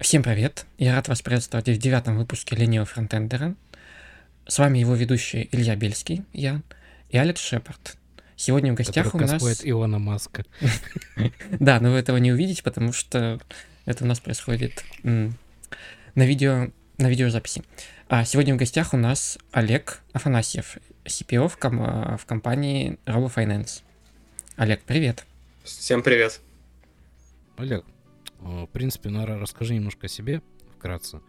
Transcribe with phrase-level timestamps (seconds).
[0.00, 0.64] Всем привет!
[0.78, 3.54] Я рад вас приветствовать в девятом выпуске Ленива Фронтендера.
[4.46, 6.62] С вами его ведущий Илья Бельский, я,
[7.10, 7.98] и Алекс Шепард.
[8.34, 9.60] Сегодня в гостях у нас...
[9.62, 10.46] Илона Маска.
[11.50, 13.40] Да, но вы этого не увидите, потому что
[13.84, 15.34] это у нас происходит на
[16.14, 17.62] видео, на видеозаписи.
[18.08, 23.82] А сегодня в гостях у нас Олег Афанасьев, CPO в, ком- в компании RoboFinance.
[24.56, 25.26] Олег, привет.
[25.62, 26.40] Всем привет.
[27.58, 27.99] Олег, а,
[28.40, 30.42] в принципе, наверное, расскажи немножко о себе
[30.76, 31.20] вкратце.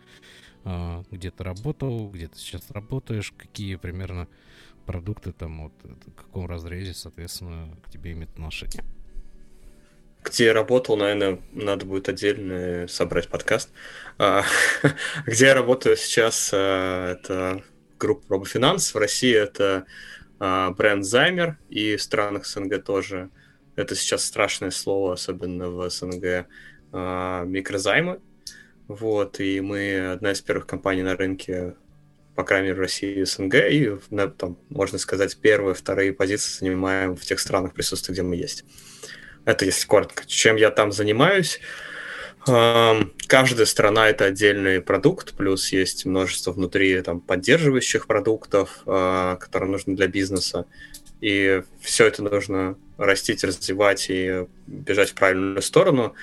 [0.64, 4.28] А, где ты работал, где ты сейчас работаешь, какие примерно
[4.86, 8.84] продукты там, вот, в каком разрезе, соответственно, к тебе имеют отношение.
[10.24, 13.72] Где я работал, наверное, надо будет отдельно собрать подкаст.
[14.18, 14.44] А,
[15.26, 17.64] где я работаю сейчас, это
[17.98, 18.94] группа RoboFinance.
[18.94, 19.86] В России это
[20.40, 23.30] бренд Займер и в странах СНГ тоже.
[23.76, 26.46] Это сейчас страшное слово, особенно в СНГ а,
[26.92, 28.20] микрозаймы.
[28.88, 31.76] Вот, и мы одна из первых компаний на рынке,
[32.36, 33.98] по крайней мере, в России и СНГ, и,
[34.38, 38.66] там, можно сказать, первые, вторые позиции занимаем в тех странах присутствия, где мы есть.
[39.46, 40.26] Это если коротко.
[40.28, 41.60] Чем я там занимаюсь?
[42.46, 49.96] Каждая страна это отдельный продукт, плюс есть множество внутри там, поддерживающих продуктов, а, которые нужны
[49.96, 50.66] для бизнеса.
[51.22, 56.16] И все это нужно растить, развивать и бежать в правильную сторону.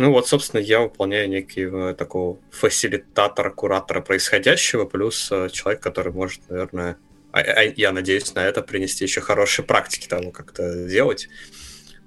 [0.00, 6.10] Ну вот, собственно, я выполняю некий э, такого фасилитатора, куратора происходящего, плюс э, человек, который
[6.10, 6.96] может, наверное,
[7.32, 11.28] а, а, я надеюсь на это принести еще хорошие практики того, как это делать.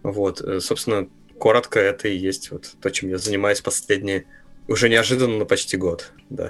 [0.02, 4.26] Вот, э, собственно, коротко это и есть вот то, чем я занимаюсь последние,
[4.68, 6.50] уже неожиданно, но почти год, да.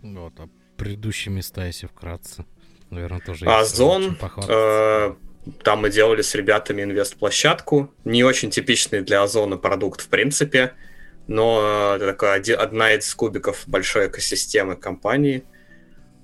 [0.00, 2.46] Вот, а предыдущие места, если вкратце,
[2.88, 4.16] наверное, тоже Озон,
[4.48, 5.14] э,
[5.62, 7.92] там мы делали с ребятами инвест-площадку.
[8.04, 10.74] Не очень типичный для Озона продукт в принципе,
[11.26, 15.44] но это такая одна из кубиков большой экосистемы компании.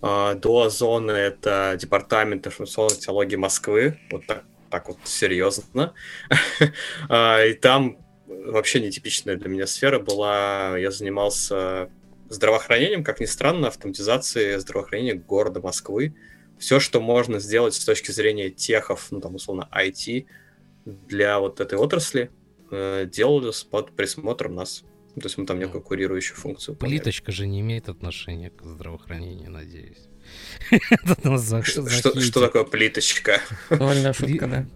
[0.00, 3.98] А, до Озона это департамент информационной технологии Москвы.
[4.10, 5.94] Вот так, так вот серьезно.
[7.08, 10.76] А, и там вообще нетипичная для меня сфера была.
[10.78, 11.90] Я занимался
[12.28, 16.14] здравоохранением, как ни странно, автоматизацией здравоохранения города Москвы
[16.58, 20.26] все, что можно сделать с точки зрения техов, ну там условно IT
[20.84, 22.30] для вот этой отрасли,
[22.70, 24.84] э, делалось под присмотром нас.
[25.14, 26.76] То есть мы там некую курирующую функцию.
[26.76, 30.07] Плиточка же не имеет отношения к здравоохранению, надеюсь.
[32.20, 33.40] Что такое плиточка?
[33.70, 34.66] Довольно шутка, да.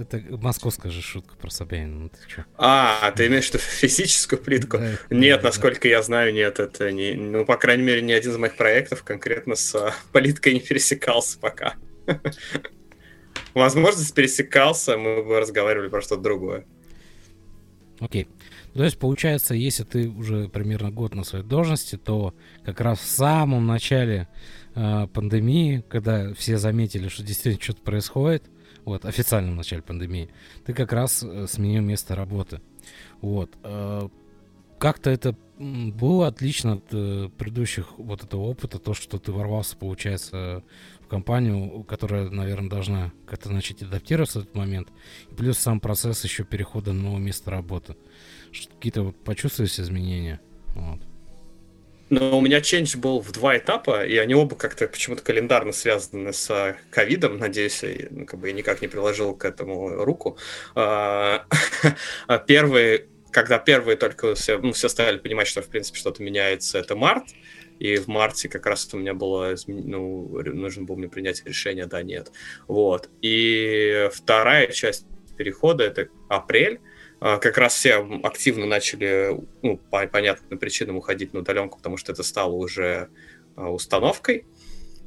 [0.00, 1.98] Это московская же шутка про Собянина.
[2.00, 2.44] Ну, ты чё?
[2.56, 4.78] А, ты имеешь в виду физическую плитку?
[4.78, 5.88] Да, нет, да, насколько да.
[5.88, 7.14] я знаю, нет, это не...
[7.14, 11.38] Ну, по крайней мере, ни один из моих проектов конкретно с а, плиткой не пересекался
[11.38, 11.74] пока.
[13.54, 16.64] Возможно, пересекался, мы бы разговаривали про что-то другое.
[18.00, 18.28] Окей.
[18.74, 22.34] То есть, получается, если ты уже примерно год на своей должности, то
[22.64, 24.28] как раз в самом начале
[24.76, 28.44] э, пандемии, когда все заметили, что действительно что-то происходит,
[28.84, 30.30] вот, официальном начале пандемии,
[30.64, 32.60] ты как раз э, сменил место работы.
[33.20, 33.50] Вот.
[33.64, 34.08] Э,
[34.78, 40.62] как-то это было отлично от э, предыдущих вот этого опыта, то, что ты ворвался, получается,
[41.00, 44.88] в компанию, которая, наверное, должна как-то начать адаптироваться в этот момент.
[45.36, 47.96] Плюс сам процесс еще перехода на новое место работы.
[48.52, 50.40] Какие-то вот почувствовались изменения?
[50.74, 51.00] Вот.
[52.08, 56.32] Но у меня change был в два этапа, и они оба как-то почему-то календарно связаны
[56.32, 57.38] с ковидом.
[57.38, 60.38] Надеюсь, я, ну, как бы никак не приложил к этому руку.
[60.76, 61.46] А,
[62.28, 66.78] а первый, когда первые только все, ну, все стали понимать, что в принципе что-то меняется,
[66.78, 67.24] это март.
[67.80, 72.02] И в марте как раз у меня было, ну, нужно было мне принять решение, да,
[72.02, 72.30] нет.
[72.68, 73.10] Вот.
[73.20, 75.06] И вторая часть
[75.36, 76.80] перехода это апрель.
[77.20, 82.12] А, как раз все активно начали, ну, по понятным причинам уходить на удаленку, потому что
[82.12, 83.08] это стало уже
[83.56, 84.46] а, установкой.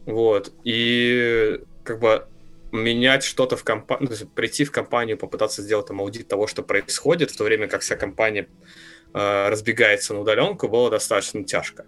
[0.05, 0.53] Вот.
[0.63, 2.27] И как бы
[2.71, 7.31] менять что-то в компании, ну, прийти в компанию, попытаться сделать там аудит того, что происходит,
[7.31, 8.47] в то время как вся компания
[9.13, 11.85] э, разбегается на удаленку, было достаточно тяжко.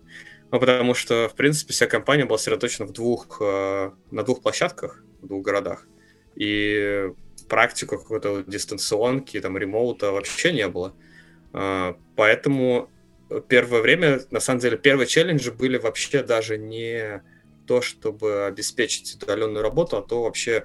[0.51, 5.03] Ну, потому что, в принципе, вся компания была сосредоточена в двух, э, на двух площадках,
[5.21, 5.87] в двух городах.
[6.35, 7.11] И
[7.51, 10.95] практику какой-то дистанционки, там, ремоута вообще не было.
[11.51, 12.89] А, поэтому
[13.49, 17.21] первое время, на самом деле, первые челленджи были вообще даже не
[17.67, 20.63] то, чтобы обеспечить удаленную работу, а то вообще,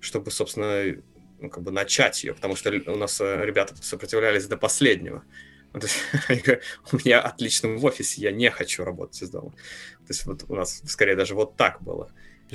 [0.00, 1.00] чтобы, собственно,
[1.38, 5.22] ну, как бы начать ее, потому что у нас э, ребята сопротивлялись до последнего.
[6.92, 9.50] У меня отлично в офисе, я не хочу работать из дома.
[9.50, 12.10] То есть вот у нас скорее даже вот так было.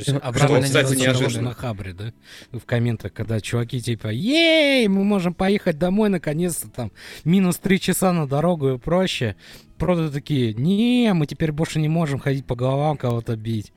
[0.05, 1.49] То есть обратно, кстати, неожиданно.
[1.49, 2.13] на Хабре, да?
[2.51, 6.91] В комментах, когда чуваки типа, ей, мы можем поехать домой наконец-то, там,
[7.23, 9.35] минус три часа на дорогу и проще.
[9.77, 13.71] Проды такие, не, мы теперь больше не можем ходить по головам кого-то бить.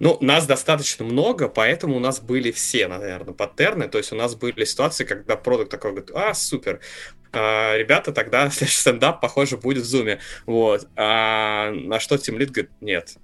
[0.00, 3.88] Ну, нас достаточно много, поэтому у нас были все, наверное, паттерны.
[3.88, 6.80] То есть у нас были ситуации, когда продукт такой говорит, а, супер,
[7.32, 10.20] а, ребята, тогда следующий стендап, похоже, будет в зуме.
[10.46, 10.88] Вот.
[10.96, 13.16] А на что Тим Лид говорит, нет,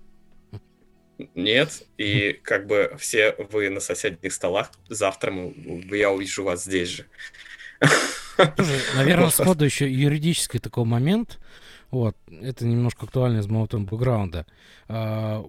[1.34, 5.52] нет, и как бы все вы на соседних столах, завтра мы,
[5.96, 7.06] я увижу вас здесь же.
[8.94, 11.38] Наверное, сходу еще юридический такой момент.
[11.90, 14.46] Вот, это немножко актуально из моего там бэкграунда.
[14.88, 15.44] А,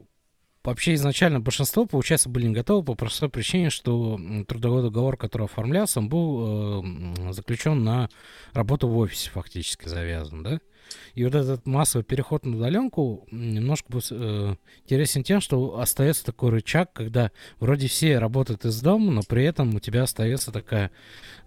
[0.64, 6.00] Вообще изначально большинство, получается, были не готовы по простой причине, что трудовой договор, который оформлялся,
[6.00, 8.10] он был э, заключен на
[8.54, 10.60] работу в офисе фактически завязан, да?
[11.16, 16.92] И вот этот массовый переход на удаленку немножко э, интересен тем, что остается такой рычаг,
[16.94, 20.92] когда вроде все работают из дома, но при этом у тебя остается такая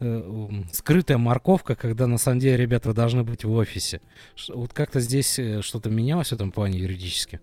[0.01, 4.01] э, скрытая морковка, когда на самом деле ребята должны быть в офисе.
[4.49, 7.41] Вот как-то здесь э, что-то менялось в этом плане юридически?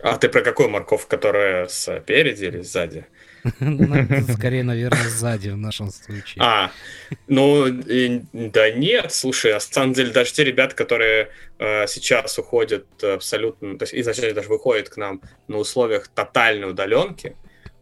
[0.00, 3.06] А ты про какую морковь, которая спереди или сзади?
[3.60, 6.42] Ну, скорее, наверное, сзади в нашем случае.
[6.42, 6.70] А,
[7.26, 7.66] ну,
[8.32, 13.84] да нет, слушай, на самом деле даже те ребята, которые э, сейчас уходят абсолютно, то
[13.84, 17.36] есть изначально даже выходят к нам на условиях тотальной удаленки,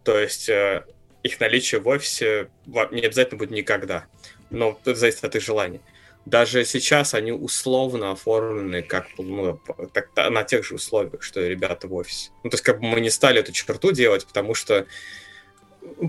[0.04, 0.84] то есть э,
[1.22, 4.06] их наличие в офисе не обязательно будет никогда,
[4.50, 5.80] но это зависит от их желаний
[6.26, 9.60] даже сейчас они условно оформлены как ну,
[9.92, 12.30] так, на тех же условиях, что и ребята в офисе.
[12.42, 14.86] Ну, то есть, как бы мы не стали эту черту делать, потому что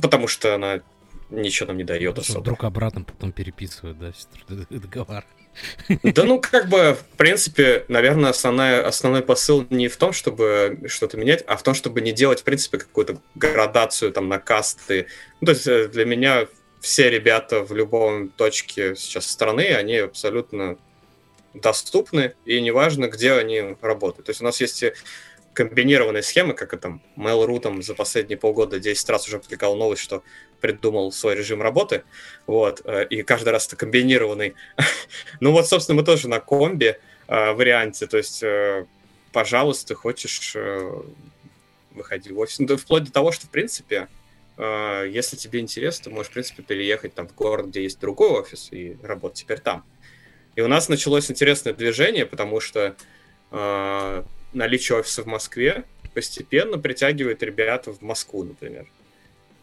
[0.01, 0.81] потому что она
[1.29, 2.41] ничего нам не дает потому особо.
[2.41, 4.11] Вдруг обратно потом переписывают, да,
[4.69, 5.25] договор.
[6.03, 11.17] Да ну, как бы, в принципе, наверное, основная, основной посыл не в том, чтобы что-то
[11.17, 15.07] менять, а в том, чтобы не делать, в принципе, какую-то градацию там на касты.
[15.41, 16.47] Ну, то есть э, для меня
[16.79, 20.77] все ребята в любом точке сейчас страны, они абсолютно
[21.53, 24.27] доступны, и неважно, где они работают.
[24.27, 24.83] То есть у нас есть
[25.57, 30.21] комбинированные схемы, как это Mail.ru там за последние полгода 10 раз уже публиковал новость, что
[30.61, 32.03] придумал свой режим работы,
[32.45, 34.53] вот, э, и каждый раз это комбинированный.
[35.39, 38.85] ну вот, собственно, мы тоже на комби э, варианте, то есть, э,
[39.33, 40.55] пожалуйста, хочешь,
[41.89, 42.59] выходи в офис.
[42.59, 44.07] Ну, вплоть до того, что, в принципе,
[44.59, 48.69] если тебе интересно, ты можешь, в принципе, переехать там в город, где есть другой офис,
[48.71, 49.83] и работать теперь там.
[50.55, 52.95] И у нас началось интересное движение, потому что
[54.57, 55.83] наличие офиса в Москве
[56.13, 58.87] постепенно притягивает ребят в Москву, например.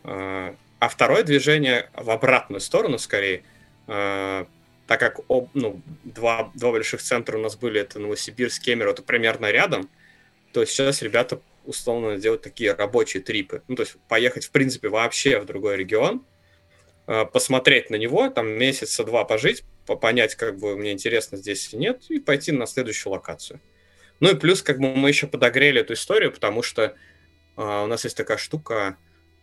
[0.05, 3.43] Э, а второе движение в обратную сторону, скорее,
[3.89, 4.45] э,
[4.87, 9.03] так как об, ну, два, два больших центра у нас были, это Новосибирск, Кемерово, это
[9.03, 9.89] примерно рядом,
[10.53, 13.63] то сейчас ребята условно делать такие рабочие трипы.
[13.67, 16.25] Ну, то есть поехать, в принципе, вообще в другой регион,
[17.07, 21.81] э, посмотреть на него, там месяца два пожить, понять, как бы мне интересно здесь или
[21.81, 23.61] нет, и пойти на следующую локацию.
[24.21, 26.95] Ну и плюс, как бы мы еще подогрели эту историю, потому что
[27.57, 28.97] uh, у нас есть такая штука,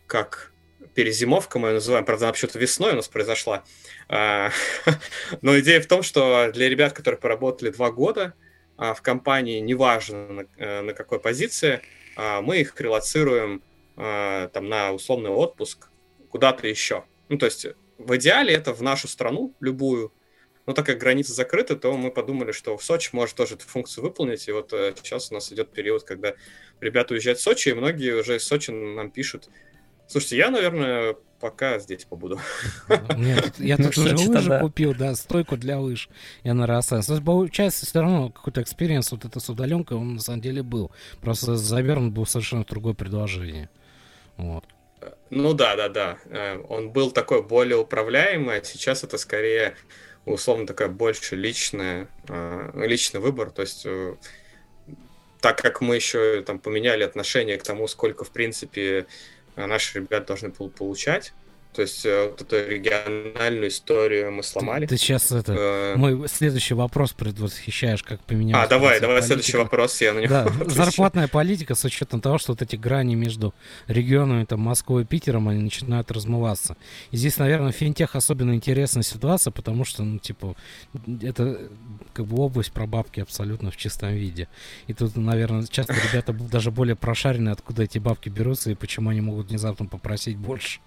[0.06, 0.52] как
[0.94, 3.64] перезимовка, мы ее называем, правда, она почему-то весной у нас произошла.
[4.08, 4.50] Uh,
[5.42, 8.34] но идея в том, что для ребят, которые поработали два года
[8.76, 11.82] uh, в компании, неважно на, э, на какой позиции,
[12.16, 13.62] а, мы их релацируем
[13.96, 15.88] а, там на условный отпуск
[16.30, 17.04] куда-то еще.
[17.28, 17.66] Ну, то есть
[17.98, 20.12] в идеале это в нашу страну, любую,
[20.66, 24.04] но так как границы закрыты, то мы подумали, что в Сочи может тоже эту функцию
[24.04, 24.46] выполнить.
[24.48, 26.34] И вот э, сейчас у нас идет период, когда
[26.80, 29.48] ребята уезжают в Сочи, и многие уже из Сочи нам пишут,
[30.06, 32.38] слушайте, я, наверное, пока здесь побуду.
[33.16, 36.08] Нет, я тут уже лыжи купил, да, стойку для лыж.
[36.44, 37.10] Я на Росас.
[37.20, 40.92] Получается, все равно какой-то experience вот это с удаленкой, он на самом деле был.
[41.20, 43.68] Просто завернут был совершенно другое предложение.
[44.36, 44.64] Вот.
[45.30, 46.18] Ну да, да, да.
[46.26, 49.74] Э, он был такой более управляемый, а сейчас это скорее
[50.24, 53.50] условно такая больше личная, э, личный выбор.
[53.50, 54.16] То есть э,
[55.40, 59.06] так как мы еще там поменяли отношение к тому, сколько в принципе
[59.54, 61.34] а наши ребята должны получать.
[61.72, 64.84] То есть э, вот эту региональную историю мы сломали.
[64.84, 65.96] Ты, ты сейчас это э...
[65.96, 68.66] мой следующий вопрос предвосхищаешь, как поменялась.
[68.66, 69.26] А давай, давай политика.
[69.26, 70.28] следующий вопрос я на него.
[70.28, 73.54] Да, зарплатная политика с учетом того, что вот эти грани между
[73.86, 76.76] регионами там Москвой и Питером они начинают размываться.
[77.10, 80.54] И здесь, наверное, финтех особенно интересная ситуация, потому что, ну типа,
[81.22, 81.58] это
[82.12, 84.48] как бы область про бабки абсолютно в чистом виде.
[84.88, 89.22] И тут, наверное, часто ребята даже более прошарены, откуда эти бабки берутся и почему они
[89.22, 90.80] могут внезапно попросить больше.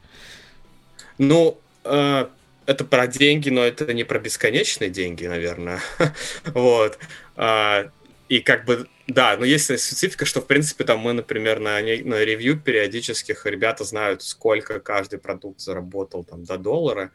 [1.17, 2.27] Ну, э,
[2.65, 5.79] это про деньги, но это не про бесконечные деньги, наверное.
[6.45, 6.97] вот.
[7.35, 7.89] А,
[8.27, 12.23] и как бы, да, но есть специфика, что, в принципе, там мы, например, на, на
[12.23, 17.11] ревью периодических ребята знают, сколько каждый продукт заработал там до доллара,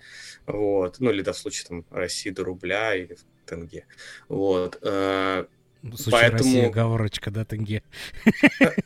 [0.46, 3.86] вот, ну, или, да, в случае там России до рубля или тенге,
[4.28, 4.78] вот.
[4.82, 5.46] Э,
[5.82, 6.38] в случае Поэтому...
[6.38, 7.82] России оговорочка, да, тенге?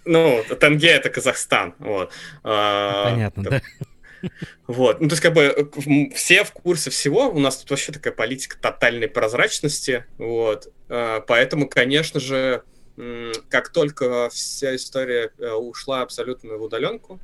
[0.06, 2.10] Ну, тенге это Казахстан, вот.
[2.42, 3.62] А, Понятно, да.
[4.66, 5.70] Вот, ну то есть как бы
[6.14, 11.68] все в курсе всего, у нас тут вообще такая политика тотальной прозрачности, вот, а, поэтому,
[11.68, 12.62] конечно же,
[13.48, 17.18] как только вся история э, ушла абсолютно в удаленку,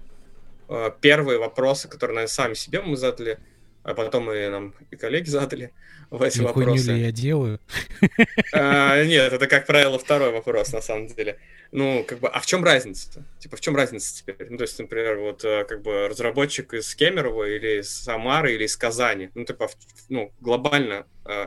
[1.01, 3.39] первые вопросы, которые, наверное, сами себе мы задали,
[3.83, 5.73] а потом и нам и коллеги задали
[6.11, 6.93] в эти Не вопросы.
[6.93, 7.61] ли я делаю?
[8.53, 11.39] А, нет, это, как правило, второй вопрос, на самом деле
[11.73, 13.25] ну, как бы, а в чем разница?
[13.39, 14.49] Типа, в чем разница теперь?
[14.51, 18.65] Ну, то есть, например, вот, э, как бы, разработчик из Кемерово или из Самары или
[18.65, 19.71] из Казани, ну, типа,
[20.09, 21.47] ну, глобально, э,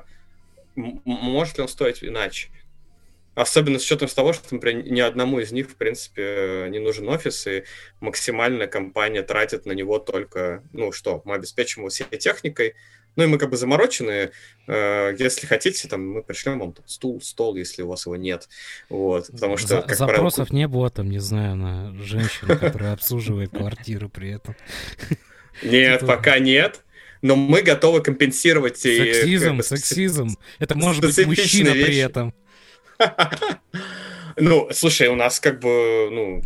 [0.76, 2.50] может ли он стоить иначе?
[3.36, 7.48] Особенно с учетом того, что, например, ни одному из них, в принципе, не нужен офис,
[7.48, 7.64] и
[8.00, 12.76] максимальная компания тратит на него только, ну что, мы обеспечим его всей техникой,
[13.16, 14.32] ну и мы как бы замороченные.
[14.68, 18.50] Э, если хотите, там мы пришлем вам там, стул, стол, если у вас его нет.
[18.90, 20.56] Вот, потому что, как Запросов правило...
[20.56, 24.56] не было там, не знаю, на женщину, которая обслуживает квартиру при этом.
[25.62, 26.82] Нет, пока нет.
[27.22, 28.78] Но мы готовы компенсировать...
[28.78, 30.38] Сексизм, сексизм.
[30.60, 32.34] Это может быть мужчина при этом.
[34.36, 36.42] Ну, слушай, у нас как бы, ну,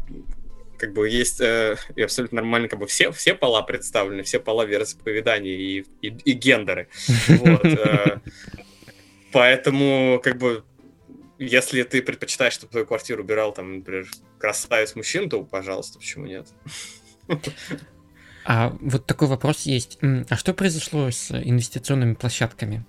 [0.77, 4.63] как бы есть э, и абсолютно нормально, как бы все, все пола представлены, все пола
[4.63, 6.89] вероисповедания и, и, и гендеры.
[7.29, 8.19] Э,
[9.31, 10.63] поэтому, как бы,
[11.39, 14.07] если ты предпочитаешь, чтобы твою квартиру убирал, там, например,
[14.39, 16.47] красавец мужчин, то, пожалуйста, почему нет?
[18.45, 19.99] А вот такой вопрос есть.
[20.29, 22.85] А что произошло с инвестиционными площадками?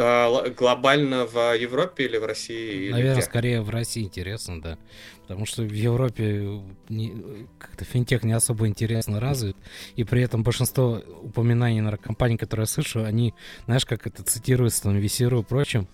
[0.00, 2.90] А, глобально в Европе или в России?
[2.90, 3.22] Наверное, где?
[3.22, 4.78] скорее в России интересно, да.
[5.22, 9.56] Потому что в Европе не, как-то финтех не особо интересно развит,
[9.96, 14.84] и при этом большинство упоминаний на компаний, которые я слышу, они, знаешь, как это цитируется
[14.84, 15.88] там Весеру и прочим,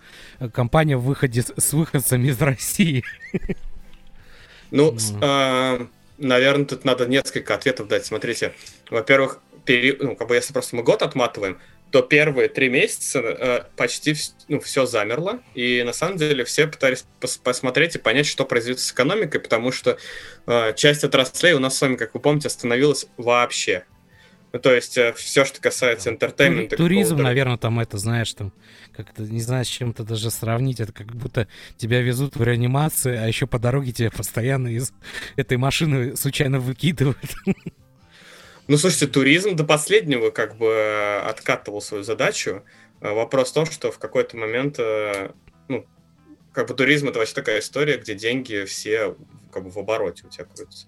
[0.53, 3.05] компания в выходе с, выходцами из России.
[4.71, 5.19] Ну, mm.
[5.23, 5.87] а,
[6.19, 8.05] наверное, тут надо несколько ответов дать.
[8.05, 8.53] Смотрите,
[8.91, 11.59] во-первых, ну, как бы если просто мы год отматываем,
[11.95, 14.17] то первые три месяца э, почти
[14.49, 18.81] ну, все замерло, и на самом деле все пытались пос посмотреть и понять, что произойдет
[18.81, 19.97] с экономикой, потому что
[20.49, 23.85] э, часть отраслей у нас с вами, как вы помните, остановилась вообще.
[24.53, 26.77] Ну, то есть э, все, что касается entertainment а.
[26.77, 28.53] Туризм, наверное, там это, знаешь, там
[28.91, 30.81] как-то, не знаю, с чем-то даже сравнить.
[30.81, 31.47] Это как будто
[31.77, 34.93] тебя везут в реанимацию, а еще по дороге тебя постоянно из
[35.37, 37.19] этой машины случайно выкидывают.
[38.67, 42.65] Ну, слушайте, туризм до последнего как бы э, откатывал свою задачу.
[43.03, 45.33] Э, вопрос в том, что в какой-то момент, э,
[45.69, 45.85] ну,
[46.51, 49.17] как бы туризм это вообще такая история, где деньги все
[49.53, 50.87] как бы в обороте у тебя крутятся.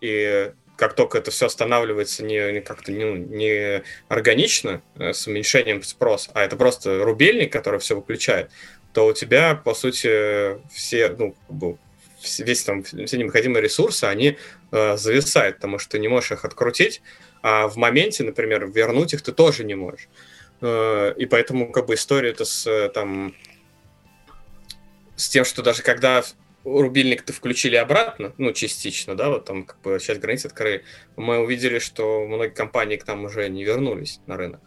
[0.00, 6.30] И как только это все останавливается не, не как-то не, не органично, с уменьшением спроса,
[6.34, 8.50] а это просто рубельник, который все выключает,
[8.92, 11.78] то у тебя, по сути, все, ну, как бы
[12.38, 14.36] весь там, все необходимые ресурсы, они
[14.72, 17.02] э, зависают, потому что ты не можешь их открутить,
[17.42, 20.08] а в моменте, например, вернуть их ты тоже не можешь.
[20.60, 23.34] Э, и поэтому как бы история это с там
[25.16, 26.24] с тем, что даже когда
[26.64, 30.84] рубильник-то включили обратно, ну, частично, да, вот там как бы часть границ открыли,
[31.16, 34.60] мы увидели, что многие компании к нам уже не вернулись на рынок.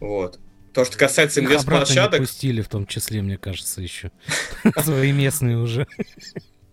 [0.00, 0.38] Вот.
[0.72, 2.20] То, что касается инвест-площадок...
[2.20, 4.10] пустили в том числе, мне кажется, еще.
[4.82, 5.86] Свои местные уже.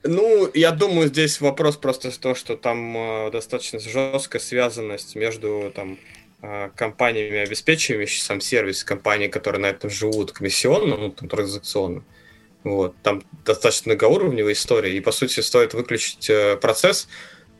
[0.07, 5.71] Ну, я думаю, здесь вопрос просто в том, что там э, достаточно жесткая связанность между
[5.73, 5.97] там
[6.43, 12.03] э, компаниями, обеспечивающими сам сервис, компании, которые на этом живут комиссионно, ну, там, транзакционно.
[12.63, 12.95] Вот.
[13.01, 17.07] Там достаточно многоуровневая история, и, по сути, стоит выключить э, процесс,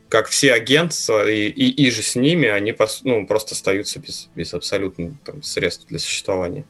[0.08, 4.54] как все агентства и, и, и же с ними, они ну, просто остаются без, без
[4.54, 6.64] абсолютно там, средств для существования.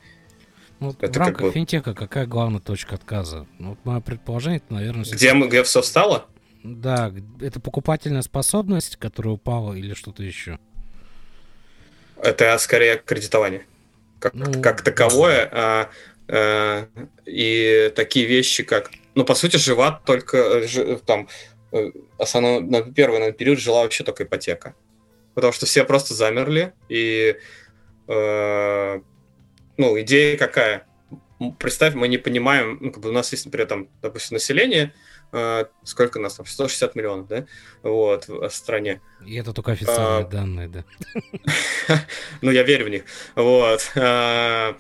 [0.80, 1.52] Ну, это в рамках как бы...
[1.52, 3.46] финтеха какая главная точка отказа?
[3.58, 5.04] Ну, вот мое предположение, это, наверное...
[5.04, 6.26] Где, где все встало?
[6.62, 10.58] Да, это покупательная способность, которая упала или что-то еще?
[12.22, 13.66] Это скорее кредитование.
[14.18, 15.48] Как, ну, как таковое.
[15.52, 15.90] А,
[16.28, 16.88] а,
[17.24, 18.90] и такие вещи, как...
[19.14, 20.66] Ну, по сути, жива только...
[20.66, 21.28] Ж, там,
[21.72, 24.74] э, основной, на первый на период жила вообще только ипотека.
[25.34, 27.36] Потому что все просто замерли, и
[28.08, 29.00] э,
[29.76, 30.86] ну, идея какая?
[31.58, 34.94] Представь, мы не понимаем, ну, как бы у нас есть, например, там, допустим, население,
[35.32, 37.46] э, сколько у нас там, 160 миллионов, да,
[37.82, 39.02] вот, в стране.
[39.24, 40.84] И это только официальные а, данные, да.
[42.40, 43.04] ну, я верю в них,
[43.34, 43.92] вот.
[43.96, 44.76] А,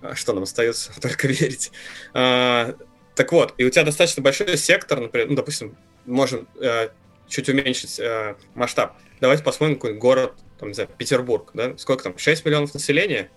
[0.00, 0.92] А что нам остается?
[1.00, 1.72] Только верить.
[2.14, 2.74] А,
[3.14, 6.88] так вот, и у тебя достаточно большой сектор, например, ну, допустим, можем э,
[7.28, 8.96] чуть уменьшить э, масштаб.
[9.20, 11.76] Давайте посмотрим какой город, там, не знаю, Петербург, да?
[11.76, 12.18] Сколько там?
[12.18, 13.30] 6 миллионов населения?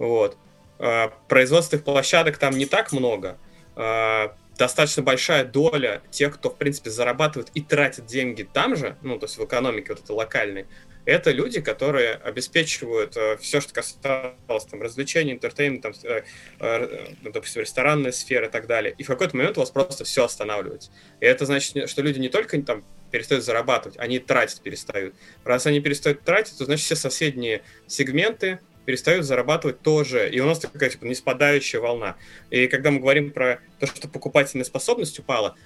[0.00, 0.36] Вот.
[0.78, 3.38] Э, производственных площадок там не так много.
[3.76, 9.18] Э, достаточно большая доля тех, кто, в принципе, зарабатывает и тратит деньги там же, ну,
[9.18, 10.66] то есть в экономике вот этой локальной,
[11.04, 16.22] это люди, которые обеспечивают э, все, что касалось там, развлечений, entertainment а, там, э,
[16.60, 18.94] э, допустим, ресторанная сфера и так далее.
[18.96, 20.90] И в какой-то момент у вас просто все останавливается.
[21.20, 25.14] И это значит, что люди не только там перестают зарабатывать, они тратить перестают.
[25.44, 30.28] Раз они перестают тратить, то значит все соседние сегменты перестают зарабатывать тоже.
[30.30, 32.16] И у нас такая типа ниспадающая волна.
[32.50, 35.56] И когда мы говорим про то, что покупательная способность упала,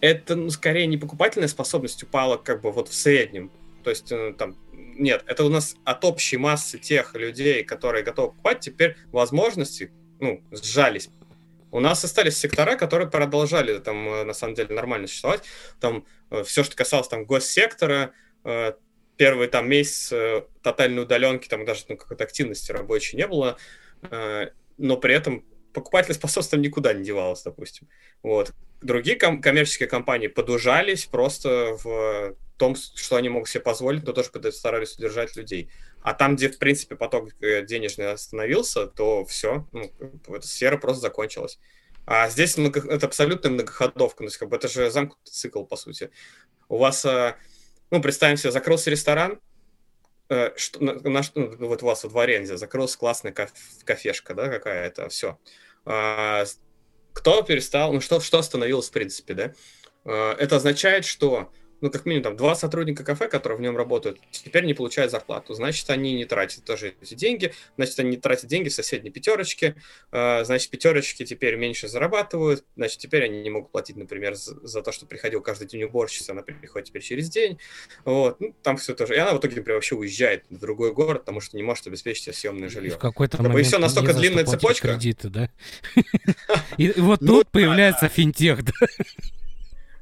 [0.00, 3.50] это ну, скорее не покупательная способность упала как бы вот в среднем.
[3.82, 8.28] То есть э, там нет, это у нас от общей массы тех людей, которые готовы
[8.28, 9.90] покупать, теперь возможности
[10.20, 11.08] ну, сжались.
[11.70, 15.42] У нас остались сектора, которые продолжали там, э, на самом деле, нормально существовать.
[15.80, 18.12] Там э, все, что касалось там госсектора,
[19.16, 20.12] первый там месяц
[20.62, 23.56] тотальной удаленки, там даже ну, какой-то активности рабочей не было,
[24.78, 27.88] но при этом покупательная способность никуда не девалась, допустим.
[28.22, 28.52] Вот.
[28.80, 34.30] Другие ком- коммерческие компании подужались просто в том, что они могут себе позволить, но тоже
[34.52, 35.70] старались удержать людей.
[36.02, 39.90] А там, где, в принципе, поток э, денежный остановился, то все, ну,
[40.28, 41.58] эта сфера просто закончилась.
[42.06, 46.10] А здесь много, это абсолютно многоходовка, есть как бы это же замкнутый цикл, по сути.
[46.68, 47.36] У вас, э,
[47.90, 49.40] ну, представим себе, закрылся ресторан,
[50.28, 53.32] э, что, на, на, ну, вот у вас во дворе, закрылась классная
[53.84, 55.38] кафешка, да, какая-то, все.
[55.84, 56.44] А,
[57.12, 59.54] кто перестал, ну, что, что остановилось, в принципе, да?
[60.04, 61.52] А, это означает, что
[61.84, 65.52] ну, как минимум, там, два сотрудника кафе, которые в нем работают, теперь не получают зарплату.
[65.52, 69.76] Значит, они не тратят тоже эти деньги, значит, они не тратят деньги в соседней пятерочке,
[70.10, 74.80] э, значит, пятерочки теперь меньше зарабатывают, значит, теперь они не могут платить, например, за, за
[74.80, 77.58] то, что приходил каждый день уборщица, она приходит теперь через день,
[78.06, 79.14] вот, ну, там все тоже.
[79.14, 82.24] И она в итоге, например, вообще уезжает в другой город, потому что не может обеспечить
[82.24, 82.92] себе съемное жилье.
[82.92, 84.88] В какой-то момент и все настолько длинная цепочка.
[84.88, 85.50] Кредиты, да?
[86.78, 88.72] И вот ну тут появляется финтех, да?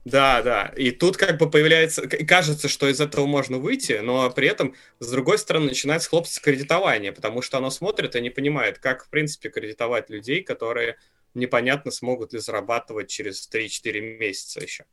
[0.04, 0.72] Да, да.
[0.76, 5.08] И тут как бы появляется, кажется, что из этого можно выйти, но при этом, с
[5.10, 9.48] другой стороны, начинается хлопаться кредитование, потому что оно смотрит и не понимает, как, в принципе,
[9.48, 10.98] кредитовать людей, которые
[11.34, 14.86] непонятно смогут ли зарабатывать через 3-4 месяца еще.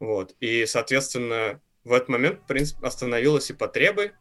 [0.00, 0.34] Вот.
[0.40, 4.12] И, соответственно, в этот момент, в принципе, остановилась и потребы,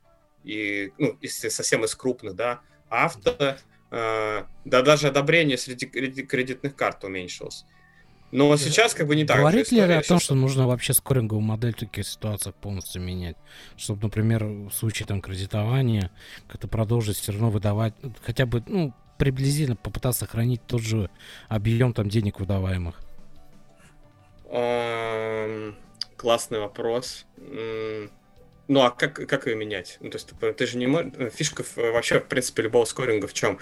[0.44, 3.58] и, ну, если совсем из крупных, да, авто,
[3.92, 7.66] э, да даже одобрение среди кредитных карт уменьшилось.
[8.36, 9.38] Но сейчас как бы не так.
[9.38, 13.38] Говорит ли о том, что нужно вообще скоринговую модель в таких ситуациях полностью менять?
[13.78, 16.12] Чтобы, например, в случае там кредитования
[16.48, 17.94] как-то продолжить все равно выдавать,
[18.26, 21.10] хотя бы, ну, приблизительно попытаться сохранить тот же
[21.48, 23.00] объем там денег выдаваемых?
[26.18, 27.26] Классный вопрос.
[28.68, 29.98] Ну, а как, как ее менять?
[30.02, 31.14] Ну, то есть, ты, ты же не можешь...
[31.34, 33.60] Фишка вообще, в принципе, любого скоринга в чем?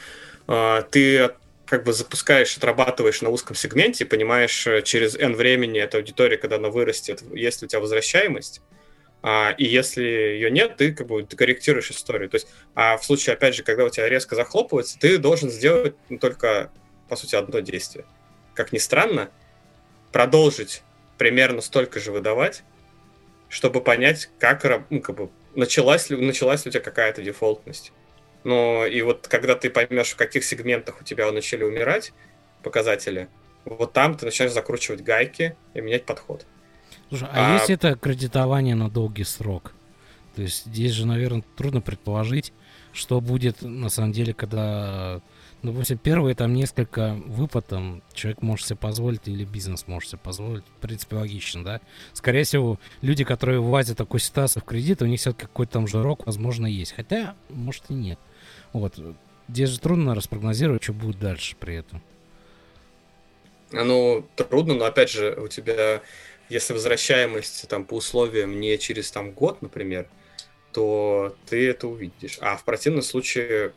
[0.48, 1.32] А, ты
[1.74, 6.58] как бы запускаешь, отрабатываешь на узком сегменте, понимаешь э, через N времени эта аудитория, когда
[6.58, 8.62] она вырастет, есть ли у тебя возвращаемость,
[9.24, 12.30] а, и если ее нет, ты как бы корректируешь историю.
[12.30, 15.96] То есть, а в случае, опять же, когда у тебя резко захлопывается, ты должен сделать
[16.10, 16.72] ну, только,
[17.10, 18.06] по сути, одно действие.
[18.54, 19.32] Как ни странно,
[20.12, 20.84] продолжить
[21.18, 22.62] примерно столько же выдавать,
[23.50, 27.94] чтобы понять, как, ну, как бы, началась ли, началась ли у тебя какая-то дефолтность.
[28.44, 32.14] Но и вот когда ты поймешь, в каких сегментах у тебя начали умирать
[32.62, 33.30] показатели,
[33.66, 36.46] вот там ты начинаешь закручивать гайки и менять подход.
[37.10, 39.74] Слушай, а, а если это кредитование на долгий срок?
[40.36, 42.54] То есть здесь же, наверное, трудно предположить,
[42.92, 45.22] что будет на самом деле, когда,
[45.64, 47.70] допустим, первые там несколько выплат
[48.14, 50.66] человек может себе позволить или бизнес может себе позволить.
[50.78, 51.82] В принципе, логично, да?
[52.12, 56.26] Скорее всего, люди, которые вводят такую ситуацию в кредит, у них все-таки какой-то там жирок,
[56.26, 56.92] возможно, есть.
[56.92, 58.20] Хотя, может и нет.
[58.74, 59.00] Вот.
[59.48, 62.02] Здесь же трудно распрогнозировать, что будет дальше при этом.
[63.72, 66.02] Ну, трудно, но опять же, у тебя,
[66.50, 70.08] если возвращаемость там по условиям не через там год, например,
[70.74, 72.38] то ты это увидишь.
[72.42, 73.74] А в противном случае,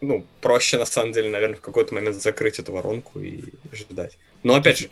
[0.00, 4.18] ну, проще на самом деле, наверное, в какой-то момент закрыть эту воронку и ждать.
[4.42, 4.90] Но опять же,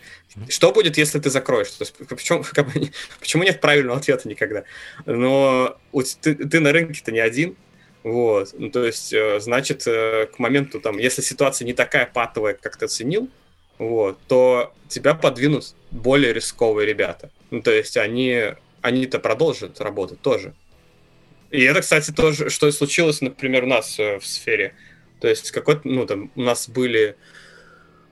[0.49, 1.71] что будет, если ты закроешь?
[1.71, 4.65] То есть, почему, как бы, почему нет правильного ответа никогда?
[5.07, 5.79] Но
[6.21, 7.57] ты, ты на рынке-то не один,
[8.05, 12.55] вот, ну, то есть, э, значит, э, к моменту, там, если ситуация не такая патовая,
[12.55, 13.29] как ты оценил,
[13.79, 17.31] вот, то тебя подвинут более рисковые ребята.
[17.51, 20.55] Ну, то есть, они, они-то продолжат работать тоже.
[21.51, 24.75] И это, кстати, тоже, что и случилось, например, у нас э, в сфере.
[25.21, 27.17] То есть какой-то, ну, там у нас были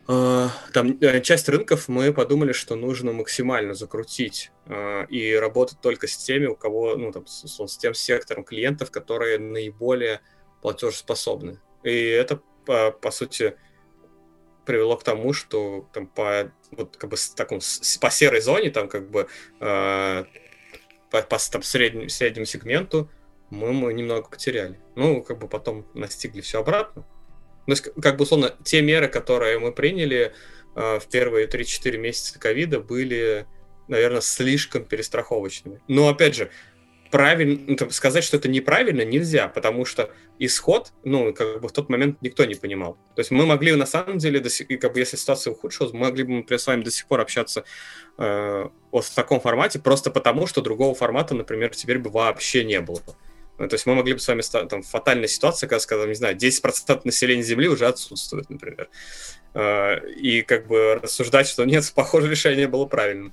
[0.08, 6.08] э, там э, часть рынков мы подумали, что нужно максимально закрутить э, и работать только
[6.08, 10.20] с теми, у кого, ну, там, с, с тем сектором клиентов, которые наиболее
[10.62, 11.60] платежеспособны.
[11.84, 13.56] И это, по, по сути,
[14.64, 17.60] привело к тому, что там по вот как бы таком
[18.00, 19.28] по серой зоне там как бы
[19.60, 20.24] э,
[21.10, 23.08] по, по там, среднему, среднему сегменту
[23.50, 24.78] мы, мы немного потеряли.
[24.94, 27.02] Ну, как бы потом настигли все обратно.
[27.66, 30.32] То есть, как бы, условно, те меры, которые мы приняли
[30.74, 33.46] э, в первые 3-4 месяца ковида, были,
[33.88, 35.80] наверное, слишком перестраховочными.
[35.88, 36.50] Но, опять же,
[37.10, 41.88] правильно, ну, сказать, что это неправильно, нельзя, потому что исход, ну, как бы в тот
[41.88, 42.94] момент никто не понимал.
[43.14, 46.00] То есть мы могли, на самом деле, до сих, как бы, если ситуация ухудшилась, мы
[46.00, 47.64] могли бы, например, с вами до сих пор общаться
[48.18, 52.80] э, вот в таком формате, просто потому, что другого формата, например, теперь бы вообще не
[52.80, 53.00] было.
[53.58, 56.14] Ну, то есть мы могли бы с вами стать, там, фатальная ситуация, когда, сказал, не
[56.14, 58.88] знаю, 10% населения Земли уже отсутствует, например.
[59.54, 63.32] Э, и как бы рассуждать, что нет, похоже, решение было правильным.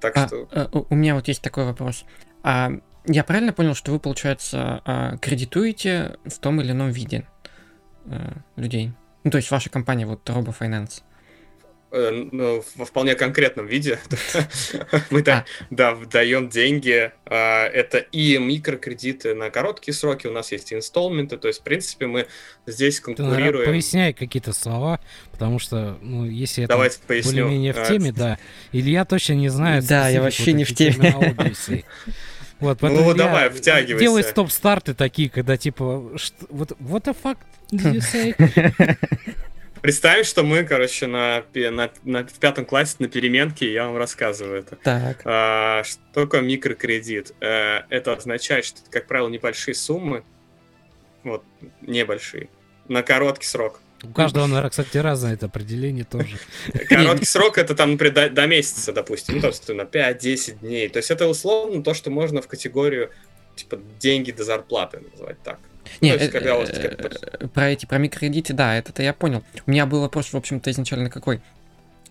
[0.00, 0.48] Так а, что...
[0.52, 2.04] А, у меня вот есть такой вопрос.
[2.42, 2.70] А
[3.06, 7.26] я правильно понял, что вы, получается, а, кредитуете в том или ином виде
[8.06, 8.92] а, людей?
[9.24, 11.00] Ну, то есть ваша компания, вот RoboFinance.
[11.00, 11.09] Э,
[11.92, 13.98] ну, во вполне конкретном виде.
[15.10, 15.44] Мы а.
[15.70, 17.12] да, даем деньги.
[17.26, 22.06] А, это и микрокредиты на короткие сроки, у нас есть инсталменты, то есть, в принципе,
[22.06, 22.26] мы
[22.66, 23.66] здесь конкурируем.
[23.66, 25.00] Ты, поясняй какие-то слова,
[25.32, 28.38] потому что, ну, если это более-менее в а, теме, да.
[28.72, 29.86] Илья точно не знает.
[29.86, 31.44] Да, я вообще не в теме.
[32.60, 34.04] Вот, ну, давай, втягивайся.
[34.04, 36.10] Делай стоп-старты такие, когда типа,
[36.50, 37.38] вот, what the fuck
[39.82, 44.60] Представим, что мы, короче, на, на, на, в пятом классе на переменке, я вам рассказываю
[44.60, 44.76] это.
[44.76, 45.22] Так.
[45.24, 47.32] А, что такое микрокредит?
[47.40, 50.22] А, это означает, что это, как правило, небольшие суммы,
[51.24, 51.44] вот,
[51.80, 52.48] небольшие,
[52.88, 53.80] на короткий срок.
[54.02, 56.38] У каждого, наверное, кстати, разное это определение тоже.
[56.88, 60.88] Короткий срок это там, например, до, до месяца, допустим, ну, то есть на 5-10 дней.
[60.88, 63.10] То есть это условно то, что можно в категорию
[63.56, 65.58] типа деньги до зарплаты называть так.
[66.00, 69.42] Не, есть, когда вот, э, про эти, про микрокредиты, да, это-то я понял.
[69.66, 71.40] У меня был вопрос, в общем-то, изначально какой.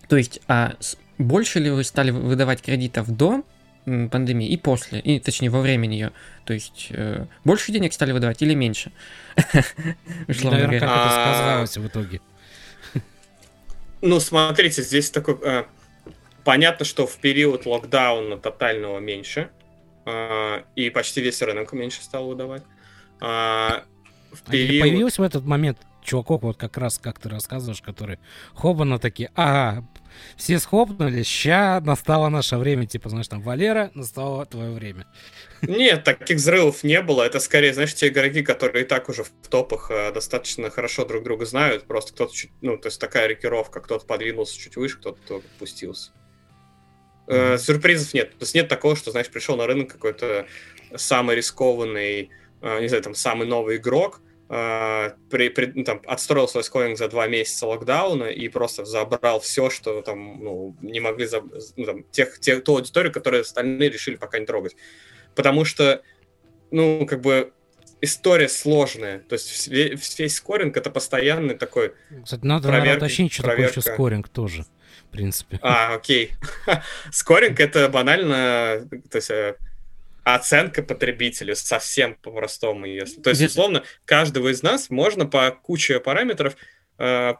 [0.08, 0.74] То есть, а
[1.18, 3.44] больше ли вы стали выдавать кредитов до
[3.84, 6.12] пандемии и после, и точнее во время нее.
[6.44, 8.92] То есть э, больше денег стали выдавать или меньше?
[10.26, 12.20] Наверное, как это а, сказалось в итоге.
[14.02, 15.38] Ну, смотрите, здесь такой...
[15.42, 15.64] Э,
[16.44, 19.50] понятно, что в период локдауна тотального меньше,
[20.06, 22.62] э, и почти весь рынок меньше стал выдавать.
[23.20, 23.84] А,
[24.32, 24.82] в а период...
[24.82, 28.18] Появилось в этот момент чуваков, вот как раз, как ты рассказываешь, которые
[28.54, 29.86] хобана такие, ага,
[30.36, 35.06] все схопнулись, ща настало наше время, типа, знаешь, там, Валера, настало твое время.
[35.62, 37.22] Нет, таких взрывов не было.
[37.22, 41.22] Это скорее, знаешь, те игроки, которые и так уже в топах э, достаточно хорошо друг
[41.22, 41.86] друга знают.
[41.86, 46.12] Просто кто-то чуть, ну, то есть такая рокировка, кто-то подвинулся чуть выше, кто-то опустился.
[47.28, 48.30] Э, сюрпризов нет.
[48.30, 50.46] То есть нет такого, что, знаешь, пришел на рынок какой-то
[50.96, 52.30] самый рискованный
[52.62, 54.20] не знаю, там, самый новый игрок,
[54.50, 59.38] Uh, при, при, ну, там, отстроил свой скоринг за два месяца локдауна и просто забрал
[59.38, 61.44] все, что там, ну, не могли, заб...
[61.76, 64.74] ну, там, тех, тех, ту аудиторию, которую остальные решили пока не трогать.
[65.36, 66.02] Потому что,
[66.72, 67.52] ну, как бы,
[68.00, 69.20] история сложная.
[69.20, 71.92] То есть весь, весь скоринг это постоянный такой...
[72.24, 73.74] Кстати, надо, проверка, надо уточнить, что проверка.
[73.74, 74.64] такое еще скоринг тоже,
[75.08, 75.58] в принципе.
[75.62, 76.32] А, окей.
[77.12, 79.56] скоринг это банально, то есть э,
[80.24, 82.86] оценка потребителю совсем по-простому.
[82.86, 83.20] Если...
[83.20, 86.56] То есть, условно, каждого из нас можно по куче параметров
[86.98, 87.34] э,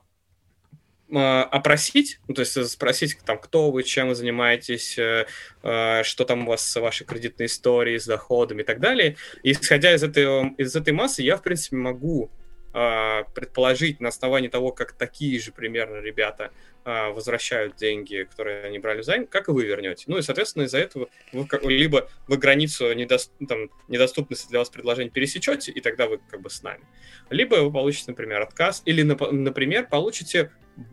[1.10, 5.26] э, опросить, ну, то есть спросить, там, кто вы, чем вы занимаетесь, э,
[5.62, 9.16] э, что там у вас с вашей кредитной историей, с доходами и так далее.
[9.42, 12.39] И исходя из этой, из этой массы, я, в принципе, могу э,
[12.72, 16.52] предположить на основании того, как такие же примерно ребята
[16.82, 20.04] а, возвращают деньги, которые они брали займ, как вы вернете.
[20.06, 23.32] Ну и, соответственно, из-за этого вы либо вы границу недост...
[23.46, 26.82] там, недоступности для вас предложений пересечете, и тогда вы как бы с нами.
[27.28, 30.52] Либо вы получите, например, отказ, или, например, получите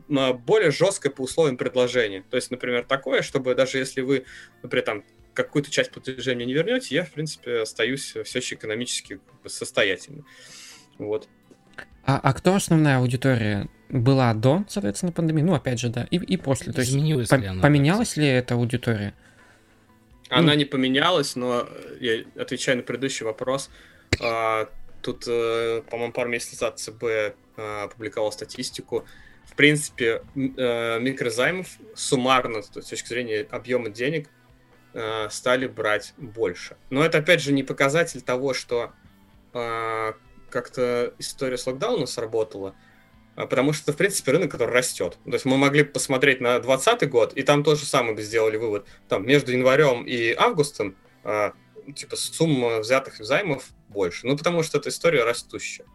[0.10, 2.22] а, более жесткое по условиям предложение.
[2.30, 4.26] То есть, например, такое, чтобы даже если вы,
[4.64, 9.22] например, там, какую-то часть платежей мне не вернете, я, в принципе, остаюсь все еще экономически
[9.46, 10.26] состоятельным.
[10.98, 11.30] Вот.
[12.06, 15.42] А, а кто основная аудитория была до, соответственно, пандемии?
[15.42, 16.72] Ну, опять же, да, и, и после.
[16.72, 16.94] То есть
[17.30, 19.14] по- ли она, поменялась ли эта аудитория?
[20.30, 20.58] Она ну...
[20.58, 21.68] не поменялась, но
[22.00, 23.70] я отвечаю на предыдущий вопрос.
[24.22, 24.70] А,
[25.02, 27.04] тут, э, по-моему, пару месяцев назад ЦБ
[27.58, 29.06] а, опубликовал статистику.
[29.46, 34.30] В принципе, э, микрозаймов суммарно, с точки зрения объема денег,
[34.94, 36.76] э, стали брать больше.
[36.90, 38.94] Но это, опять же, не показатель того, что
[40.58, 42.74] как-то история с локдауном сработала,
[43.36, 45.20] а, потому что, в принципе, рынок, который растет.
[45.24, 48.88] То есть мы могли посмотреть на 2020 год, и там тоже самое бы сделали вывод.
[49.08, 51.54] Там между январем и августом а,
[51.96, 54.26] типа сумма взятых займов больше.
[54.26, 55.86] Ну, потому что эта история растущая.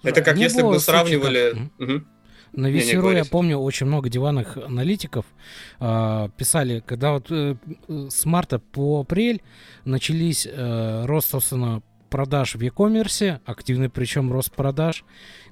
[0.00, 1.52] Слушай, это как если бы мы сравнивали...
[1.78, 1.88] Как...
[1.88, 2.06] Угу.
[2.52, 5.26] На Весеру, я помню, очень много диванных аналитиков
[5.78, 7.56] э, писали, когда вот э,
[8.08, 9.42] с марта по апрель
[9.84, 15.04] начались э, рост, собственно, продаж в e-commerce, активный причем рост продаж.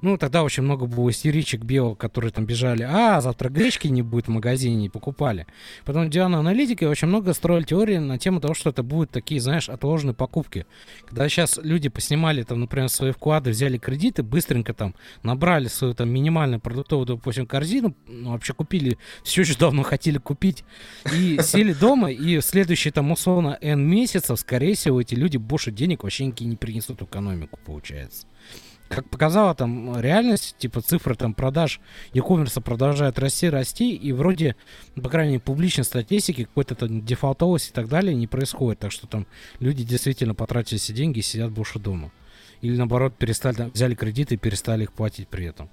[0.03, 4.27] Ну, тогда очень много было истеричек био, которые там бежали, а, завтра гречки не будет
[4.27, 5.47] в магазине, и покупали.
[5.85, 9.69] Потом Диана Аналитика очень много строили теории на тему того, что это будут такие, знаешь,
[9.69, 10.67] отложенные покупки.
[11.07, 16.11] Когда сейчас люди поснимали там, например, свои вклады, взяли кредиты, быстренько там набрали свою там
[16.11, 20.65] минимальную продуктовую, допустим, корзину, ну, вообще купили все, что давно хотели купить,
[21.15, 26.03] и сели дома, и следующие там условно N месяцев, скорее всего, эти люди больше денег
[26.03, 28.27] вообще никакие не принесут экономику, получается
[28.89, 31.81] как показала там реальность, типа цифры там продаж
[32.13, 34.57] e-commerce продолжают расти, расти, и вроде,
[34.95, 38.81] по крайней мере, публичной статистики какой-то там дефолтовости и так далее не происходит.
[38.81, 39.27] Так что там
[39.59, 42.13] люди действительно потратили все деньги и сидят больше дома.
[42.61, 45.71] Или наоборот, перестали, взяли кредиты и перестали их платить при этом.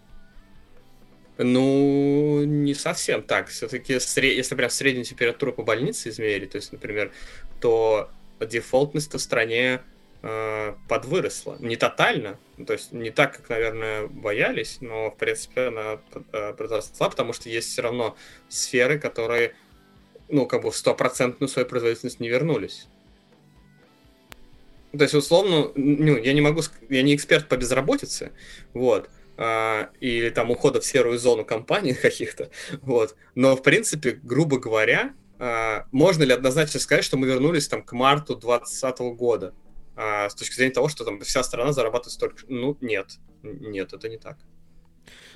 [1.37, 3.49] Ну, не совсем так.
[3.49, 7.11] Все-таки, если прям среднюю температуру по больнице измерить, то есть, например,
[7.59, 9.81] то дефолтность в стране
[10.21, 11.57] э, подвыросла.
[11.59, 15.99] Не тотально, то есть не так, как, наверное, боялись, но, в принципе, она
[16.31, 18.15] э, подросла, потому что есть все равно
[18.49, 19.55] сферы, которые,
[20.29, 22.87] ну, как бы в стопроцентную свою производительность не вернулись.
[24.91, 28.33] То есть, условно, ну, я не могу, я не эксперт по безработице,
[28.73, 32.49] вот, а, или там ухода в серую зону компаний каких-то,
[32.81, 37.83] вот, но, в принципе, грубо говоря, а, можно ли однозначно сказать, что мы вернулись там
[37.83, 39.53] к марту 2020 года?
[40.01, 42.43] А, с точки зрения того, что там вся страна зарабатывает столько...
[42.47, 44.37] Ну, нет, нет, это не так.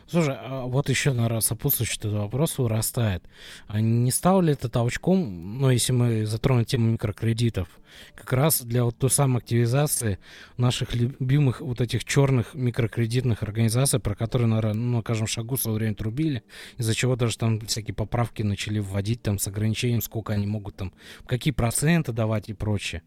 [0.07, 3.23] Слушай, а вот еще, наверное, сопутствующий этот вопрос вырастает.
[3.67, 7.67] А не стал ли это толчком, ну, если мы затронем тему микрокредитов,
[8.15, 10.19] как раз для вот той самой активизации
[10.57, 15.61] наших любимых вот этих черных микрокредитных организаций, про которые, наверное, ну, на каждом шагу в
[15.61, 16.43] свое время трубили,
[16.77, 20.93] из-за чего даже там всякие поправки начали вводить там с ограничением, сколько они могут там,
[21.25, 23.01] какие проценты давать и прочее.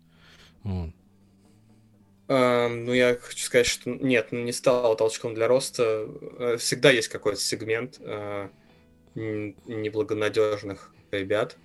[0.64, 0.90] Вот.
[2.28, 6.06] Ну, я хочу сказать, что нет, не стало толчком для роста.
[6.38, 8.48] Э, всегда есть какой-то сегмент э,
[9.14, 11.56] неблагонадежных ребят.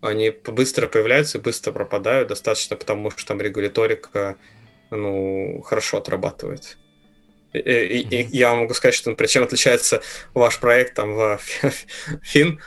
[0.00, 4.36] Они быстро появляются и быстро пропадают, достаточно потому, что там регуляторика
[4.90, 6.78] ну, хорошо отрабатывает.
[7.52, 10.02] И, и, и я могу сказать, что, например, чем отличается
[10.34, 11.40] ваш проект там в
[12.22, 12.60] Фин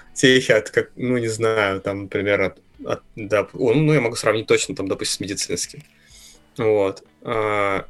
[0.50, 4.76] от, как, ну, не знаю, там, например, от, от да, ну, я могу сравнить точно,
[4.76, 5.84] там, допустим, с медицинским.
[6.58, 7.04] Вот.
[7.24, 7.86] А,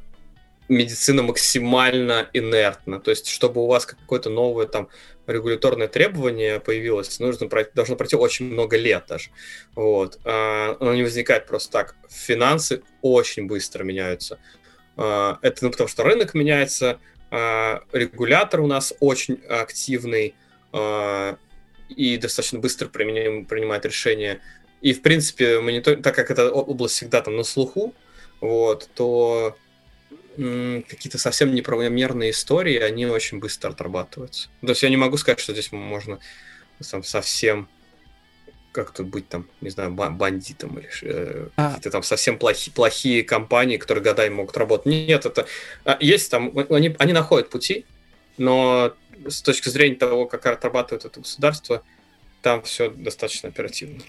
[0.68, 3.00] медицина максимально инертна.
[3.00, 4.88] То есть, чтобы у вас какое-то новое там
[5.26, 9.30] регуляторное требование появилось, нужно должно пройти очень много лет даже.
[9.74, 10.18] Вот.
[10.24, 11.96] А, оно не возникает просто так.
[12.10, 14.38] Финансы очень быстро меняются.
[14.96, 16.98] А, это ну, потому, что рынок меняется,
[17.30, 20.34] регулятор у нас очень активный
[21.88, 24.40] и достаточно быстро принимает решения.
[24.82, 25.96] И, в принципе, монитор...
[25.96, 27.94] так как эта область всегда там на слуху,
[28.42, 29.56] вот, то
[30.36, 34.48] какие-то совсем неправомерные истории, они очень быстро отрабатываются.
[34.60, 36.18] То есть я не могу сказать, что здесь можно
[36.90, 37.68] там, совсем
[38.72, 41.68] как-то быть там, не знаю, бандитом или э, а...
[41.68, 44.86] какие-то там совсем плохие, плохие компании, которые годами могут работать.
[44.86, 45.46] Нет, это
[45.84, 47.84] а, есть там, они, они находят пути,
[48.38, 48.94] но
[49.28, 51.82] с точки зрения того, как отрабатывает это государство,
[52.40, 54.02] там все достаточно оперативно.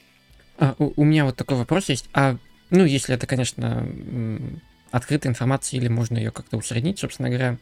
[0.58, 2.10] А, у, у меня вот такой вопрос есть.
[2.14, 2.38] А
[2.70, 3.88] ну, если это, конечно,
[4.92, 7.58] открытая информация или можно ее как-то усреднить, собственно говоря.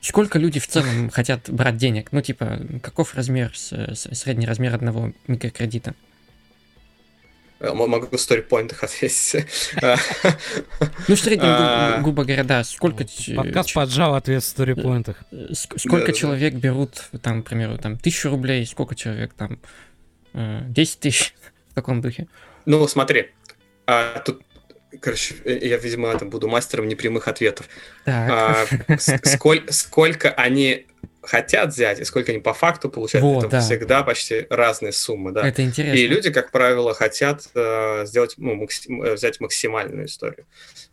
[0.00, 2.10] Сколько люди в целом хотят брать денег?
[2.12, 5.94] Ну, типа, каков размер, средний размер одного микрокредита?
[7.62, 9.46] Э, могу в сторипоинтах ответить.
[11.08, 13.06] Ну, в среднем, а, грубо говоря, да, сколько...
[13.36, 15.22] Подкаст поджал ответ в сторипоинтах.
[15.30, 19.60] Э, сколько человек берут, там, к примеру, там, тысячу рублей, сколько человек там,
[20.34, 21.34] 10 э, тысяч
[21.70, 22.26] в таком духе?
[22.66, 23.30] Ну, смотри,
[23.86, 24.42] а, тут,
[25.00, 27.68] короче, я, видимо, там буду мастером непрямых ответов.
[28.06, 28.66] А,
[29.24, 30.86] сколь, сколько они
[31.22, 33.60] хотят взять и сколько они по факту получают, вот, это да.
[33.60, 35.46] всегда почти разные суммы, да.
[35.46, 35.96] Это интересно.
[35.96, 40.46] И люди, как правило, хотят э, сделать, ну, максим, э, взять максимальную историю.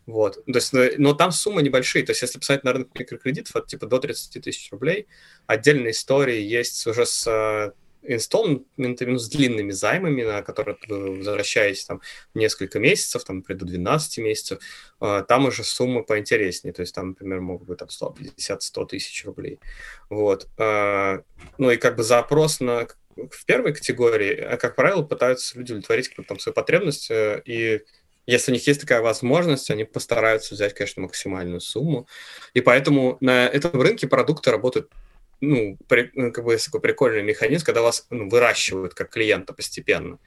[0.06, 0.44] Вот.
[0.46, 2.06] То есть, но, но там суммы небольшие.
[2.06, 5.08] То есть, если посмотреть на рынок микрокредитов, это типа до 30 тысяч рублей.
[5.48, 7.74] Отдельные истории есть уже с
[8.04, 12.02] инсталментами, ну, с длинными займами, на которые вы возвращаетесь там
[12.34, 14.60] несколько месяцев, там, до 12 месяцев,
[15.02, 19.60] э, там уже суммы поинтереснее, то есть там, например, могут быть там 150-100 тысяч рублей.
[20.10, 20.48] Вот.
[20.58, 21.20] Э,
[21.58, 22.88] ну и как бы запрос на
[23.32, 27.82] в первой категории, а, как правило, пытаются люди удовлетворить там свою потребность, э, и
[28.26, 32.08] если у них есть такая возможность, они постараются взять, конечно, максимальную сумму.
[32.54, 34.92] И поэтому на этом рынке продукты работают
[35.42, 40.20] ну, при, ну, как бы такой прикольный механизм, когда вас ну, выращивают как клиента постепенно.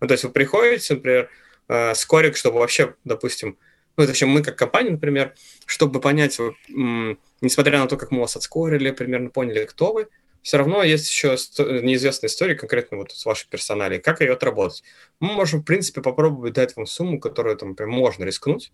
[0.00, 1.30] Ну, то есть вы приходите, например,
[1.68, 3.58] э, скорик, чтобы вообще, допустим,
[3.96, 5.34] ну, это мы как компания, например,
[5.66, 10.08] чтобы понять, м- несмотря на то, как мы вас отскорили, примерно поняли, кто вы,
[10.42, 13.98] все равно есть еще неизвестная история конкретно вот с вашей персоналей.
[13.98, 14.82] Как ее отработать?
[15.18, 18.72] Мы можем, в принципе, попробовать дать вам сумму, которую там прям можно рискнуть.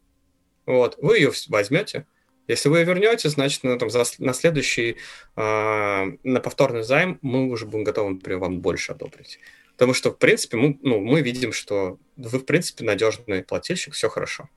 [0.64, 2.06] Вот, вы ее возьмете.
[2.48, 4.96] Если вы ее вернете, значит, на, там, за, на следующий,
[5.36, 9.38] э, на повторный займ мы уже будем готовы, например, вам больше одобрить.
[9.72, 14.08] Потому что, в принципе, мы, ну, мы видим, что вы, в принципе, надежный плательщик, все
[14.08, 14.48] хорошо.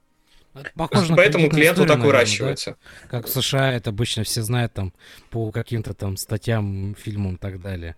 [0.76, 2.78] Похоже Поэтому клиент вот так выращивается.
[3.04, 3.10] Да?
[3.10, 4.94] Как в США это обычно все знают там
[5.30, 7.96] по каким-то там статьям, фильмам и так далее.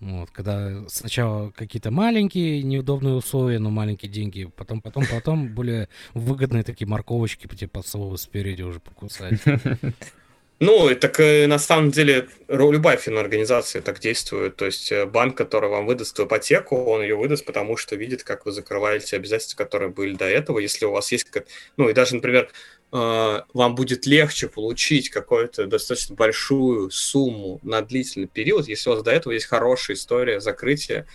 [0.00, 6.62] Вот, когда сначала какие-то маленькие неудобные условия, но маленькие деньги, потом, потом, потом более выгодные
[6.62, 9.40] такие морковочки типа совы спереди уже покусать.
[10.60, 14.56] Ну, так э, на самом деле любая финорганизация так действует.
[14.56, 18.44] То есть э, банк, который вам выдаст ипотеку, он ее выдаст, потому что видит, как
[18.44, 20.58] вы закрываете обязательства, которые были до этого.
[20.58, 21.28] Если у вас есть...
[21.76, 22.50] Ну, и даже, например,
[22.90, 29.10] вам будет легче получить какую-то достаточно большую сумму на длительный период, если у вас до
[29.10, 31.06] этого есть хорошая история закрытия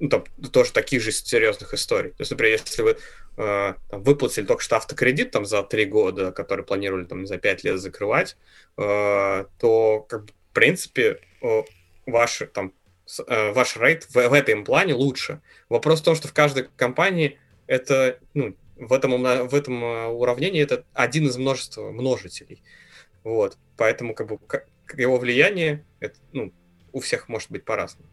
[0.00, 2.10] ну, там, тоже таких же серьезных историй.
[2.10, 2.96] То есть, например, если вы
[3.36, 7.64] э, там, выплатили только что автокредит там, за три года, который планировали там, за пять
[7.64, 8.36] лет закрывать,
[8.76, 11.20] то, как бы, в принципе,
[12.06, 12.72] ваш, там,
[13.26, 15.40] э, ваш рейд в, в этом плане лучше.
[15.68, 20.62] Вопрос в том, что в каждой компании это, ну, в этом, в этом э, уравнении
[20.62, 22.62] это один из множества множителей.
[23.22, 23.58] Вот.
[23.76, 24.38] Поэтому как бы,
[24.96, 26.52] его влияние это, ну,
[26.92, 28.08] у всех может быть по-разному.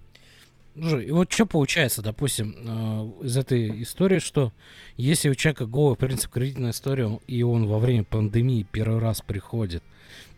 [0.75, 4.53] И вот что получается, допустим, э, из этой истории, что
[4.95, 9.83] если у человека голый принцип кредитной истории, и он во время пандемии первый раз приходит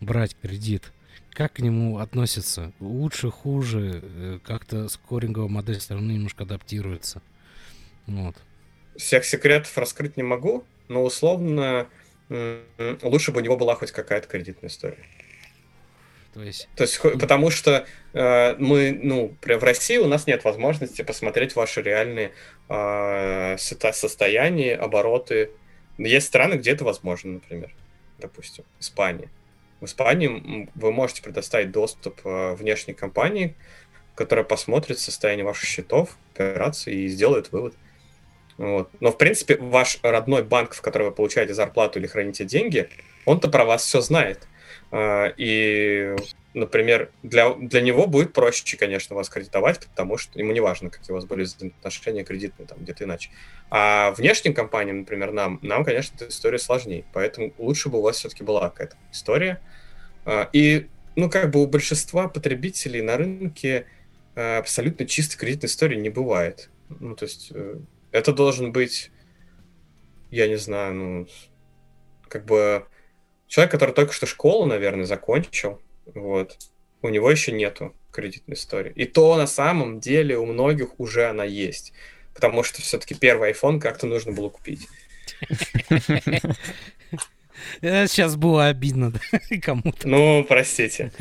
[0.00, 0.92] брать кредит,
[1.30, 2.72] как к нему относятся?
[2.80, 4.00] Лучше, хуже?
[4.02, 7.20] Э, как-то скоринговая модель все равно немножко адаптируется.
[8.06, 8.36] Вот.
[8.96, 11.88] Всех секретов раскрыть не могу, но условно
[13.02, 15.04] лучше бы у него была хоть какая-то кредитная история.
[16.32, 21.02] То есть, То есть потому что э, мы, ну, в России у нас нет возможности
[21.02, 22.30] посмотреть ваши реальные
[22.68, 25.50] э, состояния, обороты.
[25.98, 27.74] Есть страны, где это возможно, например,
[28.18, 29.28] допустим, Испания.
[29.80, 33.56] В Испании вы можете предоставить доступ э, внешней компании,
[34.14, 37.74] которая посмотрит состояние ваших счетов, операций и сделает вывод.
[38.60, 38.90] Вот.
[39.00, 42.90] Но, в принципе, ваш родной банк, в который вы получаете зарплату или храните деньги,
[43.24, 44.46] он-то про вас все знает.
[44.90, 46.14] А, и,
[46.52, 51.12] например, для, для него будет проще, конечно, вас кредитовать, потому что ему не важно, какие
[51.12, 51.46] у вас были
[51.78, 53.30] отношения кредитные, там где-то иначе.
[53.70, 57.06] А внешним компаниям, например, нам, нам, конечно, эта история сложнее.
[57.14, 59.58] Поэтому лучше бы у вас все-таки была какая-то история.
[60.26, 63.86] А, и, ну, как бы у большинства потребителей на рынке
[64.36, 66.68] а, абсолютно чистой кредитной истории не бывает.
[66.98, 67.76] Ну, то есть э,
[68.12, 69.10] это должен быть,
[70.30, 71.28] я не знаю, ну,
[72.28, 72.86] как бы
[73.46, 76.56] человек, который только что школу, наверное, закончил, вот,
[77.02, 78.92] у него еще нету кредитной истории.
[78.94, 81.92] И то на самом деле у многих уже она есть.
[82.34, 84.86] Потому что все-таки первый iPhone как-то нужно было купить.
[87.80, 89.12] Сейчас было обидно
[89.62, 90.08] кому-то.
[90.08, 91.12] Ну, простите.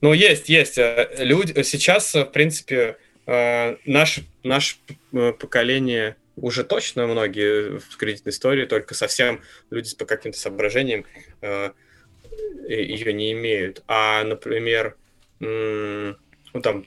[0.00, 0.78] Ну, есть, есть.
[0.78, 4.76] Э, люди сейчас, в принципе, э, наш, наше
[5.12, 11.04] э, поколение уже точно многие в кредитной истории, только совсем люди по каким-то соображениям
[11.40, 11.70] э,
[12.68, 13.82] ее не имеют.
[13.86, 14.96] А, например,
[15.40, 16.14] ну,
[16.62, 16.86] там,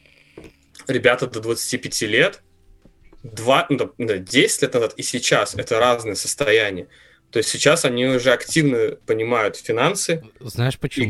[0.87, 2.41] ребята до 25 лет,
[3.23, 6.87] 2, ну, 10 лет назад и сейчас это разные состояния.
[7.31, 10.23] То есть сейчас они уже активно понимают финансы.
[10.39, 11.05] Знаешь почему?
[11.05, 11.09] И,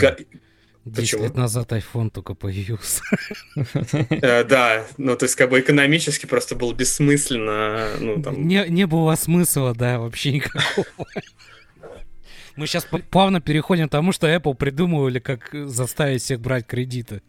[0.85, 1.23] 10 Почему?
[1.23, 3.01] лет назад iPhone только появился.
[4.09, 7.89] Э, да, ну то есть как бы экономически просто было бессмысленно.
[7.99, 8.47] Ну, там...
[8.47, 10.85] не, не было смысла, да, вообще никакого.
[12.55, 17.21] Мы сейчас плавно переходим к тому, что Apple придумывали, как заставить всех брать кредиты.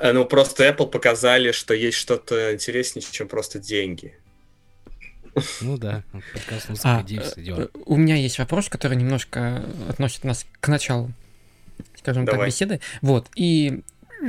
[0.00, 4.14] Э, ну, просто Apple показали, что есть что-то интереснее, чем просто деньги.
[5.60, 6.02] Ну да,
[6.82, 11.10] а, э, У меня есть вопрос, который немножко относит нас к началу
[11.98, 12.40] скажем Давай.
[12.40, 12.80] так, беседы.
[13.02, 13.82] Вот, и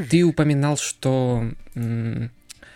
[0.10, 1.52] ты упоминал, что,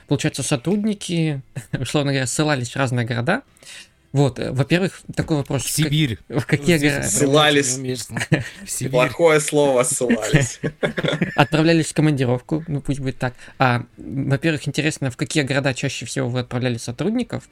[0.07, 1.41] получается, сотрудники,
[1.71, 3.43] условно говоря, ссылались в разные города.
[4.11, 5.61] Вот, э, во-первых, такой вопрос.
[5.61, 6.19] В как- Сибирь.
[6.27, 7.07] В какие города?
[7.07, 7.77] Ссылались.
[8.65, 8.91] В Сибирь.
[8.91, 10.59] Плохое слово ссылались.
[11.35, 13.33] Отправлялись в командировку, ну пусть будет так.
[13.57, 17.47] А, во-первых, интересно, в какие города чаще всего вы отправляли сотрудников?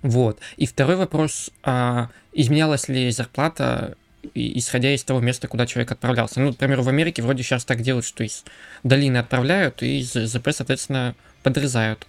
[0.00, 0.40] Вот.
[0.56, 3.96] И второй вопрос, а, изменялась ли зарплата,
[4.34, 6.40] исходя из того места, куда человек отправлялся?
[6.40, 8.44] Ну, например, в Америке вроде сейчас так делают, что из
[8.82, 12.06] долины отправляют, и из ЗП, соответственно, подрезают.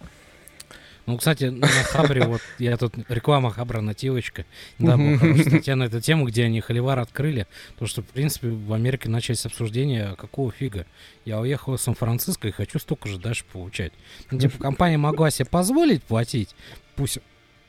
[1.08, 4.46] Ну, кстати, на Хабре, вот я тут реклама Хабра нативочка.
[4.78, 7.48] Да, была хорошая статья на эту тему, где они холивар открыли.
[7.80, 10.86] То, что, в принципе, в Америке начались обсуждения, какого фига.
[11.24, 13.94] Я уехал из Сан-Франциско и хочу столько же дальше получать.
[14.32, 16.54] Ну, типа, компания могла себе позволить платить,
[16.98, 17.20] пусть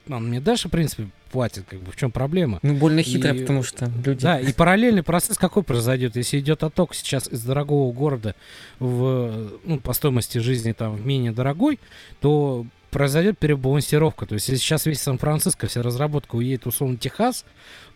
[0.08, 2.58] он мне дальше, в принципе, платит, как бы, в чем проблема?
[2.62, 4.22] Ну, больно хитро, И- потому что люди...
[4.22, 6.16] Да, и параллельный процесс какой произойдет?
[6.16, 8.34] Если идет отток сейчас из дорогого города
[8.78, 11.78] в, ну, по стоимости жизни там в менее дорогой,
[12.20, 14.26] то произойдет перебалансировка.
[14.26, 17.44] То есть если сейчас весь Сан-Франциско, вся разработка уедет условно в Техас,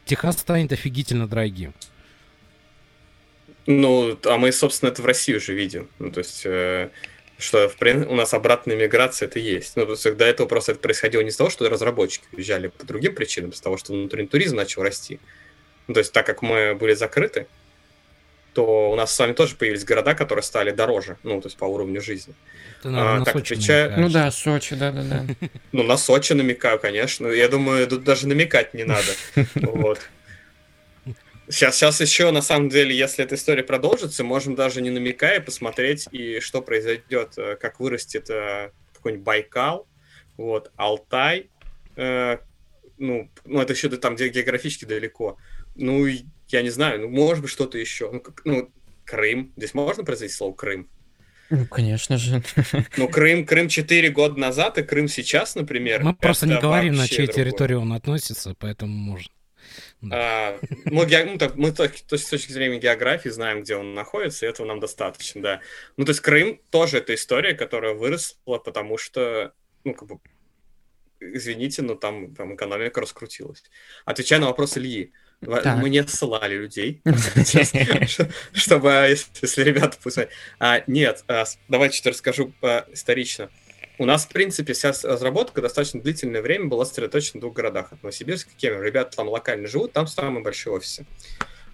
[0.04, 1.74] Техас станет офигительно дорогим.
[3.66, 5.88] Ну, а мы, собственно, это в России уже видим.
[5.98, 6.90] Ну, то есть, э,
[7.42, 9.76] что в прин- у нас обратная миграция это есть.
[9.76, 12.86] Ну, то есть, до этого просто это происходило не из-за того, что разработчики уезжали по
[12.86, 15.20] другим причинам, из-за того, что внутренний туризм начал расти.
[15.88, 17.46] Ну, то есть, так как мы были закрыты,
[18.54, 21.64] то у нас с вами тоже появились города, которые стали дороже, ну, то есть по
[21.64, 22.34] уровню жизни.
[22.82, 24.06] Ты, наверное, А, на так, Сочи отвечаю- намекаешь.
[24.06, 25.48] Ну да, Сочи, да-да-да.
[25.72, 27.28] Ну, на Сочи намекаю, конечно.
[27.28, 29.06] Я думаю, тут даже намекать не надо.
[29.54, 30.00] Вот.
[31.52, 36.08] Сейчас, сейчас еще, на самом деле, если эта история продолжится, можем даже не намекая посмотреть,
[36.10, 39.86] и что произойдет, э, как вырастет э, какой-нибудь Байкал,
[40.38, 41.50] вот, Алтай,
[41.96, 42.38] э,
[42.96, 45.36] ну, ну, это еще там где географически далеко.
[45.74, 46.06] Ну,
[46.48, 48.10] я не знаю, ну, может быть, что-то еще.
[48.10, 48.70] Ну, как- ну,
[49.04, 49.52] Крым.
[49.56, 50.88] Здесь можно произнести слово Крым?
[51.50, 52.42] Ну, конечно же.
[52.96, 56.02] Ну, Крым, Крым 4 года назад и Крым сейчас, например.
[56.02, 57.44] Мы просто не говорим, на чьей другое.
[57.44, 59.28] территории он относится, поэтому можно.
[60.02, 60.16] Да.
[60.18, 63.94] А, ну, ге- ну, так, мы то, то с точки зрения географии знаем, где он
[63.94, 65.60] находится, и этого нам достаточно, да.
[65.96, 69.52] Ну, то есть Крым тоже это история, которая выросла, потому что,
[69.84, 70.18] ну, как бы,
[71.20, 73.62] извините, но там, там экономика раскрутилась.
[74.04, 75.78] Отвечая на вопрос Ильи, Так.
[75.78, 77.00] мы не ссылали людей,
[78.52, 80.18] чтобы, если ребята пусть...
[80.58, 82.52] А, Нет, а, давайте что-то расскажу
[82.90, 83.50] исторично.
[83.98, 87.92] У нас, в принципе, вся разработка достаточно длительное время была сосредоточена в двух городах.
[87.92, 88.82] от Новосибирска и Кемерово.
[88.82, 91.04] Ребята там локально живут, там самые большие офисы.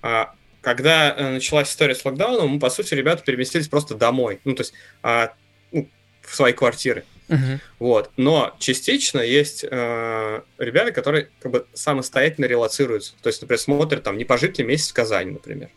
[0.02, 4.40] А, Когда э, началась история с локдауном, мы, по сути, ребята переместились просто домой.
[4.44, 5.32] Ну, то есть а,
[5.72, 5.88] ну,
[6.22, 7.04] в свои квартиры.
[7.28, 7.60] Мгм.
[7.78, 8.10] Вот.
[8.16, 13.14] Но частично есть э, ребята, которые как бы самостоятельно релацируются.
[13.22, 15.68] То есть, например, смотрят там, не пожить ли месяц в Казани, например.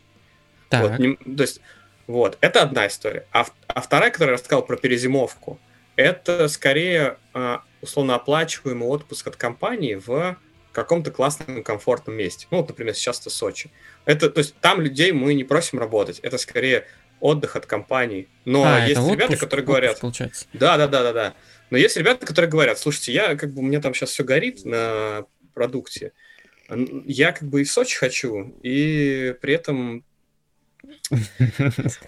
[0.72, 1.00] Вот, Так.
[1.00, 1.62] не- то есть,
[2.08, 3.26] вот, это одна история.
[3.32, 5.60] А, а вторая, которую я рассказал про перезимовку,
[5.96, 10.38] это скорее а, условно оплачиваемый отпуск от компании в
[10.72, 12.48] каком-то классном, комфортном месте.
[12.52, 13.72] Ну, вот, например, сейчас это Сочи.
[14.06, 16.20] Это, то есть, там людей мы не просим работать.
[16.20, 16.86] Это скорее
[17.20, 18.30] отдых от компании.
[18.46, 20.46] Но А, есть ребята, отпуск- которые отпуск, говорят, Получается.
[20.54, 21.34] да, да, да, да, да.
[21.70, 24.66] Но есть ребята, которые говорят, слушайте, я как бы у меня там сейчас все горит
[24.66, 26.14] на продукте.
[27.06, 30.06] Я как бы и в Сочи хочу, и при этом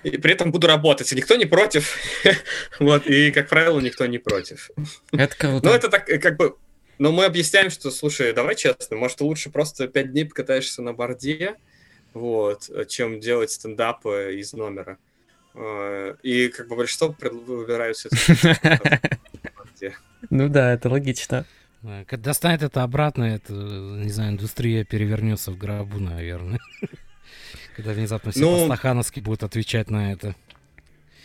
[0.04, 1.12] и при этом буду работать.
[1.12, 1.98] И никто не против.
[2.80, 4.72] вот, и, как правило, никто не против.
[5.12, 5.68] Это круто.
[5.68, 6.56] Ну, это так, э, как бы...
[7.00, 11.56] Но мы объясняем, что, слушай, давай честно, может, лучше просто пять дней покатаешься на борде,
[12.14, 14.98] вот, чем делать стендапы из номера.
[15.56, 17.98] Э, И как бы большинство выбирают
[19.56, 19.96] борде.
[20.30, 21.46] Ну да, это логично.
[21.82, 26.60] Да, Когда достанет это обратно, это, не знаю, индустрия перевернется в гробу, наверное.
[27.76, 30.36] Когда внезапно все Ну, по-стахановски будут отвечать на это.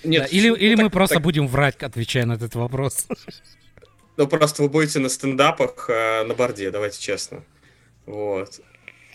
[0.05, 3.07] Нет, Да, или ну, или так- мы просто так- будем врать, отвечая на этот вопрос.
[4.17, 7.45] Ну, просто вы будете на стендапах э, на борде, давайте честно.
[8.07, 8.61] Вот.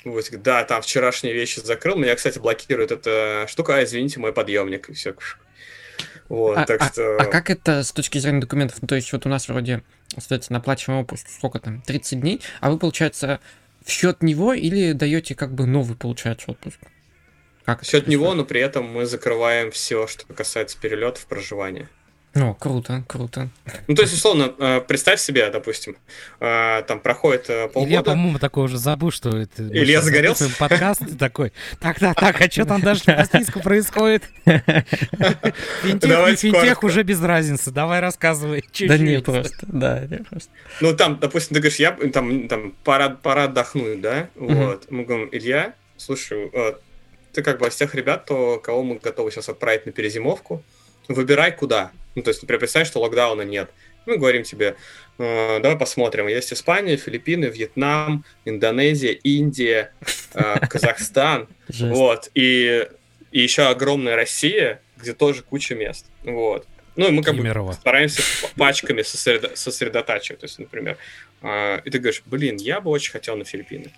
[0.06, 1.96] Говорить, да, там вчерашние вещи закрыл.
[1.98, 3.78] Меня, кстати, блокирует эта штука.
[3.78, 4.90] А, извините, мой подъемник.
[4.90, 5.16] И все.
[6.30, 7.18] Вот, А, так а- что...
[7.18, 8.78] а как это с точки зрения документов?
[8.82, 12.72] Ну, то есть вот у нас вроде, соответственно, оплачиваемый отпуск, сколько там, 30 дней, а
[12.72, 13.40] вы, получается,
[13.86, 16.80] в счет него или даете как бы новый, получается, отпуск?
[17.66, 21.90] Как это счет него, но при этом мы закрываем все, что касается перелетов, проживания.
[22.36, 23.50] О, круто, круто.
[23.88, 25.98] Ну, то есть, условно, э, представь себе, допустим,
[26.40, 29.62] э, там проходит э, Илья, полгода, по-моему, такой уже забыл, что это...
[29.62, 30.50] Илья загорелся?
[30.58, 34.24] Подкаст такой, так, так, так, а что там дальше по списку происходит?
[34.46, 37.70] Финтех, не финтех, уже без разницы.
[37.70, 38.64] Давай рассказывай.
[38.88, 40.50] Да не, просто, да, не просто.
[40.82, 44.30] Ну, там, допустим, ты говоришь, я там, там пора, пора отдохнуть, да?
[44.36, 44.90] Вот.
[44.90, 46.52] Мы говорим, Илья, слушай,
[47.34, 50.64] ты как бы из тех ребят, то, кого мы готовы сейчас отправить на перезимовку,
[51.08, 51.92] выбирай куда.
[52.16, 53.72] Ну, то есть, например, представь, что локдауна нет.
[54.06, 54.76] Мы говорим тебе,
[55.18, 59.94] э, давай посмотрим, есть Испания, Филиппины, Вьетнам, Индонезия, Индия,
[60.34, 61.48] э, Казахстан,
[61.80, 62.88] вот, и,
[63.32, 66.68] и еще огромная Россия, где тоже куча мест, вот.
[66.96, 67.70] Ну, и мы как Кемерово.
[67.70, 68.22] бы стараемся
[68.56, 70.42] пачками сосредо- сосредотачивать.
[70.42, 70.98] То есть, например,
[71.42, 73.92] э, и ты говоришь, блин, я бы очень хотел на Филиппины.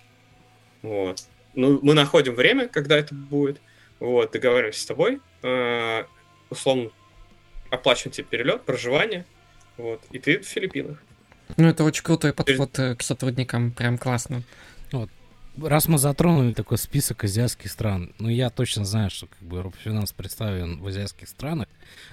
[0.80, 1.24] Вот.
[1.56, 3.60] Ну, мы находим время, когда это будет.
[3.98, 5.20] Вот, договариваемся с тобой.
[5.42, 6.04] Э,
[6.50, 6.90] условно,
[7.70, 9.24] оплачиваем тебе перелет, проживание.
[9.76, 10.98] Вот, и ты в Филиппинах.
[11.56, 14.42] Ну, это очень крутой подход э, к сотрудникам, прям классно.
[14.92, 15.10] Вот.
[15.56, 20.12] Раз мы затронули такой список азиатских стран, ну я точно знаю, что как бы Робфинанс
[20.12, 21.68] представлен в азиатских странах.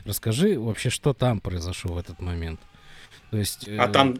[0.06, 2.62] Расскажи вообще, что там произошло в этот момент.
[3.32, 3.92] То есть, а э...
[3.92, 4.18] там,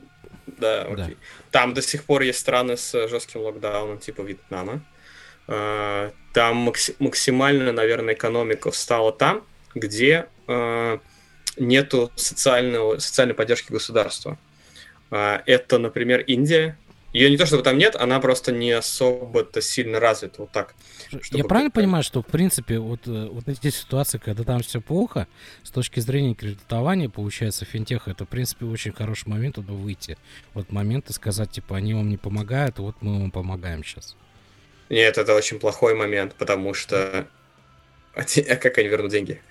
[0.48, 0.96] да, окей.
[0.96, 1.12] Да.
[1.52, 4.82] Там до сих пор есть страны с жестким локдауном, типа Вьетнама.
[5.48, 9.44] Э, там максимально, наверное, экономика встала там,
[9.76, 10.98] где э,
[11.58, 14.38] нету социального, социальной поддержки государства.
[15.12, 16.78] Э, это, например, Индия.
[17.12, 20.42] Ее не то чтобы там нет, она просто не особо-то сильно развита.
[20.42, 20.74] Вот так.
[21.30, 25.28] Я правильно понимаю, что в принципе вот, вот эти ситуации, когда там все плохо,
[25.62, 30.18] с точки зрения кредитования, получается, финтех это в принципе очень хороший момент, чтобы выйти.
[30.56, 34.16] Вот момент и сказать, типа, они вам не помогают, вот мы вам помогаем сейчас.
[34.90, 37.28] Нет, это очень плохой момент, потому что...
[38.16, 39.42] А, а как они вернут деньги?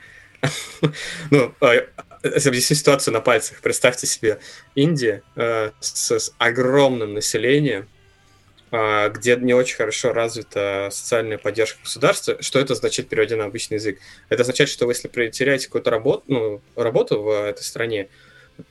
[1.30, 1.72] ну, а,
[2.22, 3.61] объясню ситуацию на пальцах.
[3.61, 4.39] Представьте себе
[4.74, 7.89] Индия э, с, огромным населением,
[8.70, 12.41] где не очень хорошо развита социальная поддержка государства.
[12.41, 13.99] Что это означает, переводя на обычный язык?
[14.30, 18.09] Это означает, что вы, если теряете какую-то работу, ну, работу в этой стране,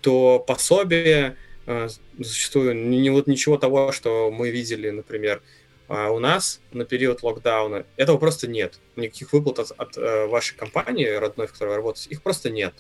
[0.02, 1.36] то пособие
[1.68, 1.88] э,
[2.18, 5.44] зачастую не, вот ничего того, что мы видели, например,
[5.94, 8.80] а у нас на период локдауна этого просто нет.
[8.96, 12.74] Никаких выплат от, от э, вашей компании родной, в которой вы работаете, их просто нет.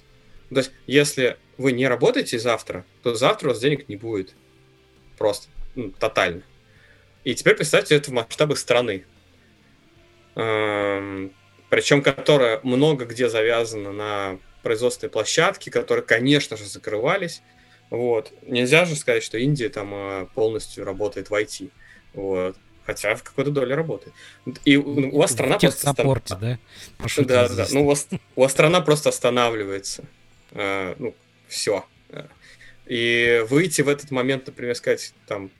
[0.49, 4.33] То есть, если вы не работаете завтра, то завтра у вас денег не будет.
[5.17, 5.49] Просто.
[5.75, 6.43] Ну, тотально.
[7.25, 9.03] И теперь представьте это в масштабах страны.
[10.35, 11.33] Эм,
[11.69, 17.41] причем, которая много где завязана на производственные площадки, которые, конечно же, закрывались.
[17.89, 18.31] Вот.
[18.43, 21.71] Нельзя же сказать, что Индия там э, полностью работает в IT.
[22.13, 22.55] Вот.
[22.85, 24.13] Хотя в какой-то доле работает.
[24.65, 25.87] И у вас страна просто...
[25.87, 26.59] Саппорте, да?
[27.17, 30.03] Да, да, Ну, у вас, у вас страна просто останавливается.
[30.51, 31.15] А, ну,
[31.47, 31.85] все.
[32.87, 35.51] И выйти в этот момент, например, сказать, там,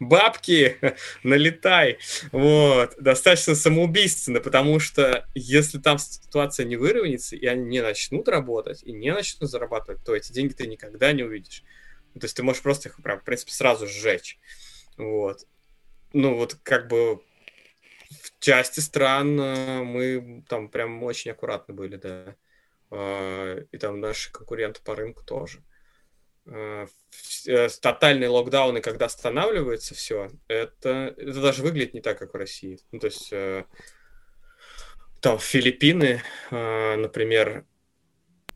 [0.00, 0.76] бабки,
[1.22, 1.98] налетай.
[2.32, 2.94] Вот.
[2.98, 8.92] Достаточно самоубийственно, потому что если там ситуация не выровняется, и они не начнут работать, и
[8.92, 11.62] не начнут зарабатывать, то эти деньги ты никогда не увидишь.
[12.14, 14.38] То есть ты можешь просто их, в принципе, сразу сжечь.
[14.96, 15.46] Вот
[16.12, 22.36] ну вот как бы в части стран э, мы там прям очень аккуратны были, да.
[22.90, 25.62] А, и там наши конкуренты по рынку тоже.
[26.46, 26.86] А,
[27.46, 32.78] э, тотальные локдауны, когда останавливается все, это, это даже выглядит не так, как в России.
[32.90, 33.64] Ну, то есть э,
[35.20, 36.20] там Филиппины,
[36.50, 37.64] например,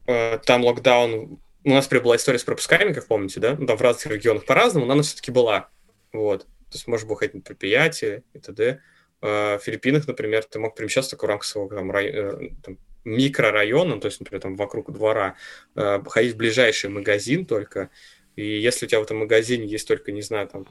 [0.05, 1.41] там локдаун...
[1.65, 3.57] У нас была история с пропусками, как помните, да?
[3.57, 5.71] Ну, там в разных регионах по-разному, но она все-таки была.
[6.17, 6.43] Вот.
[6.43, 8.81] То есть можешь бухать на предприятии и т.д.
[9.21, 12.11] А, в Филиппинах, например, ты мог перемещаться только в рамках своего там, рай...
[12.13, 15.37] Э, там, микрорайона, то есть, например, там вокруг двора,
[15.77, 17.91] а, ходить в ближайший магазин только,
[18.35, 20.67] и если у тебя в этом магазине есть только, не знаю, там,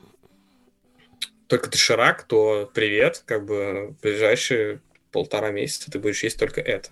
[1.48, 4.82] только доширак, то привет, как бы ближайшие
[5.12, 6.89] полтора месяца ты будешь есть только это.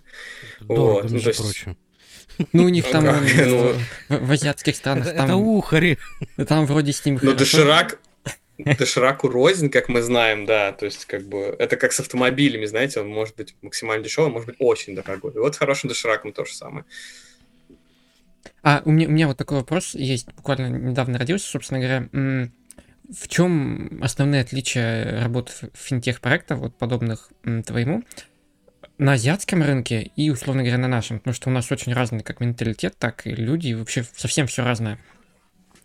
[0.62, 1.12] Дорого, вот.
[1.12, 1.66] ну, то есть...
[2.51, 3.76] Ну, у них там ну,
[4.10, 5.08] в азиатских странах...
[5.08, 5.99] Это ухари.
[6.47, 7.20] Там вроде с ним...
[7.22, 7.99] Ну, доширак,
[8.58, 12.99] Дошираку рознь, как мы знаем, да, то есть как бы это как с автомобилями, знаете,
[12.99, 15.32] он может быть максимально дешевый, может быть очень дорогой.
[15.34, 16.86] Вот хорошим дошираком то же самое.
[18.62, 22.49] А у меня, у меня вот такой вопрос есть, буквально недавно родился, собственно говоря.
[23.10, 27.32] В чем основные отличия работы финтех-проектов, вот подобных
[27.66, 28.04] твоему,
[28.97, 31.20] на азиатском рынке и, условно говоря, на нашем?
[31.20, 34.64] Потому что у нас очень разный как менталитет, так и люди, и вообще совсем все
[34.64, 34.99] разное.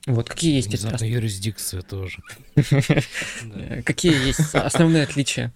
[0.09, 0.69] Вот какие есть...
[0.69, 2.23] Внезапно юрисдикция тоже.
[3.85, 5.53] Какие есть основные отличия?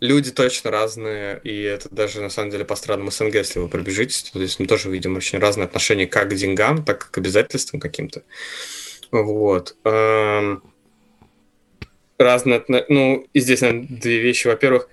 [0.00, 4.22] Люди точно разные, и это даже на самом деле по странам СНГ, если вы пробежитесь,
[4.22, 7.80] то есть мы тоже видим очень разные отношения как к деньгам, так и к обязательствам
[7.80, 8.22] каким-то.
[9.10, 9.76] Вот.
[9.84, 10.62] Эм,
[12.18, 14.46] разные, ну, и здесь, наверное, две вещи.
[14.48, 14.88] Во-первых,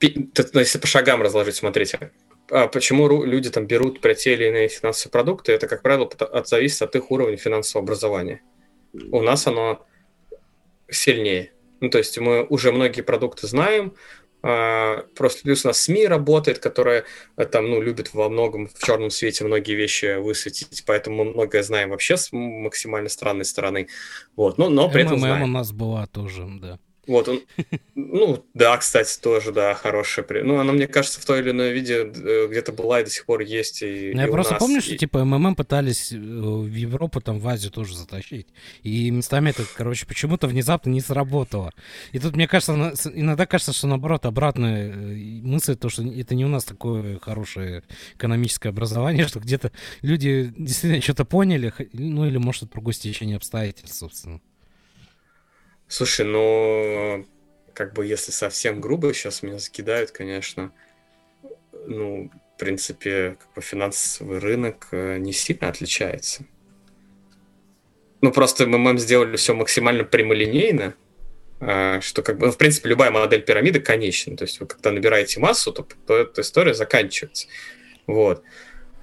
[0.00, 2.12] если по шагам разложить, смотрите,
[2.50, 6.82] почему люди там берут про те или иные финансовые продукты, это, как правило, от, зависит
[6.82, 8.42] от их уровня финансового образования.
[9.12, 9.86] У нас оно
[10.88, 11.52] сильнее.
[11.80, 13.94] Ну, то есть мы уже многие продукты знаем,
[14.42, 17.04] а, просто плюс у нас СМИ работает, которая
[17.36, 21.62] э, там, ну, любит во многом в черном свете многие вещи высветить, поэтому мы многое
[21.62, 23.88] знаем вообще с максимально странной стороны.
[24.36, 25.42] Вот, но, но при этом знаем.
[25.42, 26.78] у нас была тоже, да.
[27.06, 27.40] Вот он,
[27.94, 30.26] ну да, кстати, тоже, да, хорошая.
[30.44, 33.24] Ну, она, мне кажется, в той или иной виде э, где-то была и до сих
[33.24, 33.82] пор есть.
[33.82, 34.80] И, ну, я и просто нас, помню, и...
[34.80, 38.48] что типа МММ пытались э, в Европу, там, в Азию тоже затащить.
[38.82, 41.72] И местами это, короче, почему-то внезапно не сработало.
[42.12, 46.44] И тут, мне кажется, иногда кажется, что наоборот, обратная э, мысль, то, что это не
[46.44, 47.82] у нас такое хорошее
[48.14, 49.72] экономическое образование, что где-то
[50.02, 54.40] люди действительно что-то поняли, ну или, может, это другое стечение обстоятельств, собственно.
[55.90, 57.26] Слушай, ну,
[57.74, 60.70] как бы если совсем грубо, сейчас меня закидают, конечно.
[61.72, 66.44] Ну, в принципе, как бы финансовый рынок э, не сильно отличается.
[68.20, 70.94] Ну, просто мы сделали все максимально прямолинейно,
[71.58, 74.36] а, что как бы, в принципе, любая модель пирамиды конечна.
[74.36, 77.48] То есть вы когда набираете массу, то, то эта история заканчивается.
[78.06, 78.44] Вот.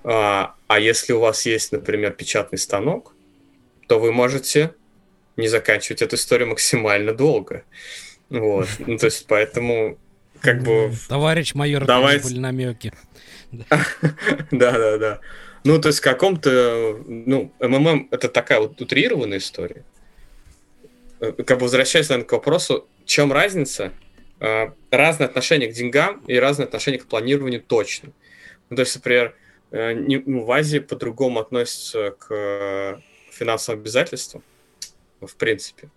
[0.05, 3.13] А, а если у вас есть, например, печатный станок,
[3.89, 4.73] то вы можете
[5.37, 7.63] не заканчивать эту историю максимально долго.
[8.29, 8.67] Вот.
[8.79, 9.97] Ну, то есть, поэтому,
[10.41, 10.91] как бы...
[11.07, 12.23] Товарищ майор, давайте...
[12.23, 12.93] были намеки.
[14.51, 15.21] Да-да-да.
[15.63, 16.99] Ну, то есть, в каком-то...
[17.05, 19.85] Ну, МММ— это такая вот утрированная история.
[21.19, 23.93] Э, как бы возвращаясь, наверное, к вопросу, в чем разница?
[24.39, 28.11] А, разное отношение к деньгам и разное отношение к планированию точно.
[28.69, 29.35] Ну, то есть, например,
[29.71, 34.43] э, ну, в Азии по-другому относятся к финансовым обязательствам,
[35.21, 35.89] в принципе.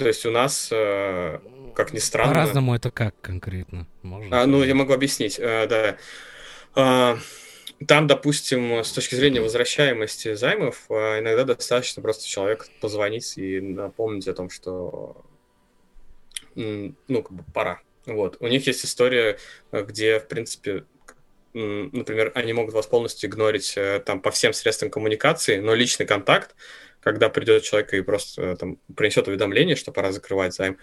[0.00, 1.38] То есть у нас, э,
[1.74, 2.32] как ни странно...
[2.32, 3.86] По-разному это как конкретно?
[4.02, 4.42] Можно?
[4.42, 5.96] А, ну, я могу объяснить, э, да.
[6.74, 7.18] А,
[7.86, 14.26] там, допустим, с точки зрения возвращаемости займов, э, иногда достаточно просто человек позвонить и напомнить
[14.26, 15.24] о том, что
[16.54, 17.80] ну, как бы пора.
[18.06, 18.38] Вот.
[18.40, 19.38] У них есть история,
[19.70, 20.84] где, в принципе,
[21.52, 23.76] например, они могут вас полностью игнорить
[24.06, 26.54] там по всем средствам коммуникации, но личный контакт
[27.00, 30.78] когда придет человек и просто э, там принесет уведомление, что пора закрывать займ,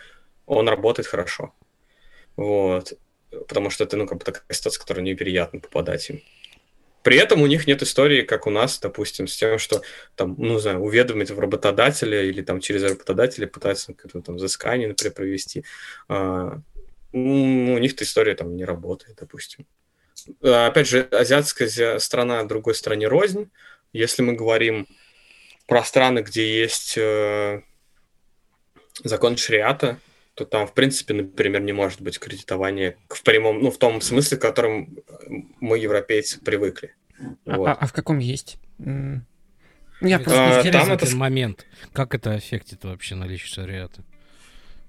[0.45, 1.53] он работает хорошо.
[2.35, 2.93] Вот.
[3.47, 6.21] Потому что это, ну, как бы такая ситуация, в которую неприятно попадать им.
[7.03, 9.81] При этом у них нет истории, как у нас, допустим, с тем, что
[10.15, 14.89] там, ну, не знаю, уведомить в работодателя или там через работодателя пытаться какое-то там взыскание,
[14.89, 15.63] например, провести.
[16.09, 16.59] А,
[17.13, 19.65] у них-то история там не работает, допустим.
[20.41, 23.49] А, опять же, азиатская страна другой стране рознь.
[23.93, 24.87] Если мы говорим
[25.67, 27.61] про страны, где есть э,
[29.03, 29.99] закон шариата,
[30.33, 34.37] то там, в принципе, например, не может быть кредитования в прямом, ну, в том смысле,
[34.37, 34.87] к которому
[35.59, 36.93] мы, европейцы, привыкли.
[37.45, 37.67] А, вот.
[37.67, 38.57] а, а в каком есть?
[38.79, 41.65] Я просто а, там это момент.
[41.91, 44.03] Как это аффектит вообще наличие шариата?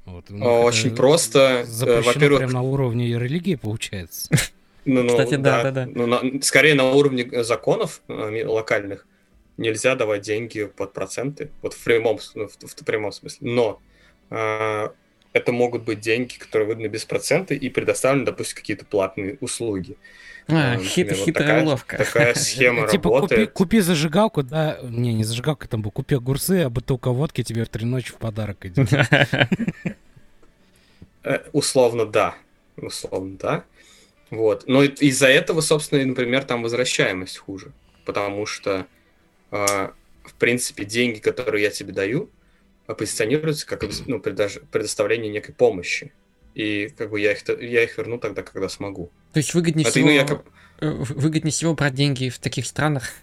[0.05, 0.31] Вот.
[0.31, 1.65] Очень просто.
[1.67, 4.31] Э, во-первых, прямо на уровне религии получается.
[4.85, 5.87] Ну, ну, Кстати, да, да, да.
[5.87, 9.07] Ну, на, скорее на уровне законов э, локальных
[9.57, 13.51] нельзя давать деньги под проценты, вот в прямом, ну, в, в прямом смысле.
[13.51, 13.81] Но
[14.31, 14.89] э,
[15.33, 19.97] это могут быть деньги, которые выданы без процента и предоставлены, допустим, какие-то платные услуги.
[20.47, 21.97] А, Например, хит, вот хитрая такая, уловка.
[21.99, 23.51] Такая схема типа, работает.
[23.51, 27.69] Купи, купи зажигалку, да, не, не зажигалка, там, купи огурцы, а бутылка водки тебе в
[27.69, 28.89] три ночи в подарок идет.
[31.25, 32.37] Э, условно, да.
[32.77, 33.65] Условно, да.
[34.31, 34.65] Вот.
[34.67, 37.73] Но из-за этого, собственно, например, там возвращаемость хуже.
[38.05, 38.87] Потому что
[39.51, 39.93] а,
[40.29, 42.31] в принципе, деньги, которые я тебе даю,
[42.87, 46.13] позиционируются как ну, предоставление некой помощи.
[46.55, 49.11] И как бы я их, я их верну тогда, когда смогу.
[49.33, 50.07] То есть выгоднее Это, всего...
[50.07, 50.45] Ну, я как...
[50.81, 53.11] Э, выгоднее всего брать деньги в таких странах?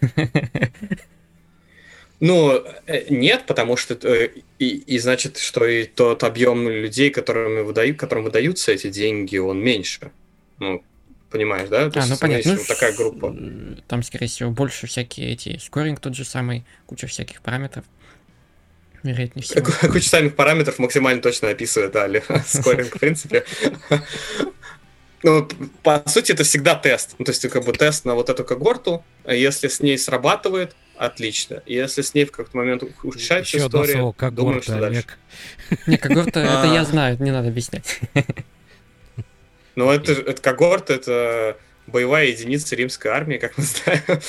[2.18, 7.66] Ну, э, нет, потому что э, и, и значит, что и тот объем людей, которым
[7.66, 10.12] выдают, которым выдаются эти деньги, он меньше.
[10.58, 10.82] Ну,
[11.30, 11.90] Понимаешь, да?
[11.90, 12.54] То а, ну понятно.
[12.54, 13.36] Ну, такая группа.
[13.88, 17.84] Там, скорее всего, больше всякие эти скоринг тот же самый, куча всяких параметров.
[19.02, 19.64] Вероятнее всего.
[19.92, 22.22] Куча самих параметров максимально точно описывает Али.
[22.46, 23.44] Скоринг, в принципе.
[25.22, 25.48] Ну,
[25.82, 27.16] по сути, это всегда тест.
[27.18, 29.02] Ну, то есть, как бы тест на вот эту когорту.
[29.24, 31.62] А если с ней срабатывает, отлично.
[31.66, 35.04] Если с ней в какой-то момент ухудшается история, думаю, что дальше.
[35.86, 37.98] Не, когорта, это я знаю, не надо объяснять.
[39.76, 41.56] Но это, это когорт, это
[41.86, 44.20] боевая единица римской армии, как мы знаем.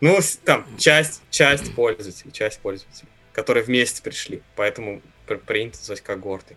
[0.00, 4.42] Ну, там, часть, часть пользователей, часть пользователей, которые вместе пришли.
[4.54, 5.00] Поэтому
[5.46, 6.56] принято называть когорты.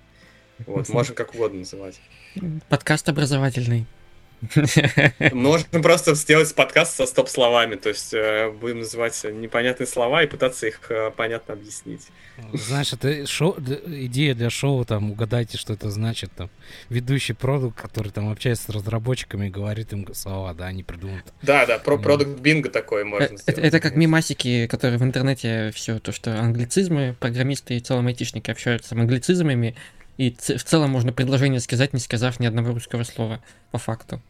[0.66, 2.00] Вот, можем как угодно называть.
[2.68, 3.86] Подкаст образовательный.
[5.34, 10.68] Можно просто сделать подкаст со стоп-словами, то есть э, будем называть непонятные слова и пытаться
[10.68, 12.08] их э, понятно объяснить.
[12.54, 16.50] Знаешь, это шоу, идея для шоу, там, угадайте, что это значит, там,
[16.90, 21.26] ведущий продукт, который там общается с разработчиками и говорит им слова, да, они придумают.
[21.42, 23.64] Да, да, про продукт бинго такое можно это, сделать.
[23.64, 28.90] Это как мимасики, которые в интернете все то, что англицизмы, программисты и целом айтишники общаются
[28.90, 29.76] с англицизмами,
[30.20, 33.42] и в целом можно предложение сказать, не сказав ни одного русского слова,
[33.72, 34.22] по факту.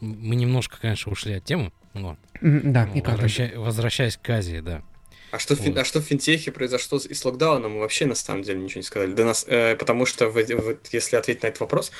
[0.00, 1.70] Мы немножко, конечно, ушли от темы.
[1.94, 4.82] Но, да, но, и возвращай, Возвращаясь к Азии, да.
[5.30, 5.76] А что, вот.
[5.76, 8.84] а что в финтехе произошло и с локдауном, мы вообще на самом деле ничего не
[8.86, 9.12] сказали.
[9.12, 11.92] Да нас, э, потому что, в, в, если ответить на этот вопрос,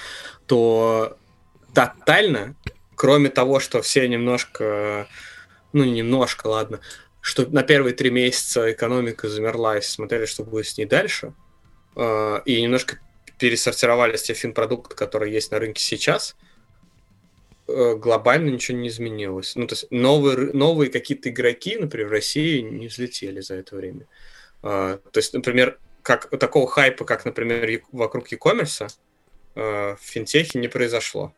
[0.47, 1.17] то
[1.73, 2.57] тотально,
[2.97, 5.07] кроме того, что все немножко,
[5.73, 6.81] ну немножко, ладно,
[7.21, 11.33] что на первые три месяца экономика замерла и смотрели, что будет с ней дальше,
[11.99, 13.01] Э, и немножко
[13.39, 16.37] пересортировались те финпродукты, которые есть на рынке сейчас,
[17.67, 19.57] э, глобально ничего не изменилось.
[19.57, 24.07] Ну, то есть новые, новые какие-то игроки, например, в России не взлетели за это время.
[24.63, 28.89] Э, то есть, например, как, такого хайпа, как, например, вокруг e-commerce,
[29.55, 31.35] в финтехе не произошло.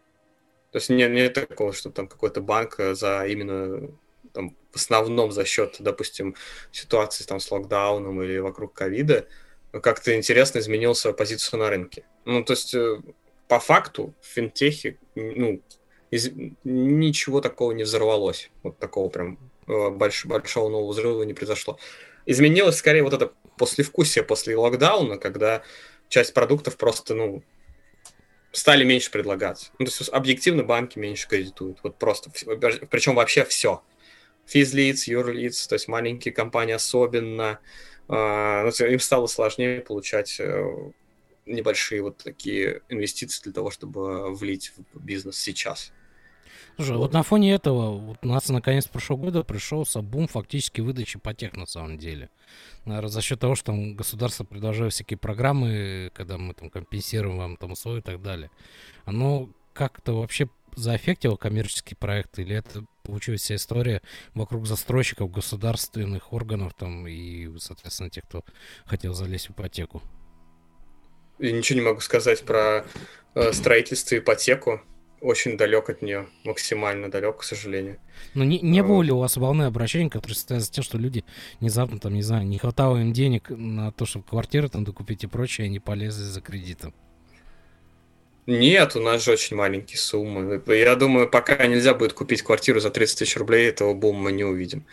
[0.72, 3.88] То есть нет, нет такого, что там какой-то банк за именно
[4.34, 6.36] там, в основном за счет, допустим,
[6.70, 9.26] ситуации там, с локдауном или вокруг ковида,
[9.72, 12.04] как-то интересно изменил свою позицию на рынке.
[12.24, 13.00] Ну, то есть, э,
[13.48, 15.62] по факту, в финтехе, ну,
[16.10, 16.30] из...
[16.64, 18.50] ничего такого не взорвалось.
[18.62, 20.26] Вот такого прям э, больш...
[20.26, 21.78] большого нового взрыва не произошло.
[22.26, 25.62] Изменилось скорее вот это послевкусие после локдауна, когда
[26.08, 27.42] часть продуктов просто, ну,
[28.52, 29.70] стали меньше предлагаться.
[29.78, 31.78] Ну, то есть объективно банки меньше кредитуют.
[31.82, 32.30] Вот просто.
[32.90, 33.82] Причем вообще все.
[34.46, 37.60] Физлиц, юрлиц, то есть маленькие компании особенно,
[38.10, 40.90] им стало сложнее получать э,
[41.46, 45.92] небольшие вот такие инвестиции для того, чтобы влить в бизнес сейчас.
[46.76, 51.18] Слушай, вот на фоне этого вот у нас наконец прошлого года пришелся бум фактически выдачи
[51.18, 52.30] ипотек на самом деле.
[52.84, 57.56] Наверное, за счет того, что там государство предложило всякие программы, когда мы там компенсируем вам
[57.56, 58.50] там условия и так далее.
[59.04, 64.00] Оно как-то вообще заэффектило коммерческий проект, или это получилась вся история
[64.34, 68.44] вокруг застройщиков, государственных органов там и, соответственно, тех, кто
[68.86, 70.02] хотел залезть в ипотеку?
[71.38, 72.84] Я ничего не могу сказать про
[73.34, 74.80] э, строительство ипотеку.
[75.20, 77.98] Очень далек от нее, максимально далек, к сожалению.
[78.32, 81.24] Но не, не было ли у вас волны обращений, которые состоят за тем, что люди
[81.60, 85.26] внезапно, там, не знаю, не хватало им денег на то, чтобы квартиры там докупить и
[85.26, 86.94] прочее, они полезли за кредитом?
[88.50, 90.60] Нет, у нас же очень маленькие суммы.
[90.66, 94.42] Я думаю, пока нельзя будет купить квартиру за 30 тысяч рублей, этого бума мы не
[94.42, 94.84] увидим.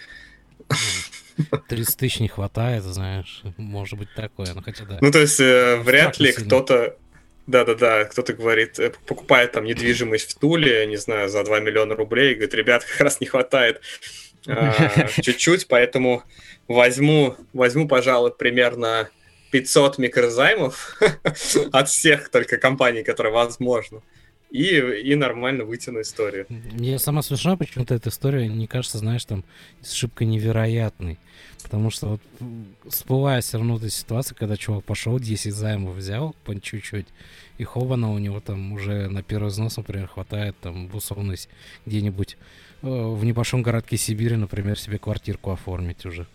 [1.67, 4.99] 30 тысяч не хватает, знаешь, может быть такое, ну хотя да.
[5.01, 6.97] Ну то есть э, вряд ли кто-то,
[7.47, 12.33] да-да-да, кто-то говорит, э, покупает там недвижимость в Туле, не знаю, за 2 миллиона рублей,
[12.33, 13.81] и говорит, ребят, как раз не хватает
[14.47, 16.23] а, чуть-чуть, поэтому
[16.67, 19.09] возьму, возьму, пожалуй, примерно
[19.51, 20.99] 500 микрозаймов
[21.71, 24.01] от всех только компаний, которые возможно.
[24.49, 26.45] И, и нормально вытяну историю.
[26.47, 29.43] Мне сама смешно, почему-то эта история не кажется, знаешь, там,
[29.83, 31.19] шибко невероятной.
[31.63, 32.21] Потому что вот
[32.87, 37.07] всплывает все равно эта ситуация, когда чувак пошел, 10 займов взял по чуть-чуть,
[37.57, 41.49] и хобана у него там уже на первый взнос, например, хватает там в условность
[41.85, 42.37] где-нибудь
[42.83, 46.25] э, в небольшом городке Сибири, например, себе квартирку оформить уже.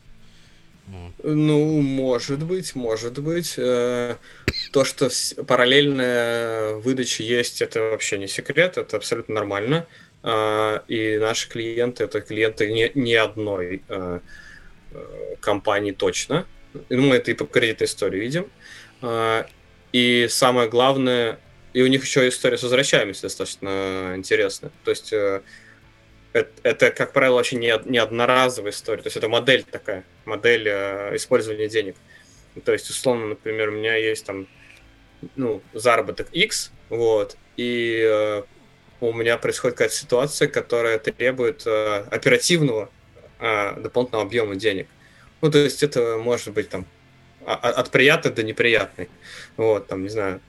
[1.22, 3.54] Ну, может быть, может быть.
[3.56, 4.16] Э,
[4.72, 5.08] то, что
[5.46, 9.86] параллельная выдача есть, это вообще не секрет, это абсолютно нормально.
[10.24, 14.20] А, и наши клиенты это клиенты не, не одной э,
[14.92, 16.46] э, компании точно.
[16.88, 18.46] Ну, мы это и по кредитной истории видим.
[19.92, 21.38] И самое главное,
[21.74, 24.70] и у них еще история с возвращаемостью достаточно интересная.
[24.84, 25.12] То есть
[26.32, 27.98] это, это, как правило, очень не, не
[28.70, 29.02] история.
[29.02, 31.96] То есть это модель такая, модель э, использования денег.
[32.64, 34.46] То есть, условно, например, у меня есть там
[35.36, 38.42] ну, заработок X, вот, и э,
[39.00, 42.90] у меня происходит какая-то ситуация, которая требует э, оперативного
[43.38, 44.88] э, дополнительного объема денег.
[45.40, 46.86] Ну, то есть это может быть там
[47.44, 49.08] от приятной до неприятной.
[49.56, 50.40] Вот, там, не знаю,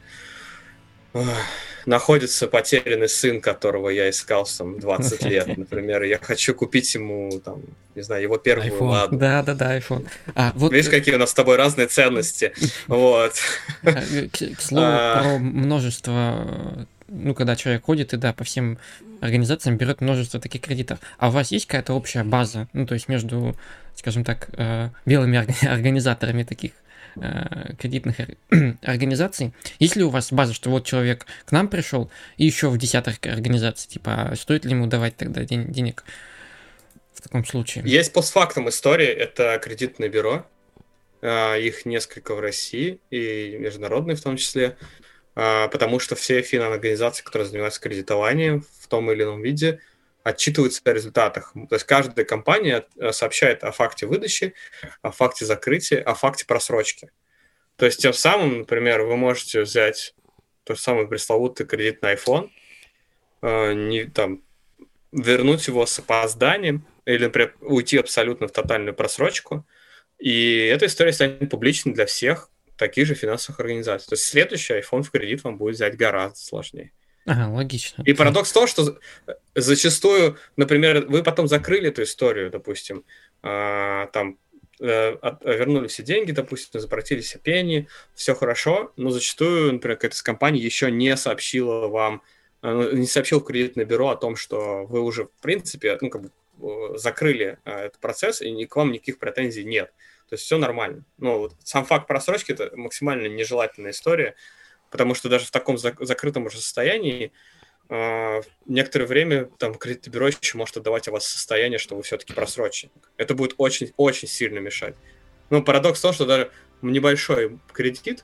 [1.85, 6.03] находится потерянный сын, которого я искал там 20 лет, например.
[6.03, 7.61] Я хочу купить ему, там,
[7.95, 8.89] не знаю, его первую iPhone.
[8.89, 9.17] ладу.
[9.17, 10.07] Да, да, да, iPhone.
[10.35, 10.71] А, вот...
[10.71, 12.53] Видишь, какие у нас с тобой разные ценности.
[12.87, 13.33] Вот.
[13.83, 15.21] А, к, к слову, а...
[15.21, 18.77] про множество ну, когда человек ходит и, да, по всем
[19.21, 20.99] организациям берет множество таких кредитов.
[21.17, 23.55] А у вас есть какая-то общая база, ну, то есть между,
[23.95, 26.71] скажем так, э, белыми организаторами таких
[27.15, 28.17] э, кредитных
[28.81, 29.53] организаций.
[29.79, 33.17] Есть ли у вас база, что вот человек к нам пришел и еще в десятых
[33.25, 36.03] организаций, типа, а стоит ли ему давать тогда день, денег
[37.13, 37.83] в таком случае?
[37.85, 40.45] Есть постфактум история, это кредитное бюро,
[41.21, 44.75] а, их несколько в России и международные в том числе,
[45.35, 49.79] а, потому что все финансовые которые занимаются кредитованием в том или ином виде,
[50.23, 51.53] отчитываются о результатах.
[51.53, 54.53] То есть каждая компания э, сообщает о факте выдачи,
[55.01, 57.11] о факте закрытия, о факте просрочки.
[57.75, 60.15] То есть тем самым, например, вы можете взять
[60.63, 62.49] тот самый пресловутый кредит на iPhone,
[63.41, 64.41] э, не, там,
[65.11, 69.65] вернуть его с опозданием или, например, уйти абсолютно в тотальную просрочку,
[70.19, 74.07] и эта история станет публичной для всех таких же финансовых организаций.
[74.07, 76.91] То есть следующий iPhone в кредит вам будет взять гораздо сложнее.
[77.25, 78.03] Ага, логично.
[78.03, 78.97] И парадокс в том, что
[79.55, 83.05] зачастую, например, вы потом закрыли эту историю, допустим,
[83.43, 84.37] э, там
[84.81, 85.15] э,
[85.45, 90.59] вернули все деньги, допустим, заплатили все пени, все хорошо, но зачастую, например, какая-то из компаний
[90.59, 92.21] еще не сообщила вам,
[92.61, 96.23] э, не сообщил в кредитное бюро о том, что вы уже, в принципе, ну, как
[96.23, 96.31] бы
[96.97, 99.93] закрыли э, этот процесс, и к вам никаких претензий нет.
[100.29, 101.03] То есть все нормально.
[101.17, 104.35] Но вот сам факт просрочки– это максимально нежелательная история,
[104.93, 107.31] потому что даже в таком закрытом уже состоянии
[107.89, 112.31] э, некоторое время там кредитное бюро еще может отдавать о вас состояние, что вы все-таки
[112.31, 113.09] просроченник.
[113.17, 114.93] Это будет очень-очень сильно мешать.
[115.49, 116.51] Но парадокс в том, что даже
[116.83, 118.23] небольшой кредит,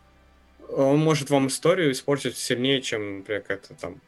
[0.70, 4.00] он может вам историю испортить сильнее, чем, например, какая-то там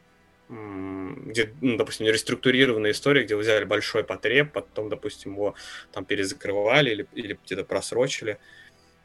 [0.48, 5.54] где, ну, допустим, реструктурированная история, где вы взяли большой потреб, потом, допустим, его
[5.92, 8.38] там перезакрывали или, или где-то просрочили.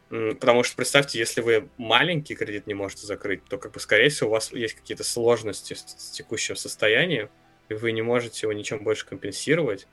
[0.09, 4.29] Потому что представьте, если вы маленький кредит не можете закрыть, то, как бы, скорее всего,
[4.29, 7.29] у вас есть какие-то сложности с текущего состояния,
[7.67, 9.87] и вы не можете его ничем больше компенсировать,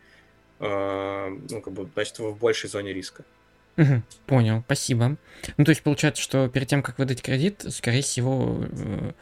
[0.61, 3.25] а, ну, как бы, значит, вы в большей зоне риска.
[3.77, 5.17] Угу, понял, спасибо.
[5.57, 9.13] Ну, то есть получается, что перед тем, как выдать кредит, скорее всего, э,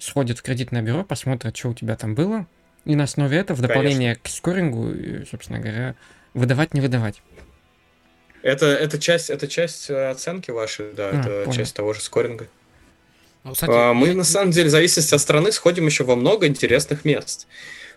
[0.00, 2.48] сходит в кредитное бюро, посмотрят, что у тебя там было,
[2.84, 4.22] и на основе этого, в дополнение Конечно.
[4.24, 5.94] к скорингу, собственно говоря,
[6.34, 7.22] выдавать, не выдавать.
[8.42, 11.52] Это, это, часть, это часть э, оценки вашей, да, а, это понял.
[11.52, 12.48] часть того же скоринга.
[13.44, 16.46] Ну, кстати, а, мы, на самом деле, в зависимости от страны, сходим еще во много
[16.46, 17.46] интересных мест.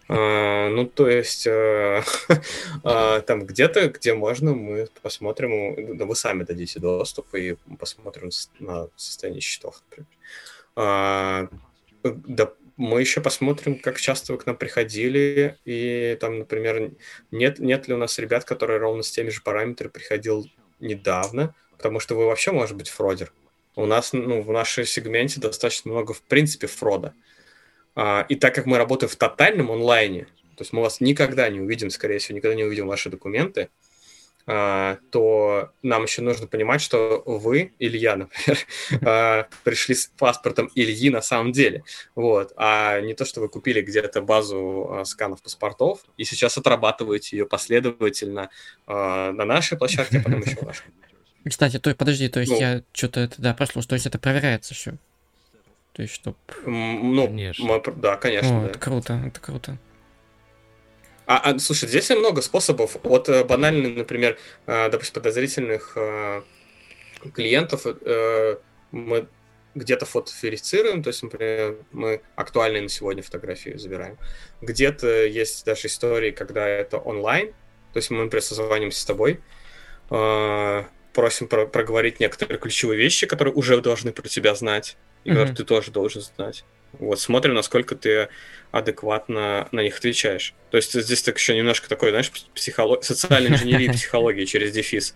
[0.09, 2.03] А, ну, то есть, а,
[2.83, 8.29] а, там где-то, где можно, мы посмотрим, да вы сами дадите доступ и посмотрим
[8.59, 10.07] на состояние счетов, например.
[10.75, 11.47] А,
[12.03, 16.91] да, мы еще посмотрим, как часто вы к нам приходили, и там, например,
[17.31, 20.49] нет, нет ли у нас ребят, которые ровно с теми же параметрами приходил
[20.79, 23.31] недавно, потому что вы вообще, может быть, фродер.
[23.75, 27.13] У нас, ну, в нашем сегменте достаточно много, в принципе, фрода.
[27.95, 31.59] А, и так как мы работаем в тотальном онлайне, то есть мы вас никогда не
[31.59, 33.69] увидим, скорее всего, никогда не увидим ваши документы,
[34.45, 38.59] то нам еще нужно понимать, что вы, Илья, например,
[39.01, 41.83] а, пришли с паспортом Ильи на самом деле,
[42.15, 47.37] вот, а не то, что вы купили где-то базу а, сканов паспортов и сейчас отрабатываете
[47.37, 48.49] ее последовательно
[48.87, 50.85] на нашей площадке, а потом еще вашей.
[51.47, 54.73] Кстати, то подожди, то есть ну, я что-то это да прослушал, то есть это проверяется
[54.73, 54.97] все.
[55.93, 56.35] То есть, чтоб...
[56.65, 57.65] Ну, конечно.
[57.65, 58.57] Мы, да, конечно.
[58.57, 58.69] О, да.
[58.69, 59.77] Это круто, это круто.
[61.33, 62.95] А, а, слушай, здесь много способов.
[63.01, 66.43] Вот э, банально, например, э, допустим, подозрительных э,
[67.33, 67.87] клиентов
[68.91, 69.27] мы
[69.73, 74.19] где-то фотоверифицируем, то есть, например, мы актуальные на сегодня фотографии забираем.
[74.61, 77.47] Где-то есть даже истории, когда это онлайн,
[77.93, 79.39] то есть мы, например, созваниваемся с тобой,
[80.09, 85.33] просим про проговорить некоторые ключевые вещи, которые уже должны про тебя знать, и mm-hmm.
[85.33, 86.63] которые ты тоже должен знать.
[86.93, 88.29] Вот, смотрим, насколько ты
[88.71, 90.53] адекватно на них отвечаешь.
[90.71, 93.03] То есть здесь так еще немножко такой, знаешь, психолог...
[93.03, 95.15] социальной инженерии психологии через дефис.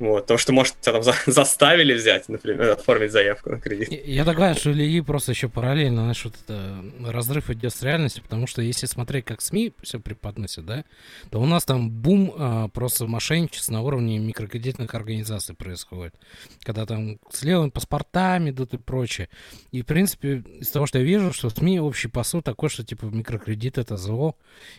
[0.00, 3.90] Вот, потому что, может, тебя там за заставили взять, например, оформить заявку на кредит.
[4.06, 8.46] Я, догадываюсь, что Ильи просто еще параллельно, знаешь, вот это разрыв идет с реальностью, потому
[8.46, 10.84] что если смотреть, как СМИ все преподносят, да,
[11.30, 16.14] то у нас там бум а, просто мошенничества на уровне микрокредитных организаций происходит.
[16.62, 19.28] Когда там с левыми паспортами идут и прочее.
[19.70, 23.04] И, в принципе, из того, что я вижу, что СМИ общий посыл такой, что, типа,
[23.04, 24.34] микрокредит это зло,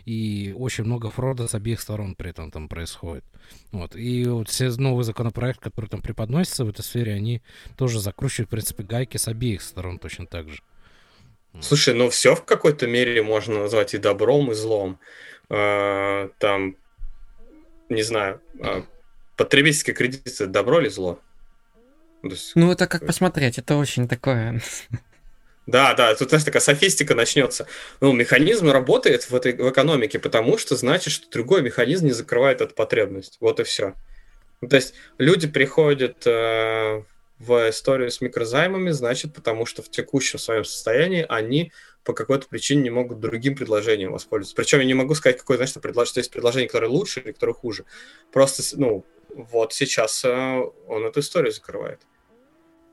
[0.05, 3.23] и очень много фрода с обеих сторон при этом там происходит.
[3.71, 3.95] Вот.
[3.95, 7.41] И вот все новые законопроект, который там преподносится в этой сфере, они
[7.77, 10.61] тоже закручивают, в принципе, гайки с обеих сторон точно так же.
[11.59, 14.99] Слушай, ну все в какой-то мере можно назвать и добром, и злом.
[15.49, 16.77] А, там,
[17.89, 18.85] не знаю, а,
[19.35, 21.19] потребительский кредит это добро или зло?
[22.23, 22.53] Есть...
[22.55, 24.61] Ну, это как посмотреть, это очень такое.
[25.67, 27.67] Да, да, тут знаешь, такая софистика начнется.
[27.99, 32.61] Ну, механизм работает в этой в экономике, потому что значит, что другой механизм не закрывает
[32.61, 33.37] эту потребность.
[33.39, 33.93] Вот и все.
[34.61, 37.03] Ну, то есть люди приходят э,
[37.39, 41.71] в историю с микрозаймами, значит, потому что в текущем своем состоянии они
[42.03, 44.55] по какой-то причине не могут другим предложением воспользоваться.
[44.55, 47.53] Причем я не могу сказать, какое, значит, предложение, что есть предложение, которое лучше или которое
[47.53, 47.85] хуже.
[48.31, 51.99] Просто, ну, вот сейчас э, он эту историю закрывает.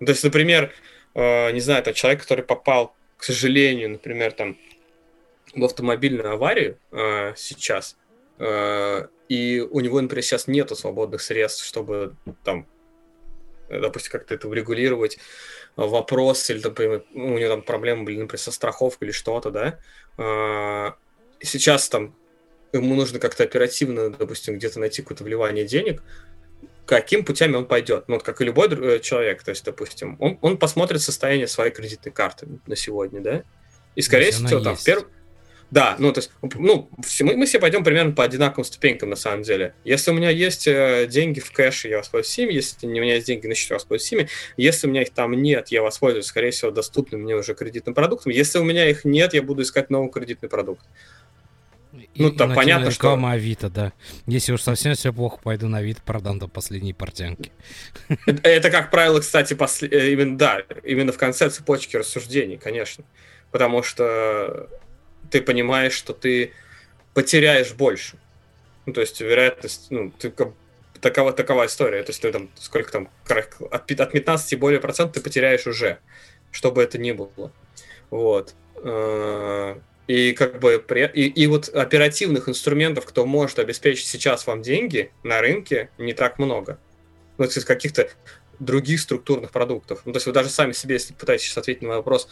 [0.00, 0.72] Ну, то есть, например,
[1.14, 4.56] э, не знаю, там человек, который попал, к сожалению, например, там
[5.54, 7.96] в автомобильную аварию э, сейчас,
[9.29, 12.14] и у него, например, сейчас нету свободных средств, чтобы
[12.45, 12.66] там,
[13.68, 15.18] допустим, как-то это урегулировать,
[15.76, 19.79] вопрос, или, например, у него там проблемы были, например, со страховкой или что-то, да,
[21.41, 22.14] сейчас там
[22.72, 26.03] ему нужно как-то оперативно, допустим, где-то найти какое-то вливание денег,
[26.87, 28.09] каким путями он пойдет.
[28.09, 31.70] Ну, вот как и любой э, человек, то есть, допустим, он, он посмотрит состояние своей
[31.70, 33.45] кредитной карты на сегодня, да,
[33.95, 35.07] и, скорее всего, там, перв...
[35.70, 36.90] Да, ну, то есть, ну,
[37.20, 39.74] мы, мы все пойдем примерно по одинаковым ступенькам, на самом деле.
[39.84, 42.52] Если у меня есть э, деньги в кэше, я воспользуюсь ими.
[42.54, 44.28] Если у меня есть деньги на счету, я воспользуюсь ими.
[44.56, 48.32] Если у меня их там нет, я воспользуюсь, скорее всего, доступным мне уже кредитным продуктом.
[48.32, 50.86] Если у меня их нет, я буду искать новый кредитный продукт.
[52.14, 53.14] И, ну, там понятно, что...
[53.22, 53.92] Авито, да.
[54.26, 57.52] Если уж совсем все плохо, пойду на Авито, продам до последней портянки.
[58.26, 59.88] Это, это, как правило, кстати, после...
[59.88, 63.04] Э, именно, да, именно в конце цепочки рассуждений, конечно.
[63.50, 64.68] Потому что
[65.31, 66.53] ты понимаешь, что ты
[67.14, 68.18] потеряешь больше.
[68.87, 70.33] Ну, то есть, вероятность, ну, ты,
[71.01, 72.03] такова, такова история.
[72.03, 75.99] То есть, ты там, сколько там, от, от 15 и более процентов ты потеряешь уже,
[76.51, 77.53] что бы это ни было.
[78.11, 78.55] Вот.
[78.76, 79.76] Э,
[80.07, 80.83] и как бы
[81.14, 86.39] и, и вот оперативных инструментов, кто может обеспечить сейчас вам деньги на рынке, не так
[86.39, 86.79] много.
[87.37, 88.09] Ну, из каких-то
[88.59, 90.01] других структурных продуктов.
[90.05, 92.29] Ну, то есть вы даже сами себе, если пытаетесь ответить на вопрос,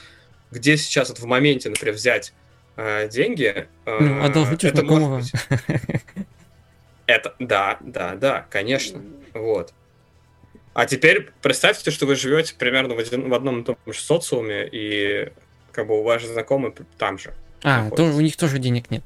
[0.51, 2.33] где сейчас вот в моменте, например, взять
[2.77, 5.33] э, деньги, э, ну, одолжите это может быть...
[7.07, 9.01] Это, да, да, да, конечно.
[9.33, 9.73] Вот.
[10.75, 14.69] А теперь представьте, что вы живете примерно в, один, в одном и том же социуме,
[14.71, 15.33] и
[15.73, 17.33] как бы у ваших знакомых там же.
[17.63, 19.03] А, то, у них тоже денег нет.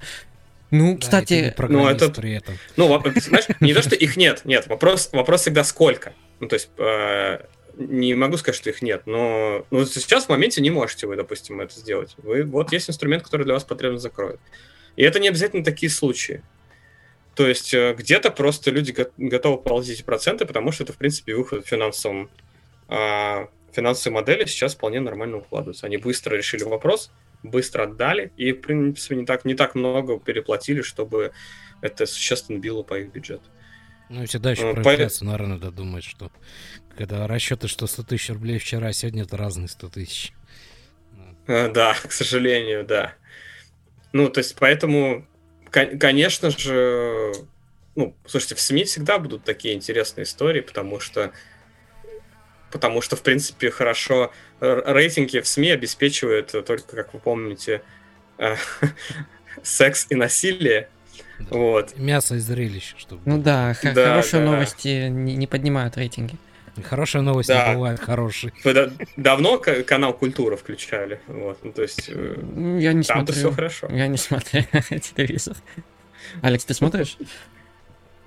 [0.71, 2.57] Ну, да, кстати, ну это при этом.
[2.77, 4.67] Ну, знаешь, не то, что их нет, нет.
[4.69, 6.13] Вопрос, вопрос всегда сколько.
[6.39, 7.41] Ну, то есть э,
[7.81, 11.61] не могу сказать, что их нет, но ну, сейчас в моменте не можете вы, допустим,
[11.61, 12.15] это сделать.
[12.19, 14.41] Вы вот есть инструмент, который для вас потребность закроет.
[14.97, 16.43] И это не обязательно такие случаи.
[17.35, 21.65] То есть э, где-то просто люди готовы платить проценты, потому что это, в принципе, выход
[21.65, 22.29] в финансовом
[22.89, 25.87] э, финансовые модели сейчас вполне нормально укладываются.
[25.87, 27.11] Они быстро решили вопрос,
[27.43, 31.33] быстро отдали, и, в принципе, не так, не так много переплатили, чтобы
[31.81, 33.45] это существенно било по их бюджету.
[34.11, 36.33] Ну, всегда еще про инфляцию, наверное, надо думать, что
[36.99, 40.33] когда расчеты, что 100 тысяч рублей вчера, а сегодня это разные 100 тысяч.
[41.47, 43.15] Э, да, к сожалению, да.
[44.13, 45.25] Ну, то есть, поэтому,
[45.71, 47.33] конечно же,
[47.95, 51.33] ну, слушайте, в СМИ всегда будут такие интересные истории, потому что
[52.73, 57.83] потому что, в принципе, хорошо рейтинги в СМИ обеспечивают только, как вы помните,
[58.39, 58.57] э,
[59.63, 60.89] секс и насилие.
[61.49, 61.57] Да.
[61.57, 61.97] Вот.
[61.97, 63.23] Мясо и зрелище, чтобы.
[63.25, 64.51] Ну да, х- да хорошие да.
[64.51, 66.37] новости не, не поднимают рейтинги.
[66.85, 67.69] Хорошая новость да.
[67.69, 68.53] не бывает хорошей.
[68.65, 71.21] Вы да, давно канал Культура включали?
[71.27, 73.35] Вот, ну, то есть, э, ну, я не там смотрю.
[73.35, 73.89] все хорошо.
[73.91, 75.57] Я не смотрю телевизор.
[76.43, 77.19] Алекс, ты смотришь?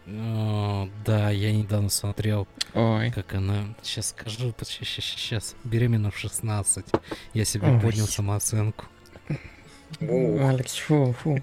[0.05, 3.11] О, да, я недавно смотрел, Ой.
[3.11, 3.73] как она...
[3.81, 5.55] Сейчас скажу, сейчас, сейчас.
[5.63, 6.85] Беременна в 16.
[7.33, 7.79] Я себе Ой.
[7.79, 8.85] поднял самооценку.
[10.01, 11.41] Алекс, фу, фу.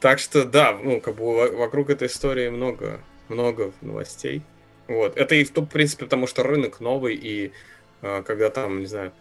[0.00, 4.42] Так что да, ну, как бы вокруг этой истории много, много новостей.
[4.88, 5.16] Вот.
[5.16, 7.52] Это и в, в принципе, потому что рынок новый, и
[8.02, 9.12] э, когда там, не знаю,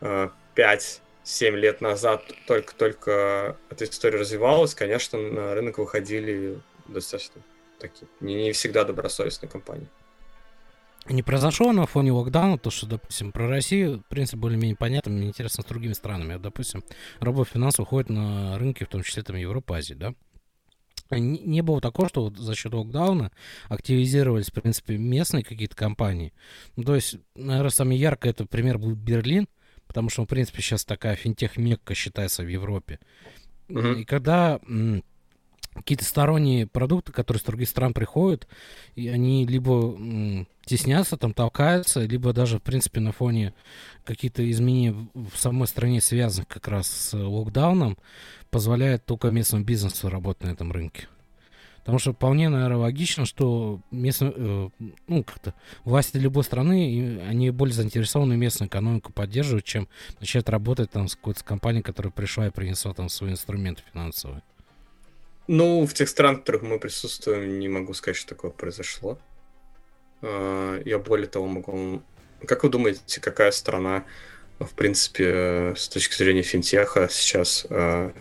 [0.00, 7.42] э, 5 7 лет назад только-только эта история развивалась, конечно, на рынок выходили достаточно
[7.78, 9.88] такие, не, не всегда добросовестные компании.
[11.08, 15.28] Не произошло на фоне локдауна, то, что, допустим, про Россию, в принципе, более-менее понятно, мне
[15.28, 16.34] интересно с другими странами.
[16.34, 16.82] Вот, допустим,
[17.20, 20.14] робофинансы уходят на рынки, в том числе там Европы, Азии, да?
[21.10, 23.30] Не, было такого, что вот за счет локдауна
[23.68, 26.32] активизировались, в принципе, местные какие-то компании.
[26.74, 29.46] Ну, то есть, наверное, самый яркий это пример был Берлин,
[29.86, 32.98] потому что, в принципе, сейчас такая финтех-мекка считается в Европе.
[33.68, 34.00] Uh-huh.
[34.00, 34.58] И когда
[35.74, 38.48] какие-то сторонние продукты, которые с других стран приходят,
[38.94, 43.54] и они либо теснятся, там толкаются, либо даже, в принципе, на фоне
[44.04, 47.96] каких-то изменений в самой стране, связанных как раз с локдауном,
[48.50, 51.08] позволяет только местному бизнесу работать на этом рынке.
[51.78, 54.68] Потому что вполне, наверное, логично, что местные, э,
[55.06, 55.54] ну, как-то
[55.84, 59.88] власти любой страны, они более заинтересованы местную экономику поддерживать, чем
[60.18, 64.42] начать работать там с какой-то компанией, которая пришла и принесла там свои инструменты финансовые.
[65.46, 69.16] Ну, в тех странах, в которых мы присутствуем, не могу сказать, что такое произошло.
[70.22, 72.02] Я более того могу...
[72.46, 74.04] Как вы думаете, какая страна,
[74.58, 78.12] в принципе, с точки зрения финтеха сейчас а,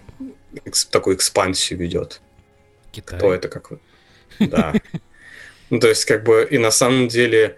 [0.91, 2.22] такую экспансию ведет?
[2.91, 3.18] Китай.
[3.18, 3.80] Кто это, как вы?
[4.39, 4.74] Да.
[5.72, 7.58] Ну, то есть, как бы, и на самом деле,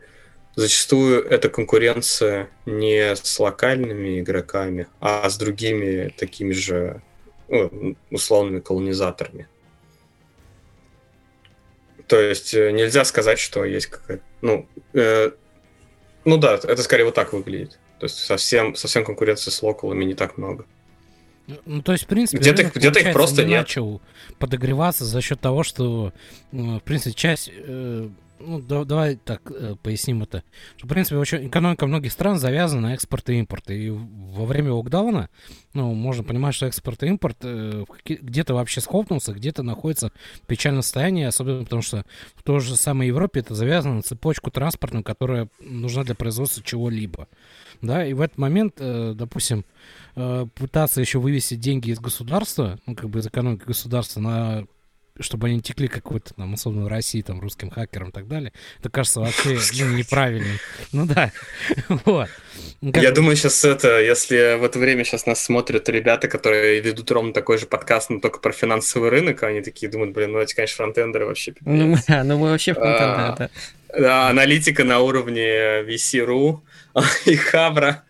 [0.56, 7.02] зачастую эта конкуренция не с локальными игроками, а с другими такими же
[7.50, 9.48] ну, условными колонизаторами.
[12.08, 14.24] То есть э, нельзя сказать, что есть какая-то...
[14.42, 15.32] Ну, э,
[16.26, 17.80] ну да, это скорее вот так выглядит.
[18.00, 20.66] То есть совсем, совсем конкуренции с локалами не так много.
[21.66, 23.62] Ну, то есть, в принципе, где-то, рынок, где-то их просто не нет.
[23.62, 24.02] начал
[24.38, 26.12] подогреваться за счет того, что,
[26.52, 28.10] ну, в принципе, часть э,
[28.40, 30.44] ну, да, давай так э, поясним это.
[30.78, 33.70] Что, в принципе, очень, экономика многих стран завязана на экспорт и импорт.
[33.70, 35.30] И во время локдауна,
[35.74, 40.12] ну, можно понимать, что экспорт и импорт э, где-то вообще схлопнулся, где-то находится
[40.44, 44.52] в печальном состоянии, особенно потому что в той же самой Европе это завязано на цепочку
[44.52, 47.28] транспортную, которая нужна для производства чего-либо.
[47.82, 49.66] Да, и в этот момент, э, допустим,
[50.16, 54.68] э, пытаться еще вывести деньги из государства, ну, как бы из экономики государства на
[55.20, 58.90] чтобы они текли какой-то там, условно, в России, там, русским хакерам и так далее, это
[58.90, 60.58] кажется вообще ну, неправильным.
[60.92, 61.32] Ну да,
[62.06, 62.30] вот.
[62.82, 63.04] Ну, как...
[63.04, 67.34] Я думаю, сейчас это, если в это время сейчас нас смотрят ребята, которые ведут ровно
[67.34, 70.78] такой же подкаст, но только про финансовый рынок, они такие думают, блин, ну эти, конечно,
[70.78, 71.54] фронтендеры вообще.
[71.62, 73.50] Ну, ну мы вообще фронтендеры, а, да.
[73.98, 76.60] Да, аналитика на уровне VC.ru
[77.26, 78.04] и Хабра.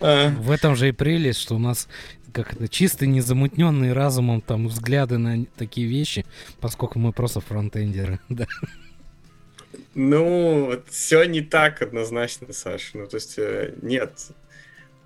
[0.00, 1.88] В этом же и прелесть, что у нас
[2.30, 6.24] как это, чисто незамутненные разумом там взгляды на такие вещи,
[6.60, 8.46] поскольку мы просто фронтендеры, да.
[9.94, 12.98] Ну, все не так однозначно, Саша.
[12.98, 14.12] Ну, то есть, э, нет,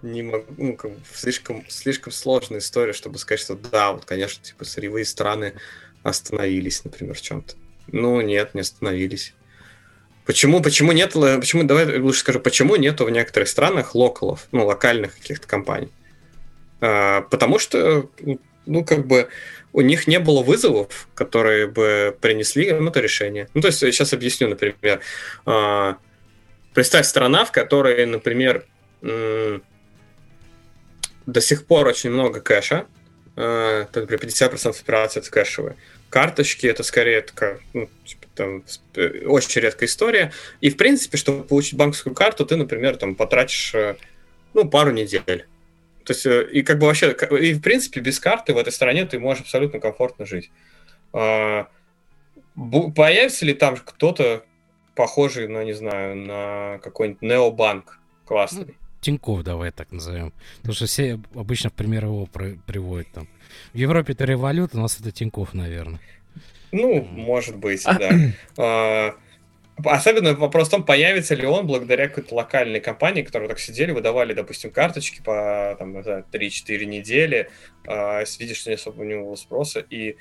[0.02, 4.64] не могу, ну, как, слишком, слишком сложная история, чтобы сказать, что да, вот, конечно, типа,
[4.64, 5.54] сырьевые страны
[6.02, 7.54] остановились, например, в чем-то.
[7.88, 9.34] Ну, нет, не остановились.
[10.26, 15.14] Почему, почему нет, почему, давай лучше скажу, почему нету в некоторых странах локалов, ну, локальных
[15.14, 15.90] каких-то компаний?
[16.84, 18.10] А, потому что,
[18.66, 19.28] ну, как бы
[19.72, 23.48] у них не было вызовов, которые бы принесли им это решение.
[23.54, 25.00] Ну, то есть, сейчас объясню, например.
[25.46, 25.96] А,
[26.74, 28.66] представь страна, в которой, например,
[29.00, 29.60] до
[31.40, 32.86] сих пор очень много кэша,
[33.36, 35.76] а, например, 50% операций это кэшевые.
[36.10, 38.64] Карточки это скорее такая, ну, типа, там,
[39.24, 40.32] очень редкая история.
[40.60, 43.96] И, в принципе, чтобы получить банковскую карту, ты, например, там, потратишь э,
[44.52, 45.46] ну, пару недель.
[46.04, 49.06] То есть, э, и как бы вообще, и в принципе, без карты в этой стране
[49.06, 50.50] ты можешь абсолютно комфортно жить.
[51.12, 51.68] А,
[52.54, 54.44] появится ли там кто-то
[54.94, 58.66] похожий, ну, не знаю, на какой-нибудь необанк классный?
[58.66, 60.32] Ну, Тиньков давай так назовем.
[60.58, 63.28] Потому что все обычно в пример его приводят там.
[63.72, 66.00] В Европе это револют, у нас это Тиньков, наверное.
[66.72, 67.84] Ну, может быть,
[68.56, 69.14] да.
[69.82, 74.32] Особенно вопрос в том, появится ли он благодаря какой-то локальной компании, которые так сидели, выдавали,
[74.32, 77.50] допустим, карточки по там, 3-4 недели,
[77.86, 80.16] э, видишь, что не особо у него спроса, и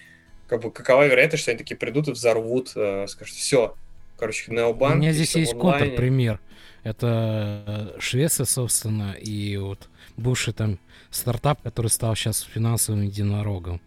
[0.47, 3.75] как бы какова вероятность, что они такие придут и взорвут, э, скажут, все,
[4.17, 4.95] короче, необанк.
[4.95, 6.39] У меня здесь есть контрпример.
[6.83, 9.87] Это Швеция, собственно, и вот
[10.17, 10.79] бывший там
[11.11, 13.79] стартап, который стал сейчас финансовым единорогом,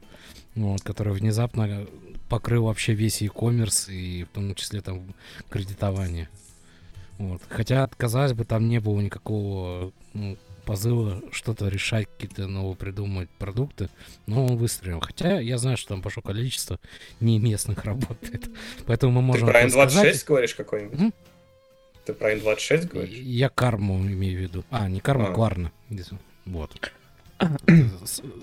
[0.55, 1.87] вот, который внезапно
[2.29, 5.15] покрыл вообще весь e-commerce и в том числе там
[5.49, 6.29] кредитование.
[7.19, 7.41] Вот.
[7.49, 13.89] Хотя, казалось бы, там не было никакого ну, позыва что-то решать, какие-то новые придумывать продукты,
[14.27, 15.01] но он выстрелил.
[15.01, 16.79] Хотя я знаю, что там большое количество
[17.21, 18.51] не местных работает.
[18.87, 19.47] Поэтому мы можем...
[19.47, 20.99] Ты про N26 говоришь какой-нибудь?
[20.99, 21.15] М?
[22.05, 23.17] Ты про N26 говоришь?
[23.17, 24.65] Я карму имею в виду.
[24.71, 25.33] А, не карму, а.
[25.33, 25.73] кварна.
[26.45, 26.93] Вот.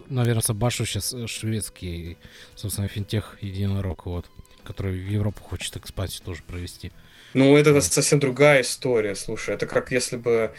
[0.10, 2.18] Наверное, собашу сейчас э, шведский,
[2.56, 4.26] собственно, финтех единорог, вот,
[4.64, 6.92] который в Европу хочет экспансию тоже провести.
[7.34, 7.84] Ну, это вот.
[7.84, 10.54] совсем другая история, слушай, это как если бы,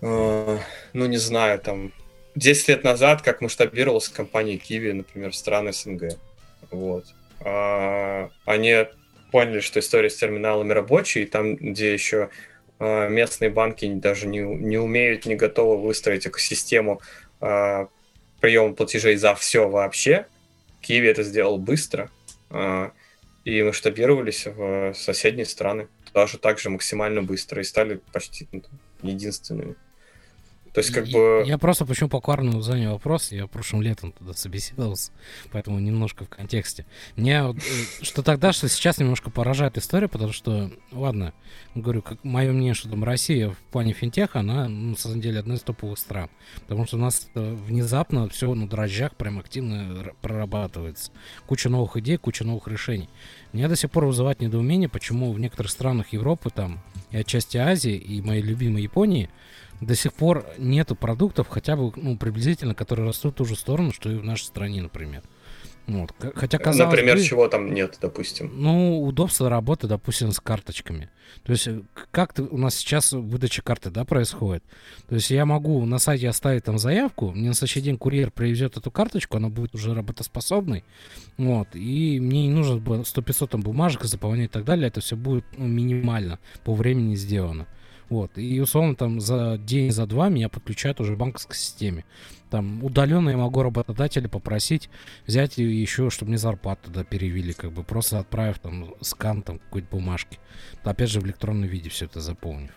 [0.00, 0.58] э,
[0.92, 1.92] ну, не знаю, там,
[2.36, 6.16] 10 лет назад, как масштабировалась компания Kiwi, например, в страны СНГ,
[6.70, 7.06] вот.
[7.40, 8.86] А, они
[9.32, 12.30] поняли, что история с терминалами рабочая, и там, где еще
[12.80, 17.00] местные банки даже не, не умеют, не готовы выстроить экосистему
[17.40, 17.86] э,
[18.40, 20.26] приема платежей за все вообще.
[20.80, 22.10] Киви это сделал быстро,
[22.50, 22.90] э,
[23.44, 28.62] и масштабировались в соседние страны даже так же максимально быстро и стали почти ну,
[29.02, 29.76] единственными.
[30.72, 31.42] То есть, как бы...
[31.46, 35.10] Я просто почему по Кварну занял вопрос, я прошлым летом туда собеседовался,
[35.50, 36.86] поэтому немножко в контексте.
[37.16, 37.60] Мне вот, э,
[38.02, 41.32] что тогда, что сейчас немножко поражает история, потому что, ладно,
[41.74, 45.40] говорю, как мое мнение, что там Россия в плане финтеха, она, ну, на самом деле,
[45.40, 46.30] одна из топовых стран.
[46.62, 51.10] Потому что у нас внезапно все на дрожжах прям активно прорабатывается.
[51.46, 53.08] Куча новых идей, куча новых решений.
[53.52, 56.80] Меня до сих пор вызывает недоумение, почему в некоторых странах Европы, там,
[57.10, 59.28] и отчасти Азии, и моей любимой Японии,
[59.80, 63.92] до сих пор нету продуктов, хотя бы ну, приблизительно, которые растут в ту же сторону,
[63.92, 65.22] что и в нашей стране, например.
[65.86, 66.14] Вот.
[66.36, 68.50] Хотя, казалось Например, бы, чего там нет, допустим?
[68.54, 71.10] Ну, удобство работы, допустим, с карточками.
[71.42, 71.82] То есть, э,
[72.12, 74.62] как у нас сейчас выдача карты, да, происходит?
[75.08, 78.76] То есть, я могу на сайте оставить там заявку, мне на следующий день курьер привезет
[78.76, 80.84] эту карточку, она будет уже работоспособной,
[81.38, 85.44] вот, и мне не нужно 100-500 там бумажек заполнять и так далее, это все будет
[85.56, 87.66] ну, минимально по времени сделано.
[88.10, 88.36] Вот.
[88.36, 92.04] И условно там за день, за два меня подключают уже в банковской системе.
[92.50, 94.90] Там удаленно я могу работодателя попросить
[95.28, 99.86] взять еще, чтобы мне зарплату туда перевели, как бы просто отправив там скан там какой-то
[99.92, 100.40] бумажки.
[100.82, 102.72] Опять же в электронном виде все это заполнив.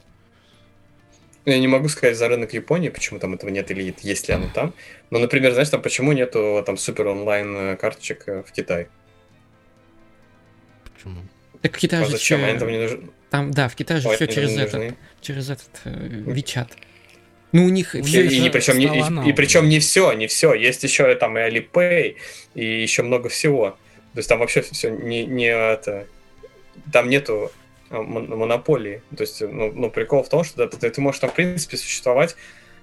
[1.46, 4.50] Я не могу сказать за рынок Японии, почему там этого нет или есть ли оно
[4.54, 4.74] там.
[5.10, 8.88] Но, например, знаешь, там почему нету там супер онлайн э, карточек э, в Китае?
[10.94, 11.22] Почему?
[11.64, 12.42] Так в Китае А же зачем?
[12.42, 13.10] чё- Они там не нужны.
[13.30, 16.72] Там, да, в Китае же Ой, все через этот, через этот э, Вичат.
[17.54, 20.28] Ну, у них У все И, и причем, не, и, и причем не все, не
[20.28, 20.54] все.
[20.54, 22.18] Есть еще там и Alipay,
[22.54, 23.78] и еще много всего.
[24.14, 26.06] То есть там вообще все не, не это.
[26.92, 27.52] Там нету
[27.90, 29.02] мон- монополии.
[29.16, 32.36] То есть, ну, ну, прикол в том, что ты, ты можешь там, в принципе, существовать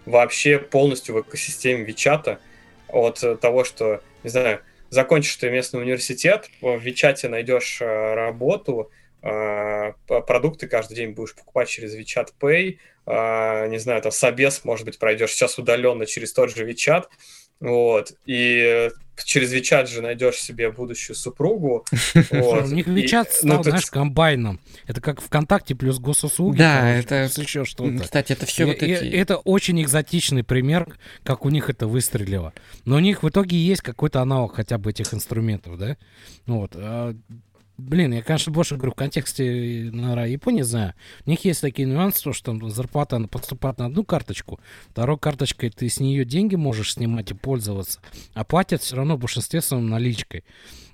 [0.06, 2.38] вообще полностью в экосистеме Вичата
[2.88, 4.60] от э, того, что, не знаю,
[4.90, 8.90] закончишь ты местный университет, в Вичате найдешь э, работу,
[9.22, 14.84] э, продукты каждый день будешь покупать через WeChat Pay, э, не знаю, там собес, может
[14.84, 15.32] быть, пройдешь.
[15.32, 17.04] Сейчас удаленно через тот же WeChat,
[17.60, 18.90] вот, и
[19.24, 21.84] через WeChat же найдешь себе будущую супругу.
[22.30, 24.60] вот, У них Вичат ну, стал, тут- знаешь, комбайном.
[24.86, 26.56] Это как ВКонтакте плюс госуслуги.
[26.58, 27.98] Да, короче, это- плюс еще что-то.
[28.02, 29.04] Кстати, это все И- вот и- эти...
[29.14, 30.86] Это очень экзотичный пример,
[31.22, 32.54] как у них это выстрелило.
[32.86, 35.96] Но у них в итоге есть какой-то аналог хотя бы этих инструментов, да?
[36.46, 36.74] Ну Вот.
[37.80, 40.94] Блин, я, конечно, больше говорю в контексте, наверное, Японии знаю.
[41.24, 45.88] У них есть такие нюансы, что там зарплата поступает на одну карточку, второй карточкой ты
[45.88, 48.00] с нее деньги можешь снимать и пользоваться,
[48.34, 50.44] а платят все равно в большинстве своем наличкой.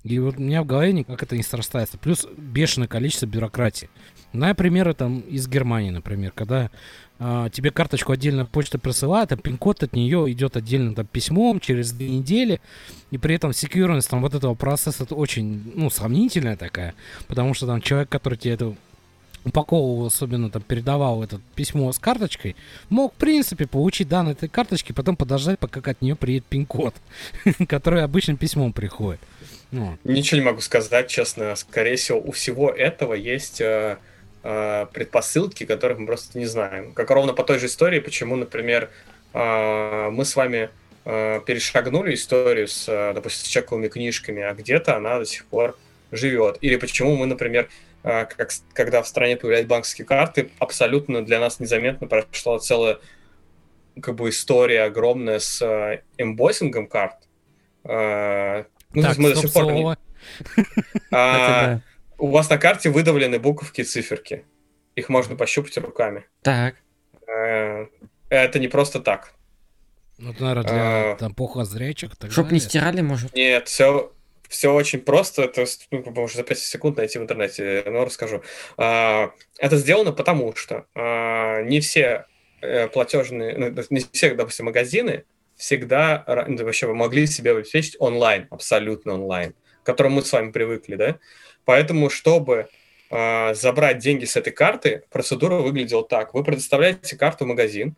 [0.05, 1.99] И вот у меня в голове никак это не срастается.
[1.99, 3.91] Плюс бешеное количество бюрократии.
[4.33, 6.71] На примеры там из Германии, например, когда
[7.19, 12.11] тебе карточку отдельно почта присылает, а пин-код от нее идет отдельно там письмом через две
[12.11, 12.61] недели,
[13.11, 16.95] и при этом секьюрность там вот этого процесса это очень, ну, сомнительная такая,
[17.27, 18.75] потому что там человек, который тебе это
[19.47, 22.57] упаковывал, особенно там передавал это письмо с карточкой,
[22.91, 26.95] мог, в принципе, получить данные этой карточки, потом подождать, пока от нее приедет пин-код,
[27.69, 29.21] который обычным письмом приходит.
[30.05, 31.55] Ничего не могу сказать, честно.
[31.57, 33.61] Скорее всего, у всего этого есть
[34.47, 36.93] э, предпосылки, которых мы просто не знаем.
[36.93, 38.91] Как ровно по той же истории, почему, например,
[39.35, 40.71] э, мы с вами
[41.05, 45.77] э, перешагнули историю с, э, допустим, с чековыми книжками, а где-то она до сих пор
[46.13, 46.59] живет.
[46.61, 47.69] Или почему мы, например,
[48.05, 52.99] э, как, когда в стране появлялись банковские карты, абсолютно для нас незаметно прошла целая
[54.01, 57.17] как бы история огромная с э, эмбоссингом карт.
[57.85, 58.65] Э,
[58.95, 59.97] ну, то так, есть мы до сих пор не-
[61.11, 61.81] а.
[62.19, 64.45] У вас на карте выдавлены буковки и циферки.
[64.95, 66.25] Их можно пощупать руками.
[66.43, 66.77] Так.
[67.27, 67.87] Э,
[68.29, 69.33] Это не просто так.
[70.19, 71.17] Ну, это, наверное, для А.
[71.17, 72.15] там плохозрячих.
[72.15, 73.35] и так Чтоб не стирали, может.
[73.35, 74.13] Нет, все,
[74.49, 75.43] все очень просто.
[75.43, 78.43] Это ну, можно за 5 секунд найти в интернете, но расскажу.
[78.79, 82.27] А, Это сделано потому, что а, не все
[82.63, 85.25] э, платежные, ну, не все, допустим, магазины
[85.57, 90.97] всегда ну, вообще могли себе обеспечить онлайн, абсолютно онлайн, к которому мы с вами привыкли,
[90.97, 91.19] да?
[91.67, 92.69] Поэтому, чтобы
[93.11, 96.33] а, забрать деньги с этой карты, процедура выглядела так.
[96.33, 97.95] Вы предоставляете карту в магазин,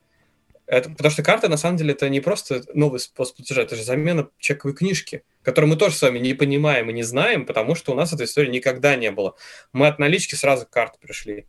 [0.66, 3.84] это, потому что карта, на самом деле, это не просто новый способ платежа, это же
[3.84, 7.92] замена чековой книжки, которую мы тоже с вами не понимаем и не знаем, потому что
[7.92, 9.34] у нас этой истории никогда не было.
[9.72, 11.46] Мы от налички сразу к карте пришли.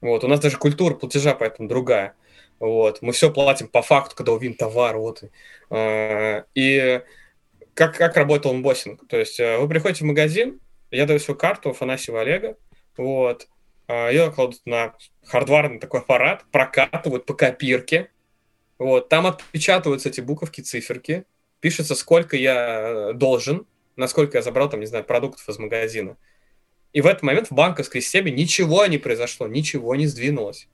[0.00, 0.22] Вот.
[0.22, 2.14] У нас даже культура платежа поэтому другая.
[2.60, 3.02] Вот.
[3.02, 4.96] Мы все платим по факту, когда увидим товар.
[4.96, 5.24] Вот.
[5.70, 7.02] А, И
[7.74, 9.08] как, как работал онбоссинг?
[9.08, 10.60] То есть э, вы приходите в магазин,
[10.92, 12.56] я даю свою карту Афанасьева Олега,
[12.96, 13.48] вот,
[13.88, 14.94] а, ее кладут на
[15.24, 18.10] хардварный такой аппарат, прокатывают по копирке,
[18.78, 21.24] вот, там отпечатываются эти буковки, циферки,
[21.60, 23.66] пишется, сколько я э, должен,
[23.96, 26.16] насколько я забрал, там, не знаю, продуктов из магазина.
[26.92, 30.68] И в этот момент в банковской системе ничего не произошло, ничего не сдвинулось.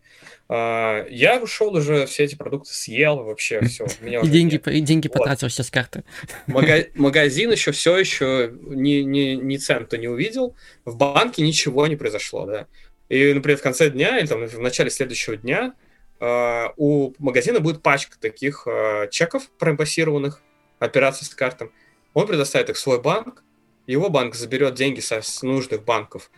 [0.51, 3.87] А, я ушел уже, все эти продукты съел, вообще все.
[4.03, 6.05] И деньги, и деньги потратил все с карты.
[6.47, 12.47] Магазин еще все еще ни, ни, ни цента не увидел, в банке ничего не произошло,
[12.47, 12.66] да.
[13.09, 15.75] И, например, в конце дня или там, в начале следующего дня
[16.20, 20.43] Uh, у магазина будет пачка таких uh, чеков промпассированных,
[20.81, 21.70] операций с картом.
[22.12, 23.45] Он предоставит их в свой банк,
[23.87, 26.33] его банк заберет деньги со, с нужных банков,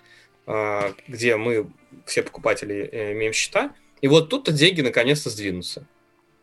[1.08, 1.70] где мы,
[2.04, 5.86] все покупатели, э, имеем счета, и вот тут-то деньги наконец-то сдвинутся.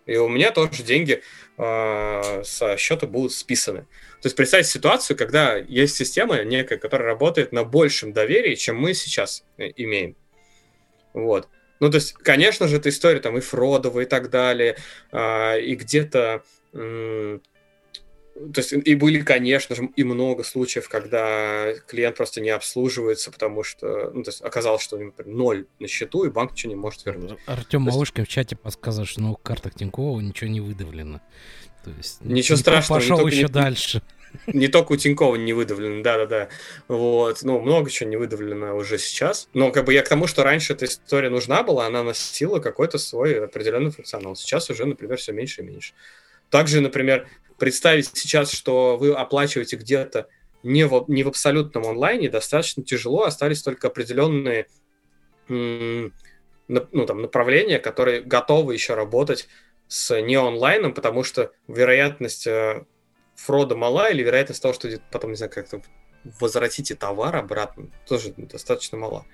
[0.05, 1.21] И у меня тоже деньги
[1.57, 3.81] э, со счета будут списаны.
[4.21, 8.93] То есть представьте ситуацию, когда есть система некая, которая работает на большем доверии, чем мы
[8.93, 10.15] сейчас э, имеем.
[11.13, 11.49] Вот.
[11.79, 14.77] Ну, то есть, конечно же, эта история там и фродовая и так далее,
[15.11, 16.43] а, и где-то...
[18.53, 23.64] То есть, и были, конечно же, и много случаев, когда клиент просто не обслуживается, потому
[23.64, 26.69] что, ну, то есть, оказалось, что у него, например, ноль на счету, и банк ничего
[26.69, 27.39] не может вернуть.
[27.47, 27.95] Артем есть...
[27.95, 31.22] Малышкин в чате подсказал, что на картах Тинькова ничего не выдавлено.
[31.84, 32.99] То есть, ничего страшного.
[32.99, 33.47] Пошел еще не...
[33.47, 34.03] дальше.
[34.47, 36.49] Не только у Тинькова не выдавлено, да-да-да.
[36.89, 39.47] Вот, ну, много чего не выдавлено уже сейчас.
[39.53, 42.97] Но как бы я к тому, что раньше эта история нужна была, она носила какой-то
[42.97, 44.35] свой определенный функционал.
[44.35, 45.93] Сейчас уже, например, все меньше и меньше.
[46.49, 47.27] Также, например,
[47.57, 50.27] представить сейчас, что вы оплачиваете где-то
[50.63, 54.67] не в, не в абсолютном онлайне, достаточно тяжело, остались только определенные
[55.47, 56.11] ну,
[56.67, 59.47] там, направления, которые готовы еще работать
[59.88, 62.85] с не онлайном, потому что вероятность э,
[63.35, 65.81] фрода мала или вероятность того, что потом, не знаю, как-то
[66.39, 69.25] возвратите товар обратно, тоже достаточно мала.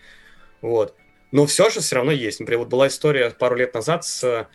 [0.61, 0.95] Вот.
[1.31, 2.39] Но все же все равно есть.
[2.39, 4.47] Например, вот была история пару лет назад с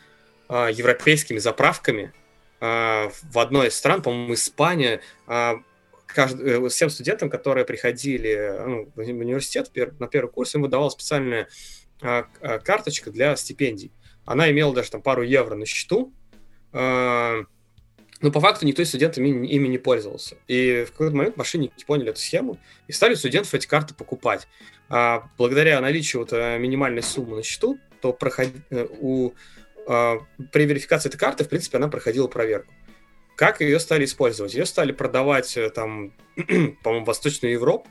[0.49, 2.13] а, европейскими заправками
[2.61, 5.61] в одной из стран, по-моему, Испания, а,
[6.07, 6.41] кажд...
[6.41, 11.49] Э, всем студентам, которые приходили ну, в университет на первый курс, им выдавала специальная
[12.03, 13.93] а, а, карточка для стипендий.
[14.25, 16.13] Она имела даже там пару евро на счету,
[16.73, 17.45] а,
[18.21, 20.37] но по факту никто из студентов ими, ими не пользовался.
[20.49, 22.59] И в какой-то момент мошенники поняли эту схему
[22.89, 24.49] и стали студентов эти карты покупать.
[24.89, 28.49] А благодаря наличию вот э, минимальной суммы на счету, то проход...
[28.71, 29.33] Э, у...
[29.89, 30.19] а,
[30.53, 32.73] при верификации этой карты, в принципе, она проходила проверку.
[33.37, 34.53] Как ее стали использовать?
[34.53, 36.13] Ее стали продавать э, там,
[36.83, 37.89] по-моему, в Восточную Европу.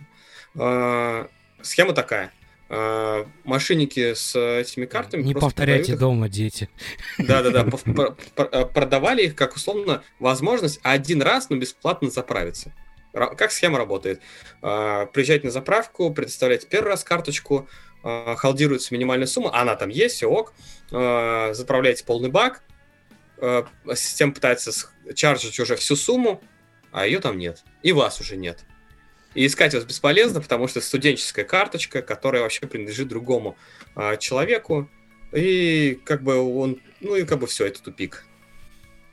[0.56, 1.28] А,
[1.64, 2.32] схема такая.
[2.70, 5.24] А, мошенники с этими картами.
[5.24, 6.70] Не повторяйте дома, дети.
[7.18, 7.64] Да-да-да,
[8.66, 12.74] продавали их как условно возможность один раз, но бесплатно заправиться.
[13.14, 14.22] Как схема работает?
[14.62, 17.68] Приезжаете на заправку, предоставляете первый раз карточку,
[18.04, 20.54] халдируется минимальная сумма, она там есть, все ок,
[20.90, 22.64] заправляете полный бак,
[23.96, 24.72] система пытается
[25.14, 26.42] чаржить уже всю сумму,
[26.92, 28.66] а ее там нет, и вас уже нет.
[29.36, 33.58] И искать вас бесполезно, потому что студенческая карточка, которая вообще принадлежит другому
[34.20, 34.90] человеку,
[35.34, 38.26] и как бы он, ну и как бы все, это тупик.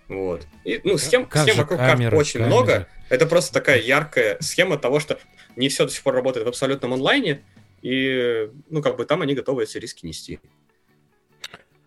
[0.07, 0.47] Вот.
[0.65, 2.47] И, ну, схем, как схем вокруг камера, карт очень камера.
[2.47, 2.89] много.
[3.09, 5.19] Это просто такая яркая схема того, что
[5.57, 7.43] не все до сих пор работает в абсолютном онлайне,
[7.85, 10.41] и, ну, как бы там они готовы эти риски нести.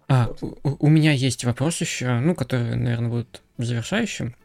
[0.07, 0.59] А, вот.
[0.63, 4.35] у, у меня есть вопрос еще, ну, который, наверное, будет завершающим.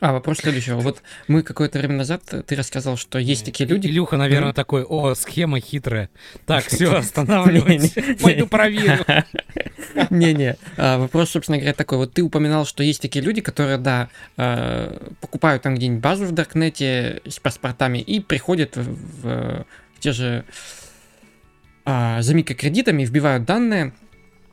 [0.00, 0.78] А, вопрос следующего.
[0.78, 3.88] Вот мы какое-то время назад, ты рассказал, что есть такие люди...
[3.88, 6.08] Илюха, наверное, такой, о, схема хитрая.
[6.46, 9.04] Так, все, останавливайся, пойду проверю.
[10.10, 11.98] Не-не, а, вопрос, собственно говоря, такой.
[11.98, 14.08] Вот ты упоминал, что есть такие люди, которые, да,
[14.38, 19.66] а, покупают там где-нибудь базу в Даркнете с паспортами и приходят в
[20.00, 20.44] те же
[21.84, 23.92] а, за микрокредитами, вбивают данные.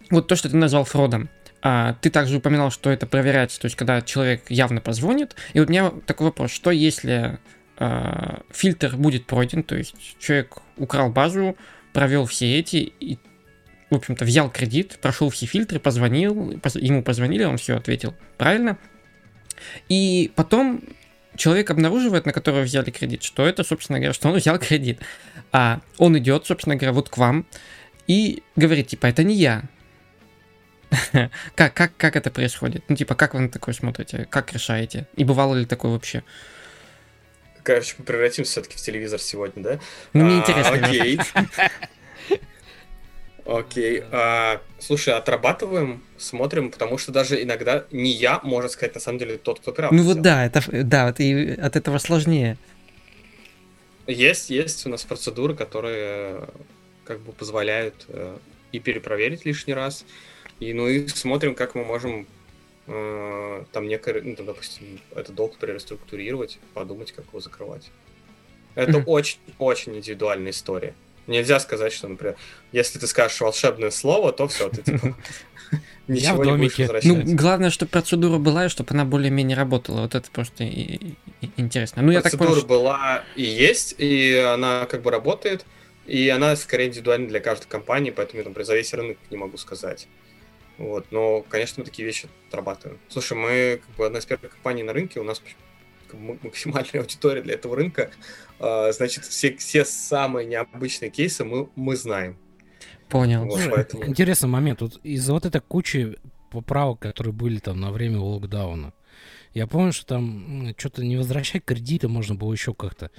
[0.10, 1.30] Вот то, что ты назвал фродом.
[1.62, 5.36] А, ты также упоминал, что это проверяется, то есть когда человек явно позвонит.
[5.54, 7.40] И вот у меня такой вопрос, что если
[7.78, 11.58] а, фильтр будет пройден, то есть человек украл базу,
[11.92, 13.18] провел все эти и,
[13.90, 18.78] в общем-то, взял кредит, прошел все фильтры, позвонил, поз, ему позвонили, он все ответил правильно.
[19.90, 20.84] И потом
[21.36, 25.00] человек обнаруживает, на которого взяли кредит, что это, собственно говоря, что он взял кредит.
[25.56, 27.46] А он идет, собственно говоря, вот к вам
[28.08, 29.64] и говорит, типа, это не я,
[31.56, 32.84] как, как, как это происходит?
[32.90, 34.28] Ну, типа, как вы на такое смотрите?
[34.30, 35.08] Как решаете?
[35.16, 36.24] И бывало ли такое вообще?
[37.64, 39.80] Короче, мы превратимся все-таки в телевизор сегодня, да?
[40.12, 40.76] Ну, мне а, интересно.
[40.76, 41.20] Окей.
[43.46, 44.04] Окей.
[44.12, 49.38] А, слушай, отрабатываем, смотрим, потому что даже иногда не я, можно сказать, на самом деле,
[49.38, 49.94] тот, кто прав.
[49.94, 52.58] Ну вот да, это, да, вот и от этого сложнее.
[54.08, 56.48] Есть, есть у нас процедуры, которые
[57.06, 58.38] как бы позволяют э,
[58.72, 60.06] и перепроверить лишний раз,
[60.60, 62.28] и, ну и смотрим, как мы можем
[62.88, 67.92] э, там некое, ну, там, допустим, этот долг переструктурировать, подумать, как его закрывать.
[68.76, 70.94] Это очень-очень индивидуальная история.
[71.28, 72.36] Нельзя сказать, что, например,
[72.72, 75.16] если ты скажешь волшебное слово, то все, ты типа
[76.08, 76.90] ничего не будешь домике.
[77.04, 80.02] Ну, главное, чтобы процедура была, и чтобы она более-менее работала.
[80.02, 82.02] Вот это просто и- и- интересно.
[82.04, 85.66] Ну, я так Процедура понял, была и есть, и она как бы работает,
[86.06, 89.38] и она скорее индивидуальна для каждой компании, поэтому я там про за весь рынок не
[89.38, 90.08] могу сказать.
[90.78, 93.00] Вот, но, конечно, мы такие вещи отрабатываем.
[93.08, 95.40] Слушай, мы как бы одна из первых компаний на рынке, у нас
[96.14, 98.12] максимальная аудитория для этого рынка,
[98.60, 102.38] А, значит, все, все самые необычные кейсы мы, мы знаем.
[103.10, 103.44] Понял.
[103.46, 104.82] Вот, Слушай, поэтому- Интересный момент.
[104.82, 106.18] Вот из-за вот этой кучи
[106.52, 108.94] поправок, которые были там на время локдауна,
[109.54, 113.10] я помню, что там что-то не возвращать кредиты можно было еще как-то.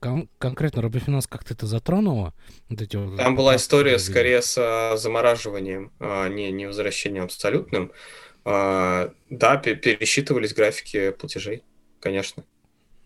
[0.00, 2.32] Кон- конкретно Робофинанс как-то это затронуло?
[2.68, 7.90] Вот эти вот Там была история скорее с а, замораживанием, а не, не возвращением абсолютным.
[8.44, 11.62] А, Да, пе- пересчитывались графики платежей,
[12.00, 12.44] конечно.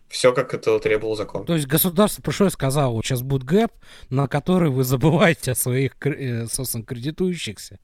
[0.07, 1.45] Все, как это требовал закон.
[1.45, 3.71] То есть государство пришло и сказало, вот сейчас будет гэп,
[4.09, 7.79] на который вы забываете о своих, э, собственно, кредитующихся.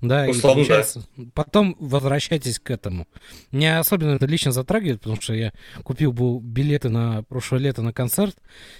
[0.00, 0.68] Да, и Условно, да.
[0.68, 3.08] получается, потом возвращайтесь к этому.
[3.50, 5.52] Меня особенно это лично затрагивает, потому что я
[5.82, 8.36] купил был билеты на прошлое лето на концерт,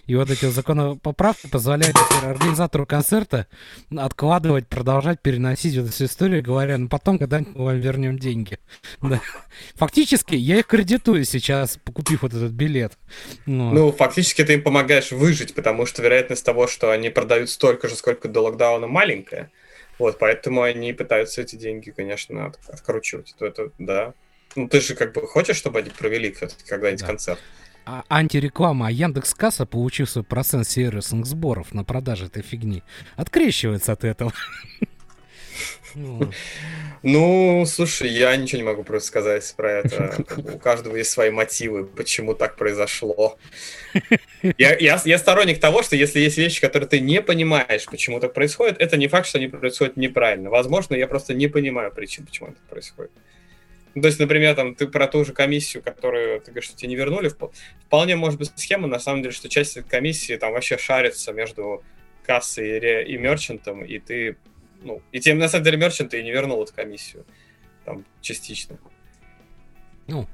[0.06, 3.46] и вот эти вот законопоправки позволяют организатору концерта
[3.96, 8.58] откладывать, продолжать переносить эту всю историю, говоря, ну потом когда-нибудь мы вам вернем деньги.
[9.02, 9.20] Да.
[9.74, 12.84] Фактически я их кредитую сейчас, купив вот этот билет.
[13.47, 17.89] Ну, Ну, фактически ты им помогаешь выжить, потому что вероятность того, что они продают столько
[17.89, 19.51] же, сколько до локдауна, маленькая.
[19.98, 23.35] Вот, поэтому они пытаются эти деньги, конечно, от- откручивать.
[23.39, 24.12] То это, да.
[24.56, 27.06] Ну, ты же как бы хочешь, чтобы они провели все-таки когда-нибудь Да.
[27.06, 27.39] концерт.
[27.86, 32.82] А антиреклама, а Яндекс Касса, получив свой процент сервисных сборов на продаже этой фигни,
[33.16, 34.32] открещивается от этого.
[37.02, 40.24] Ну, слушай, я ничего не могу просто сказать про это.
[40.36, 43.39] У каждого есть свои мотивы, почему так произошло.
[44.59, 48.32] Я, я, я сторонник того, что если есть вещи, которые ты не понимаешь, почему так
[48.35, 50.51] происходит, это не факт, что они происходят неправильно.
[50.51, 53.12] Возможно, я просто не понимаю причин, почему это происходит.
[53.94, 56.89] Ну, то есть, например, там, ты про ту же комиссию, которую ты говоришь, что тебе
[56.89, 57.52] не вернули, вп-
[57.86, 61.85] вполне может быть схема, на самом деле, что часть этой комиссии там вообще шарится между
[62.26, 64.36] кассой и, и мерчантом, и ты,
[64.85, 67.24] ну, и тем, на самом деле, мерчант и не вернул эту комиссию,
[67.85, 68.78] там, частично.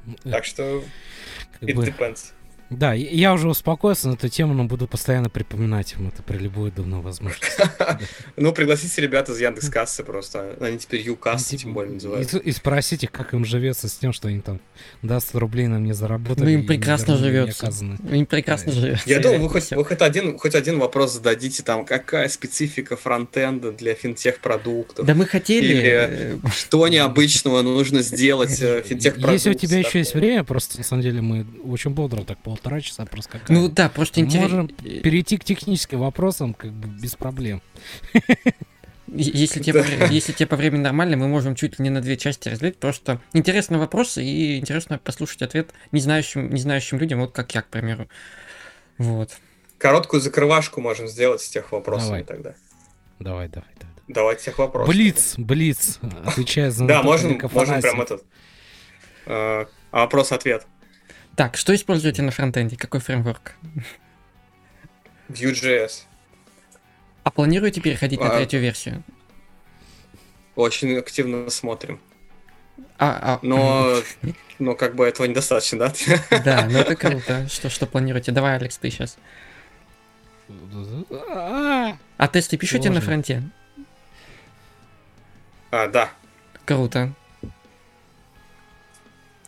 [0.05, 0.83] ну, Так что
[1.61, 2.33] it бы, depends.
[2.71, 6.69] Да, я уже успокоился на эту тему, но буду постоянно припоминать им это при любой
[6.69, 7.63] удобной возможности.
[8.37, 10.57] Ну, пригласите ребят из Яндекс Кассы просто.
[10.61, 12.39] Они теперь Юкассы, И- тем более называются.
[12.39, 14.61] и спросить их, как им живется с тем, что они там
[15.03, 16.45] до 100 рублей нам не заработали.
[16.45, 17.67] Ну, им прекрасно живется.
[18.11, 19.09] Им прекрасно живется.
[19.09, 25.05] Я думаю, вы хоть, один, хоть один вопрос зададите, там, какая специфика фронтенда для финтех-продуктов?
[25.05, 25.81] Да мы хотели...
[25.83, 29.33] Э, Что необычного нужно сделать э, финтех-продукту?
[29.33, 32.81] Если у тебя еще есть время, просто на самом деле мы очень бодро так полтора
[32.81, 33.57] часа проскакали.
[33.57, 34.69] Ну да, просто Можем интересно.
[35.03, 37.63] перейти к техническим вопросам как бы без проблем.
[39.13, 39.83] Если тебе, Да.
[39.83, 42.49] по вре- если тебе по времени нормально, мы можем чуть ли не на две части
[42.49, 42.79] разделить.
[42.79, 47.63] Просто интересный вопрос и интересно послушать ответ не знающим, не знающим людям, вот как я,
[47.63, 48.09] к примеру.
[48.99, 49.33] Вот.
[49.79, 52.25] Короткую закрывашку можем сделать с тех вопросов Давай.
[52.25, 52.55] тогда.
[53.19, 53.95] Давай, давай, давай.
[54.07, 54.95] Давайте тех вопросов.
[54.95, 58.23] Блиц, Блиц, отвечая за Да, можем, можем прям этот.
[59.27, 60.67] а вопрос-ответ.
[61.41, 62.77] Так, что используете на фронтенде?
[62.77, 63.55] Какой фреймворк?
[65.31, 66.03] Vue.js.
[67.25, 68.37] А планируете переходить на А.
[68.37, 69.03] третью версию?
[70.55, 71.99] Очень активно смотрим.
[72.99, 74.03] А, а, Но,
[74.59, 75.95] но как бы этого недостаточно, да?
[76.45, 77.49] Да, ну это круто.
[77.49, 78.33] Что, что планируете?
[78.33, 79.17] Давай, Алекс, ты сейчас.
[81.11, 83.07] А, А тесты пишете на Сложно.
[83.07, 83.43] фронте?
[85.71, 86.11] А, да.
[86.67, 87.15] Круто.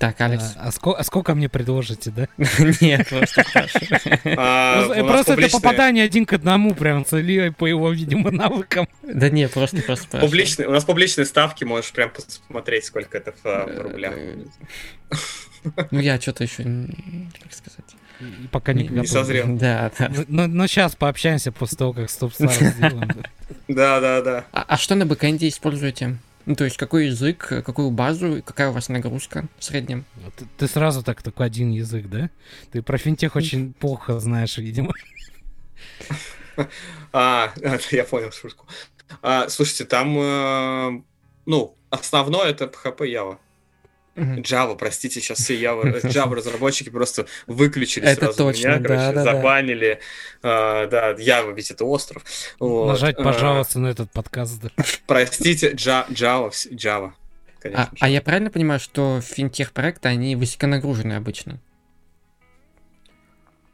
[0.02, 0.54] Так, Алекс.
[0.56, 2.26] А ско- а сколько мне предложите, да?
[2.80, 3.44] Нет, просто.
[4.36, 8.88] А, Ну, Просто это попадание один к одному, прям с Ильей по его, видимо, навыкам.
[9.04, 10.18] Да не, просто просто.
[10.18, 14.14] Публичные, у нас публичные ставки, можешь прям посмотреть, сколько это в, э, в рублях.
[15.92, 16.64] Ну я что-то еще,
[17.40, 17.84] как сказать.
[18.50, 19.56] Пока не, созрел.
[19.56, 20.10] Да, да.
[20.26, 23.06] Но, но сейчас пообщаемся после того, как стоп-стар сделаем.
[23.06, 23.22] да.
[23.68, 24.44] Да, да, да.
[24.50, 26.16] А, а что на бэкэнде используете?
[26.46, 30.04] Ну, то есть какой язык, какую базу, и какая у вас нагрузка в среднем?
[30.36, 32.30] Ты, ты сразу так только один язык, да?
[32.72, 34.92] Ты про финтех очень плохо знаешь, видимо.
[37.14, 37.52] А,
[37.90, 38.66] я понял шутку.
[39.22, 41.02] А, слушайте, там, э,
[41.46, 43.38] ну, основное это PHP Java.
[44.14, 49.12] Java, простите, сейчас все Java, Java разработчики просто выключили Это сразу точно, меня, короче, да,
[49.12, 49.32] да, да.
[49.32, 50.00] забанили.
[50.42, 52.22] А, да, Java ведь это остров.
[52.58, 52.88] Вот.
[52.88, 54.60] Нажать, А, пожалуйста, на этот подкаст.
[54.60, 54.70] да.
[55.06, 57.12] простите, Java, Java, Java,
[57.58, 57.84] конечно.
[57.84, 61.58] А, а я правильно понимаю, что финтех-проекты, они высоконагружены обычно?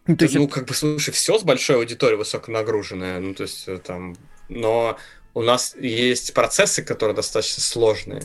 [0.06, 0.36] Ну, то есть...
[0.36, 4.16] ну, как бы, слушай, все с большой аудиторией высоконагруженное, ну, то есть э, там,
[4.48, 4.97] но
[5.35, 8.23] у нас есть процессы, которые достаточно сложные.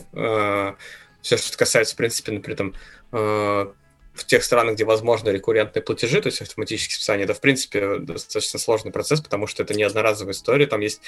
[1.24, 2.74] Все, что касается, в принципе, например, там,
[3.12, 3.66] э,
[4.12, 8.58] в тех странах, где возможны рекуррентные платежи, то есть автоматические списания, это, в принципе, достаточно
[8.58, 11.00] сложный процесс, потому что это не одноразовая история, там есть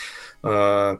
[0.43, 0.97] э,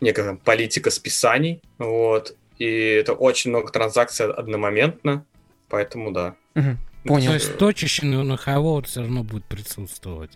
[0.00, 5.24] некая там, политика списаний, вот, и это очень много транзакций одномоментно,
[5.68, 6.34] поэтому да.
[6.56, 7.28] Угу, понял.
[7.28, 10.32] То есть точечный на хавот все равно будет присутствовать.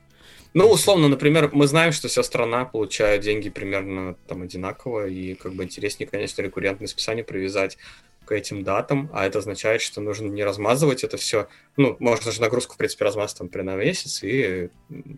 [0.54, 5.52] Ну, условно, например, мы знаем, что вся страна получает деньги примерно там одинаково, и как
[5.52, 7.76] бы интереснее, конечно, рекуррентное списание привязать
[8.24, 11.48] к этим датам, а это означает, что нужно не размазывать это все.
[11.76, 14.70] Ну, можно же нагрузку, в принципе, размазать там при на месяц, и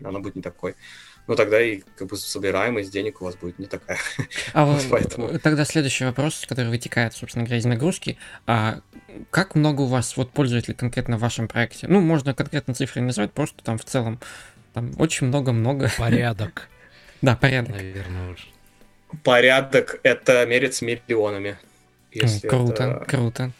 [0.03, 0.75] она будет не такой.
[1.27, 3.99] Ну, тогда и как бы собираемость денег у вас будет не такая.
[4.53, 5.37] А вот поэтому...
[5.39, 8.17] тогда следующий вопрос, который вытекает, собственно говоря, из нагрузки.
[8.45, 8.79] А
[9.29, 11.87] как много у вас вот пользователей конкретно в вашем проекте?
[11.87, 14.19] Ну, можно конкретно цифры не называть, просто там в целом
[14.77, 15.91] там очень много-много.
[15.97, 16.69] Порядок.
[17.19, 17.75] Да, порядок.
[17.75, 18.43] Наверное, уже.
[19.23, 21.57] Порядок— это мерится миллионами.
[22.11, 23.05] Если круто, это...
[23.05, 23.51] круто.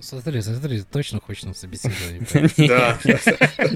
[0.00, 2.50] Смотри, смотри, точно хочешь на собеседование?
[2.68, 2.98] Да.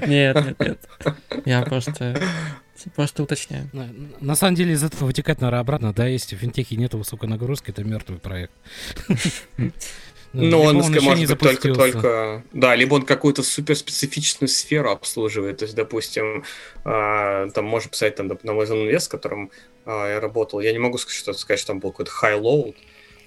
[0.05, 0.89] Нет, нет, нет.
[1.45, 2.21] Я просто
[2.95, 3.69] Просто уточняю.
[3.73, 3.89] На,
[4.19, 7.69] на самом деле из этого вытекает, наверное, обратно, да, если в финтехе нет высокой нагрузки,
[7.69, 8.51] это мертвый проект.
[10.33, 12.43] Ну, он, он может быть только, только...
[12.53, 15.57] Да, либо он какую-то суперспецифичную сферу обслуживает.
[15.57, 16.45] То есть, допустим,
[16.85, 19.51] э, там можно писать там, на мой инвест, с которым
[19.85, 20.61] э, я работал.
[20.61, 22.75] Я не могу сказать, что, сказать, что там был какой-то high-load,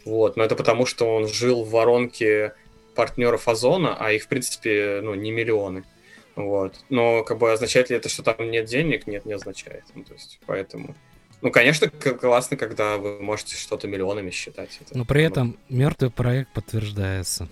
[0.06, 2.54] вот, но это потому, что он жил в воронке
[2.94, 5.84] партнеров Озона, а их, в принципе, ну, не миллионы.
[6.36, 6.76] Вот.
[6.88, 9.06] Но как бы означает ли это, что там нет денег?
[9.06, 9.84] Нет, не означает.
[9.94, 10.94] Ну, то есть, поэтому...
[11.44, 14.78] Ну, конечно, классно, когда вы можете что-то миллионами считать.
[14.80, 17.48] Это, Но при этом мертвый проект подтверждается.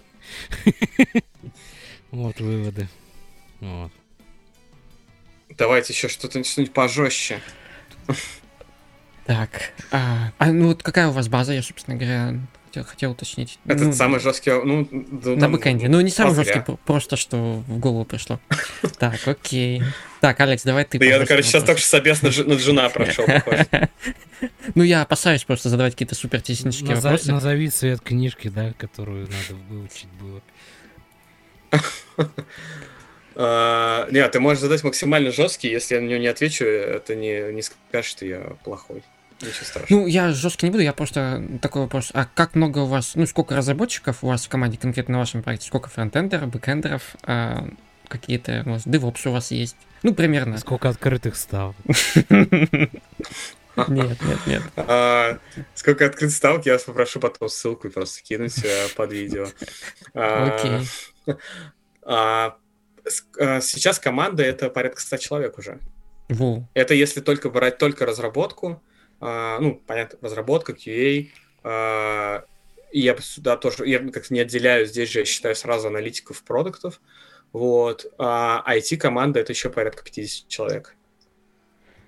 [2.11, 2.89] Вот выводы.
[5.51, 7.41] Давайте еще что-то что-нибудь пожестче.
[9.25, 12.35] Так, а, а ну вот какая у вас база, я, собственно говоря,
[12.73, 13.59] хотел, хотел уточнить.
[13.67, 15.89] Это ну, самый жесткий, ну, на там, бэкэнде.
[15.89, 18.41] Ну, не самый жесткий, просто что в голову пришло.
[18.99, 19.83] Так, окей.
[20.21, 20.99] Так, Алекс, давай ты.
[20.99, 23.27] Да я, короче, сейчас только что собес над жена прошел,
[24.75, 27.33] Ну, я опасаюсь просто задавать какие-то супер технические вопросы.
[27.33, 30.43] Назови цвет книжки, да, которую надо выучить было.
[33.35, 37.51] Uh, нет, ты можешь задать максимально жесткий, если я на него не отвечу, это не,
[37.55, 39.03] не скажешь, что я плохой.
[39.43, 40.01] Ничего страшного.
[40.01, 42.11] Ну, я жесткий не буду, я просто такой вопрос.
[42.15, 45.43] А как много у вас, ну, сколько разработчиков у вас в команде конкретно на вашем
[45.43, 45.67] проекте?
[45.67, 47.69] Сколько фронтендеров, бэкендеров, а,
[48.09, 49.77] какие-то, может, DevOps у вас есть?
[50.03, 50.59] Ну, примерно.
[50.59, 51.75] Сколько открытых став?
[53.89, 54.63] Нет, нет, нет.
[54.77, 55.39] А,
[55.75, 59.47] сколько открытых ставок, я вас попрошу потом ссылку просто кинуть э, под видео.
[60.13, 60.87] А, Окей.
[62.03, 62.59] А,
[63.63, 65.79] сейчас команда это порядка 100 человек уже.
[66.29, 66.69] Во.
[66.75, 68.83] Это если только брать только разработку,
[69.23, 71.29] ну, понятно, разработка, QA,
[71.63, 72.45] а,
[72.91, 77.01] и я сюда тоже, я как-то не отделяю, здесь же я считаю сразу аналитиков продуктов,
[77.53, 80.97] вот, а IT-команда это еще порядка 50 человек.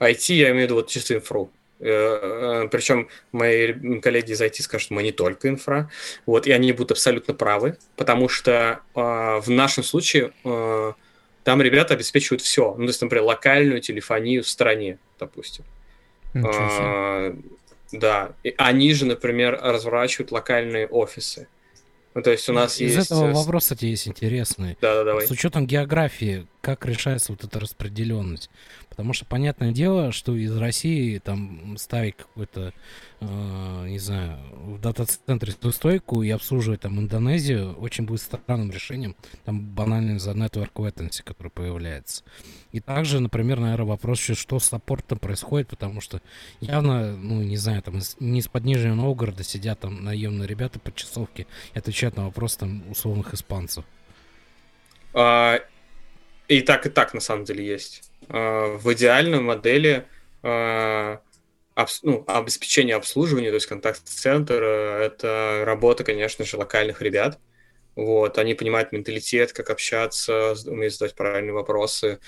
[0.01, 1.51] IT, я имею в виду вот чисто инфру.
[1.81, 5.91] Э, э, Причем мои коллеги из IT скажут, мы не только инфра.
[6.27, 12.70] Вот, и они будут абсолютно правы, потому что в нашем случае там ребята обеспечивают все.
[12.73, 15.65] Ну, то есть, например, локальную телефонию в стране, допустим.
[16.35, 17.36] А,
[17.93, 18.32] да.
[18.43, 21.48] И они же, например, разворачивают локальные офисы.
[22.15, 23.11] Ну, то есть у нас Из есть...
[23.11, 24.78] этого вопрос, кстати, есть интересный.
[24.81, 25.27] Да, да, давай.
[25.27, 28.51] С учетом географии, как решается вот эта распределенность?
[28.95, 32.73] Потому что понятное дело, что из России там ставить какой-то,
[33.21, 39.16] э, не знаю, в дата-центре стойку и обслуживать там Индонезию очень будет странным решением.
[39.45, 42.23] Там банально за network latency, который появляется.
[42.71, 46.23] И также, например, наверное, вопрос еще, что с саппортом происходит, потому что
[46.61, 51.49] явно, ну, не знаю, там не из-под Нижнего Новгорода сидят там наемные ребята по часовке
[51.75, 53.85] и отвечают на вопрос там условных испанцев.
[55.15, 55.61] А,
[56.49, 58.03] и так, и так, на самом деле, есть.
[58.29, 60.07] Э, в идеальной модели
[60.43, 61.16] э,
[62.03, 67.39] ну, обеспечение обслуживания, то есть контакт-центр, э, это работа, конечно же, локальных ребят.
[67.97, 72.19] Вот, они понимают менталитет, как общаться, умеют задать правильные вопросы.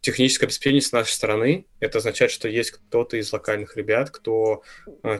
[0.00, 4.64] Техническое обеспечение с нашей стороны, это означает, что есть кто-то из локальных ребят, кто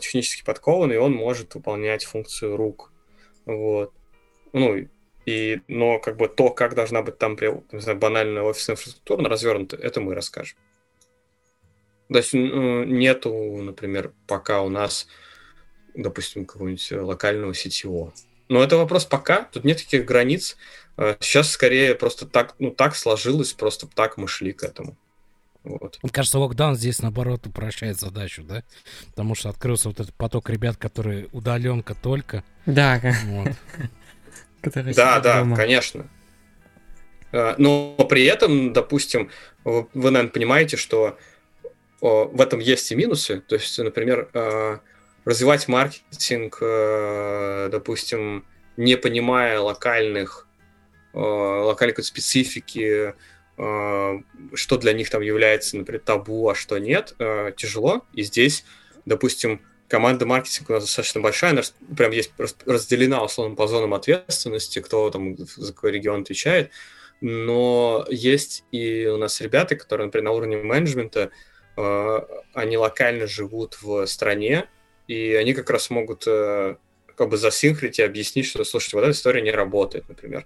[0.01, 2.93] технически подкован, и он может выполнять функцию рук.
[3.47, 3.93] Вот.
[4.53, 4.89] Ну,
[5.26, 7.36] и, но как бы то, как должна быть там
[7.72, 10.56] не знаю, банальная офисная инфраструктура развернута, это мы расскажем.
[12.09, 13.32] То есть ну, нету,
[13.62, 15.06] например, пока у нас,
[15.94, 18.12] допустим, какого-нибудь локального сетевого.
[18.48, 20.56] но это вопрос пока, тут нет таких границ.
[21.20, 24.96] Сейчас скорее просто так, ну, так сложилось, просто так мы шли к этому.
[25.64, 25.98] Вот.
[26.02, 28.62] Мне кажется, локдаун здесь, наоборот, упрощает задачу, да?
[29.06, 32.44] Потому что открылся вот этот поток ребят, которые удаленка только.
[32.66, 33.01] Да.
[33.24, 33.52] Вот.
[34.97, 36.09] Да, да, конечно.
[37.35, 39.31] А, но при этом, допустим,
[39.65, 41.19] вы, наверное, понимаете, что
[42.01, 43.41] в этом есть и минусы.
[43.41, 44.81] То есть, например, а,
[45.24, 48.45] развивать маркетинг, а, допустим,
[48.77, 50.47] не понимая локальных,
[51.12, 53.15] локальной специфики,
[53.57, 57.15] что для них там является, например, табу, а что нет,
[57.57, 58.05] тяжело.
[58.12, 58.65] И здесь,
[59.05, 61.62] допустим, команда маркетинга у нас достаточно большая, она
[61.97, 62.32] прям есть
[62.66, 66.70] разделена условно по зонам ответственности, кто там за какой регион отвечает,
[67.20, 71.31] но есть и у нас ребята, которые, например, на уровне менеджмента,
[71.77, 72.20] э,
[72.55, 74.69] они локально живут в стране,
[75.06, 76.77] и они как раз могут э,
[77.16, 80.44] как бы засинхрить и объяснить, что, слушайте, вот эта история не работает, например.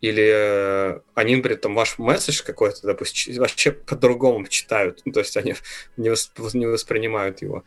[0.00, 5.36] Или э, они, например, там ваш месседж какой-то, допустим, вообще по-другому читают, ну, то есть
[5.36, 5.54] они
[5.96, 7.64] не, восп- не воспринимают его.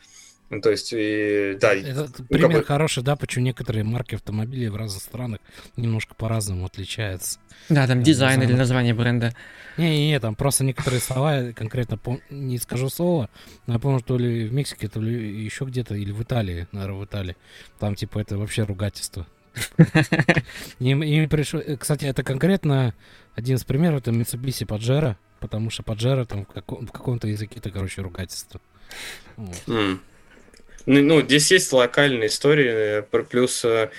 [0.50, 1.76] Ну, то есть, и, да.
[1.76, 2.66] Это ну, пример как бы...
[2.66, 5.40] хороший, да, почему некоторые марки автомобилей в разных странах
[5.78, 7.40] немножко по-разному отличаются.
[7.70, 9.36] Да, там дизайн или название бренда.
[9.78, 12.20] Не-не-не, там просто некоторые слова, конкретно пом...
[12.32, 13.30] не скажу слово,
[13.68, 17.00] но я помню, то ли в Мексике, то ли еще где-то, или в Италии, наверное,
[17.00, 17.38] в Италии.
[17.78, 19.28] Там, типа, это вообще ругательство.
[20.80, 21.60] Им, им пришло...
[21.60, 22.94] Э, кстати, это конкретно
[23.36, 27.56] один из примеров, это Mitsubishi Pajero, потому что Pajero там в, каком- в каком-то языке
[27.58, 28.62] это, короче, ругательство.
[29.38, 29.64] Вот.
[29.68, 30.00] Mm.
[30.86, 33.90] Ну, ну, здесь есть локальные истории, э, плюс, э,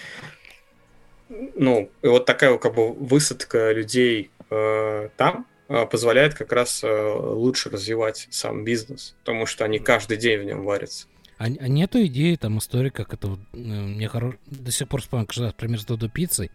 [1.28, 7.70] ну, вот такая как бы высадка людей э, там э, позволяет как раз э, лучше
[7.70, 11.06] развивать сам бизнес, потому что они каждый день в нем варятся.
[11.40, 14.36] А, а нету идеи, там, истории, как это, э, мне хоро...
[14.46, 16.50] до сих пор вспомнил, когда, например, с Додо Пиццей,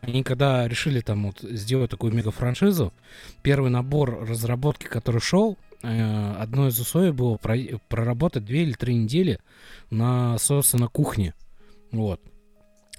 [0.00, 2.94] они когда решили там вот сделать такую мега-франшизу,
[3.42, 9.38] первый набор разработки, который шел, одно из условий было проработать две или три недели
[9.90, 11.34] на, собственно, кухне.
[11.92, 12.20] Вот.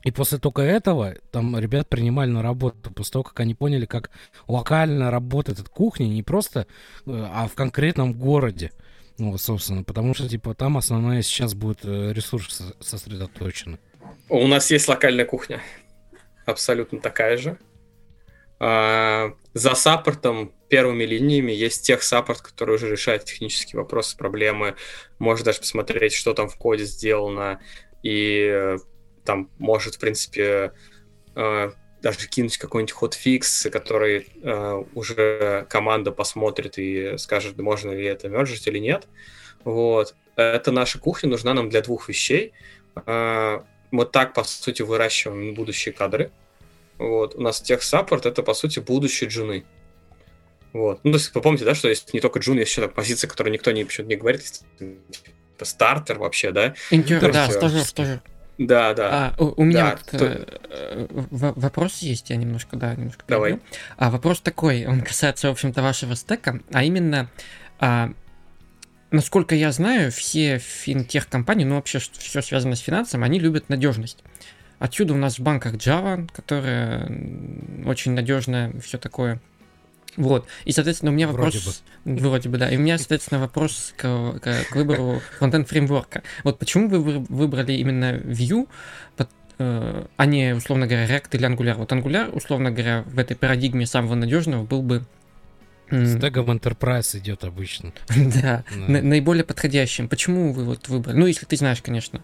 [0.05, 4.11] И после только этого там ребят принимали на работу, после того, как они поняли, как
[4.47, 6.65] локально работает эта кухня, не просто, э,
[7.07, 8.71] а в конкретном городе.
[9.17, 13.79] Ну, собственно, потому что, типа, там основная сейчас будет э, ресурс сосредоточена.
[14.29, 15.59] У нас есть локальная кухня.
[16.45, 17.57] Абсолютно такая же.
[18.59, 24.75] А, за саппортом первыми линиями есть тех саппорт, который уже решает технические вопросы, проблемы.
[25.19, 27.61] Можно даже посмотреть, что там в коде сделано,
[28.03, 28.77] и э,
[29.23, 30.73] там может, в принципе,
[31.35, 31.71] э,
[32.01, 38.67] даже кинуть какой-нибудь ход-фикс, который э, уже команда посмотрит и скажет, можно ли это мержить
[38.67, 39.07] или нет.
[39.63, 40.15] Вот.
[40.35, 42.53] Это наша кухня нужна нам для двух вещей.
[43.05, 46.31] Мы так, по сути, выращиваем будущие кадры.
[46.97, 47.35] Вот.
[47.35, 49.65] У нас тех саппорт это, по сути, будущие джуны.
[50.73, 50.99] Вот.
[51.03, 53.53] Ну, то есть вы помните, да, что есть не только джун, есть еще позиция, которую
[53.53, 54.43] никто не, почему не говорит,
[54.77, 56.75] типа стартер вообще, да?
[56.91, 58.21] Интер, да, стажер, стажер.
[58.57, 59.33] Да, да.
[59.37, 60.59] А, у, у меня да, вот, то...
[60.69, 63.59] э, вопрос есть, я немножко, да, немножко Давай.
[63.97, 67.29] А вопрос такой, он касается, в общем-то, вашего стека, а именно,
[67.79, 68.11] а,
[69.11, 74.23] насколько я знаю, все финтех-компании, ну, вообще, все связано с финансом, они любят надежность.
[74.79, 77.09] Отсюда у нас в банках Java, которая
[77.85, 79.39] очень надежная, все такое.
[80.17, 80.47] Вот.
[80.63, 81.53] И, соответственно, у меня вопрос...
[81.53, 81.65] Вроде
[82.05, 82.19] бы.
[82.21, 82.69] Вроде бы, да.
[82.69, 86.23] И у меня, соответственно, вопрос к, к, к выбору фронтенд фреймворка.
[86.43, 88.67] Вот почему вы выбрали именно Vue,
[89.57, 91.75] э, а не, условно говоря, React или Angular?
[91.75, 95.03] Вот Angular, условно говоря, в этой парадигме самого надежного был бы
[95.91, 97.93] с тегом Enterprise идет обычно.
[98.15, 100.09] да, наиболее подходящим.
[100.09, 101.17] Почему вы вот выбрали?
[101.17, 102.23] Ну, если ты знаешь, конечно.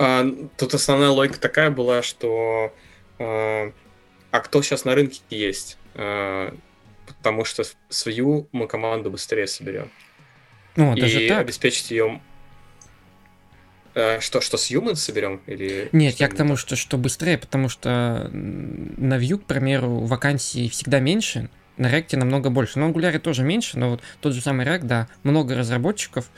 [0.00, 2.74] А, тут основная логика такая была, что
[3.18, 3.70] а,
[4.30, 5.76] а кто сейчас на рынке есть?
[5.94, 6.54] А,
[7.06, 9.90] потому что с Vue мы команду быстрее соберем.
[10.76, 11.40] Ну, даже и так.
[11.40, 12.18] обеспечить ее
[13.94, 15.42] а, что, что с Human соберем?
[15.46, 20.70] Или Нет, я к тому, что, что быстрее, потому что на Vue, к примеру, вакансий
[20.70, 22.78] всегда меньше, на React намного больше.
[22.78, 26.30] На Angular тоже меньше, но вот тот же самый React, да, много разработчиков,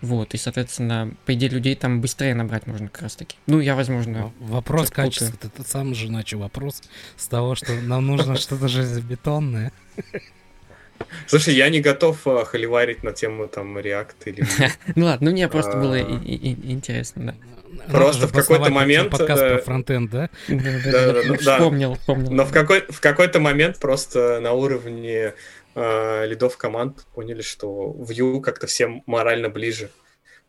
[0.00, 3.36] вот, и, соответственно, по идее, людей там быстрее набрать можно как раз таки.
[3.46, 4.32] Ну, я, возможно...
[4.40, 5.36] Вопрос качества.
[5.38, 6.82] Ты, ты сам же начал вопрос
[7.16, 9.72] с того, что нам нужно что-то железобетонное.
[11.26, 14.44] Слушай, я не готов а, холиварить на тему там React или...
[14.96, 16.00] Ну ладно, ну мне просто было а.
[16.00, 17.34] интересно, да.
[17.90, 19.10] Просто в какой-то момент...
[19.10, 20.30] Подкаст про фронтенд, да?
[20.48, 22.32] Да, Вспомнил, вспомнил.
[22.32, 25.34] Но в какой-то момент просто на уровне
[25.74, 29.90] э, лидов команд поняли, что Vue как-то всем морально ближе.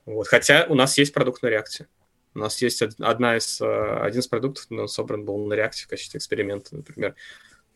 [0.05, 0.27] Вот.
[0.27, 1.87] Хотя у нас есть продукт на реакции.
[2.33, 5.87] У нас есть одна из, один из продуктов, но он собран был на реакте в
[5.87, 7.15] качестве эксперимента, например.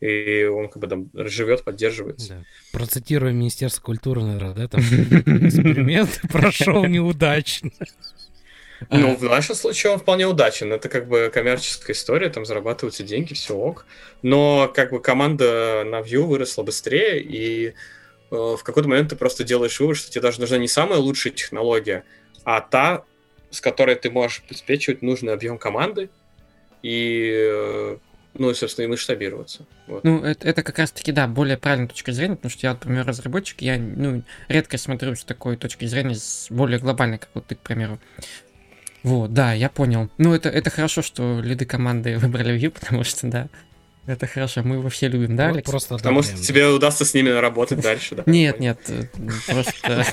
[0.00, 2.28] И он как бы там живет, поддерживается.
[2.28, 2.44] Да.
[2.72, 7.70] Процитируя Министерство культуры, наверное, да, там эксперимент прошел неудачно.
[8.90, 10.72] Ну, в нашем случае он вполне удачен.
[10.72, 13.86] Это как бы коммерческая история, там зарабатываются деньги, все ок.
[14.22, 17.72] Но как бы команда на Vue выросла быстрее, и э,
[18.30, 22.04] в какой-то момент ты просто делаешь вывод, что тебе даже нужна не самая лучшая технология,
[22.44, 23.04] а та,
[23.50, 26.10] с которой ты можешь обеспечивать нужный объем команды
[26.82, 27.96] и, э,
[28.34, 29.66] ну, собственно, и масштабироваться.
[29.86, 30.04] Вот.
[30.04, 33.62] Ну, это, это как раз-таки, да, более правильная точка зрения, потому что я, например, разработчик,
[33.62, 37.60] я, ну, редко смотрю с такой точки зрения, с более глобальной, как вот ты, к
[37.60, 37.98] примеру.
[39.06, 40.10] Вот, да, я понял.
[40.18, 43.46] Ну, это, это хорошо, что лиды команды выбрали Vue, потому что, да,
[44.04, 45.70] это хорошо, мы его все любим, да, Алекс?
[45.70, 48.24] Просто Потому что тебе удастся с ними работать дальше, да?
[48.26, 48.80] Нет, нет,
[49.46, 50.04] просто...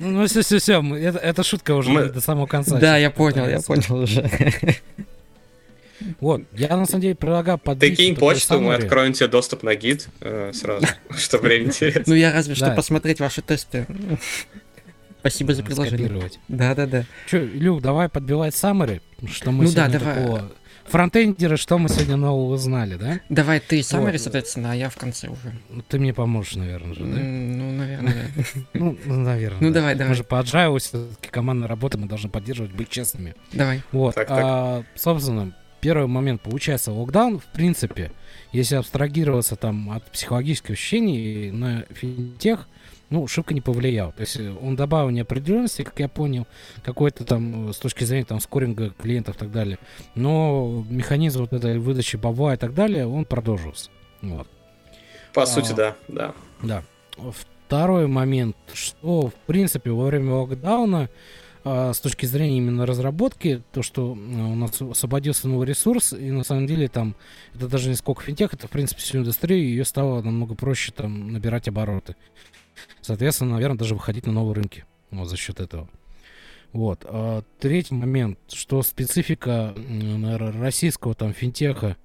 [0.00, 2.76] Ну, все, все, все, это шутка уже до самого конца.
[2.76, 4.28] Да, я понял, я понял уже.
[6.18, 7.96] Вот, я на самом деле предлагаю подбить...
[7.96, 10.86] Ты кинь почту, мы откроем тебе доступ на гид э, сразу,
[11.16, 12.04] чтобы время интересно.
[12.06, 13.86] Ну, я разве что посмотреть ваши тесты.
[15.20, 16.30] Спасибо за предложение.
[16.48, 17.04] Да, да, да.
[17.28, 20.14] Че, Люк, давай подбивать саммары, что мы ну, сегодня да, давай.
[20.14, 20.52] такого...
[20.86, 23.20] Фронтендеры, что мы сегодня нового узнали, да?
[23.28, 24.22] Давай ты саммари, вот.
[24.22, 25.52] соответственно, а я в конце уже.
[25.68, 27.20] Ну, ты мне поможешь, наверное же, да?
[27.20, 28.26] Ну, наверное,
[28.74, 29.60] Ну, наверное.
[29.60, 30.08] Ну, давай, давай.
[30.08, 33.36] Мы же по agile все-таки командной работы мы должны поддерживать, быть честными.
[33.52, 33.82] Давай.
[33.92, 34.16] Вот.
[34.16, 38.10] А, собственно, первый момент получается локдаун, в принципе,
[38.52, 42.66] если абстрагироваться там от психологических ощущений на финтех,
[43.10, 44.12] ну, шибко не повлиял.
[44.12, 46.46] То есть э, он добавил неопределенности, как я понял,
[46.82, 49.78] какой-то там э, с точки зрения там скоринга клиентов и так далее.
[50.14, 53.90] Но механизм вот этой выдачи бабла и так далее, он продолжился.
[54.22, 54.48] Вот.
[55.34, 56.34] По а, сути, да, да.
[56.62, 56.82] Да.
[57.66, 61.08] Второй момент, что, в принципе, во время локдауна
[61.64, 64.16] а, с точки зрения именно разработки, то, что у
[64.54, 67.16] нас освободился новый ресурс, и на самом деле там,
[67.54, 71.32] это даже не сколько финтех, это, в принципе, всю индустрию, ее стало намного проще там
[71.32, 72.16] набирать обороты.
[73.00, 75.88] Соответственно, наверное, даже выходить на новые рынки вот, за счет этого.
[76.72, 77.04] Вот.
[77.04, 81.96] А третий момент, что специфика наверное, российского там финтеха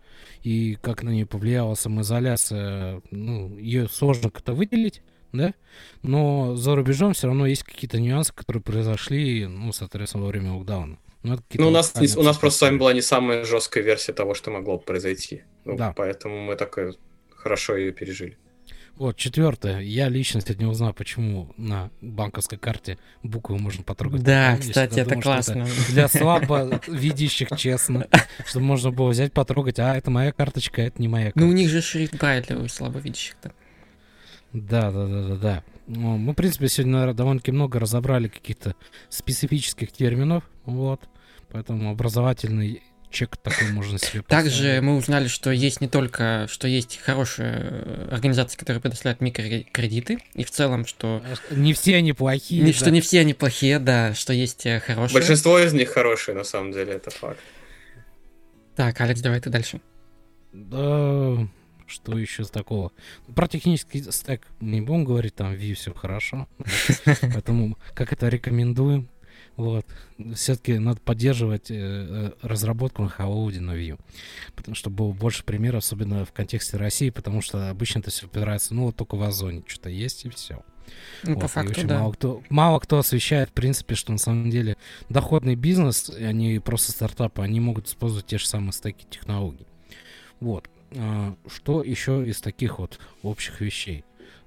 [0.41, 5.53] и как на нее повлияла самоизоляция, ну, ее сложно как-то выделить, да,
[6.01, 10.97] но за рубежом все равно есть какие-то нюансы, которые произошли, ну, соответственно, во время локдауна.
[11.23, 14.13] Ну, ну у нас, не, у нас просто с вами была не самая жесткая версия
[14.13, 15.43] того, что могло бы произойти.
[15.65, 15.91] Ну, да.
[15.95, 16.77] Поэтому мы так
[17.35, 18.37] хорошо ее пережили.
[18.97, 19.81] Вот, четвертое.
[19.81, 24.23] Я лично сегодня узнал, почему на банковской карте буквы можно потрогать.
[24.23, 25.63] Да, Я кстати, это думал, классно.
[25.63, 28.07] Это для слабо видящих, честно.
[28.45, 29.79] Чтобы можно было взять, потрогать.
[29.79, 31.45] А, это моя карточка, это не моя карточка.
[31.45, 33.51] Ну, у них же шрифт гайд для слабовидящих-то.
[34.53, 35.63] Да, да, да, да, да.
[35.87, 38.75] Ну, мы, в принципе, сегодня, наверное, довольно-таки много разобрали каких-то
[39.09, 40.45] специфических терминов.
[40.63, 41.01] Вот.
[41.51, 42.81] Поэтому образовательный
[43.15, 48.57] чек такой можно себе Также мы узнали, что есть не только, что есть хорошие организации,
[48.57, 51.23] которые предоставляют микрокредиты, и в целом, что...
[51.49, 52.61] Не все они плохие.
[52.61, 52.77] Не, да.
[52.77, 55.13] Что не все они плохие, да, что есть э, хорошие.
[55.13, 57.39] Большинство из них хорошие, на самом деле, это факт.
[58.75, 59.79] Так, Алекс, давай ты дальше.
[60.51, 61.47] Да,
[61.87, 62.91] что еще с такого?
[63.33, 66.47] Про технический стек не будем говорить, там Vue все хорошо.
[67.21, 69.09] Поэтому как это рекомендуем.
[69.57, 69.85] Вот.
[70.35, 73.99] Все-таки надо поддерживать э, э разработку на Хауди на Vue.
[74.55, 78.73] Потому что было больше примеров, особенно в контексте России, потому что обычно это все опирается,
[78.73, 80.63] ну, вот только в Озоне что-то есть и все.
[81.23, 81.99] Ну, вот, по факту, да.
[81.99, 84.77] Мало кто, мало кто освещает, в принципе, что на самом деле
[85.09, 89.67] доходный бизнес, они просто стартапы, они могут использовать те же самые стеки технологий.
[90.39, 90.69] Вот.
[90.91, 94.03] А, что еще из таких вот общих вещей?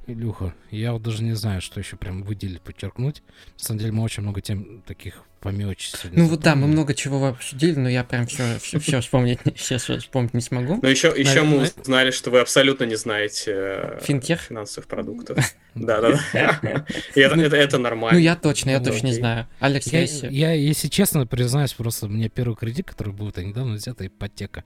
[0.08, 3.22] Илюха, я вот даже не знаю, что еще прям выделить, подчеркнуть.
[3.58, 5.92] На самом деле мы очень много тем таких по мелочи.
[6.10, 9.84] Ну вот да, мы много чего обсудили, но я прям все, все, все вспомнить, сейчас
[9.84, 10.78] вспомнить не смогу.
[10.82, 14.40] Но еще, еще мы узнали, что вы абсолютно не знаете э, Финтех?
[14.40, 15.38] финансовых продуктов.
[15.74, 16.84] Да, да, да.
[17.14, 18.18] это, нормально.
[18.18, 19.46] Ну я точно, я точно не знаю.
[19.60, 24.04] Алекс, я, я, если честно, признаюсь, просто у меня первый кредит, который был, недавно взята
[24.08, 24.64] ипотека.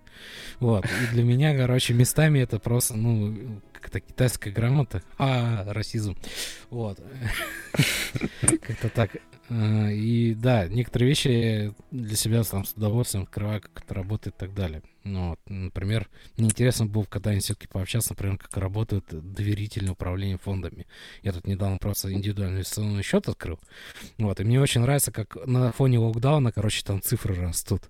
[0.58, 0.86] Вот.
[0.86, 5.02] И для меня, короче, местами это просто, ну, как-то китайская грамота.
[5.18, 6.16] А, расизм.
[6.70, 6.98] Вот.
[8.40, 9.10] Как-то так.
[9.50, 14.38] А, и да, некоторые вещи для себя там с удовольствием открываю, как это работает и
[14.38, 14.82] так далее.
[15.04, 20.86] Ну, вот, например, мне интересно было когда-нибудь все-таки пообщаться, например, как работает доверительное управление фондами.
[21.22, 23.58] Я тут недавно просто индивидуальный инвестиционный счет открыл.
[24.18, 27.82] Вот, и мне очень нравится, как на фоне локдауна, короче, там цифры растут.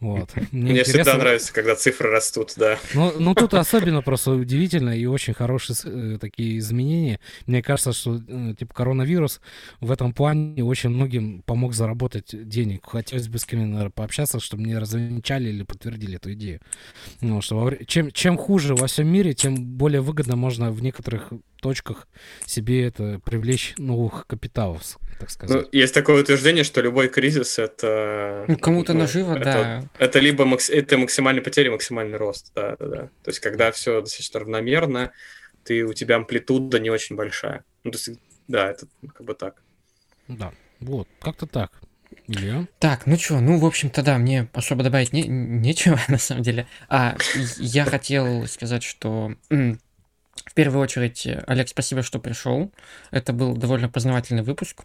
[0.00, 0.30] Вот.
[0.52, 2.78] Мне, мне всегда нравится, когда цифры растут, да.
[2.94, 7.20] Ну, ну тут особенно просто удивительно и очень хорошие э, такие изменения.
[7.46, 9.40] Мне кажется, что э, типа коронавирус
[9.80, 12.86] в этом плане очень многим помог заработать денег.
[12.86, 16.41] Хотелось бы с кем-нибудь пообщаться, чтобы мне развенчали или подтвердили эту идею.
[17.20, 22.08] Ну, что чем, чем хуже во всем мире, тем более выгодно можно в некоторых точках
[22.44, 25.56] себе это привлечь новых капиталов, так сказать.
[25.56, 28.44] Ну, есть такое утверждение, что любой кризис это...
[28.48, 29.88] Ну, кому-то ну, наживо, это, да.
[29.98, 33.02] Это либо макс, это максимальная потеря, максимальный рост, да, да, да.
[33.22, 35.12] То есть, когда все достаточно равномерно,
[35.62, 37.64] ты, у тебя амплитуда не очень большая.
[37.84, 39.62] Ну, то есть, да, это как бы так.
[40.26, 41.80] Да, вот, как-то так.
[42.32, 42.66] Илья?
[42.78, 46.66] Так, ну что, ну, в общем-то, да, мне особо добавить не, нечего, на самом деле.
[46.88, 47.16] А
[47.58, 52.72] я хотел сказать, что в первую очередь, Олег, спасибо, что пришел.
[53.10, 54.82] Это был довольно познавательный выпуск.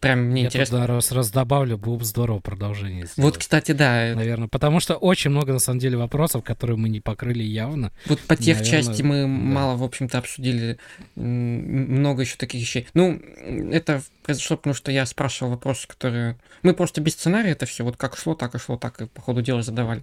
[0.00, 0.78] Прям мне Я интересно.
[0.78, 3.18] Туда раз, раз добавлю, было бы здорово продолжение сделать.
[3.18, 4.14] Вот, кстати, да.
[4.16, 7.92] Наверное, потому что очень много, на самом деле, вопросов, которые мы не покрыли явно.
[8.06, 9.26] Вот по тех наверное, части мы да.
[9.28, 10.78] мало, в общем-то, обсудили.
[11.14, 12.88] Много еще таких вещей.
[12.94, 13.22] Ну,
[13.70, 16.36] это произошло, потому что я спрашивал вопросы, которые...
[16.62, 19.20] Мы просто без сценария это все, вот как шло, так и шло, так и по
[19.20, 20.02] ходу дела задавали.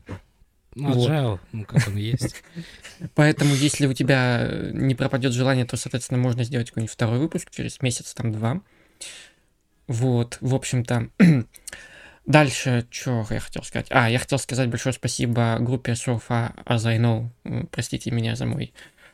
[0.75, 2.41] Ну, agile, ну, как он есть.
[3.15, 7.81] Поэтому, если у тебя не пропадет желание, то, соответственно, можно сделать какой-нибудь второй выпуск через
[7.81, 8.61] месяц, там, два.
[9.87, 11.09] Вот, в общем-то.
[12.25, 13.87] Дальше, что я хотел сказать?
[13.89, 17.29] А, я хотел сказать большое спасибо группе Sofa As I Know.
[17.71, 18.73] Простите меня за мой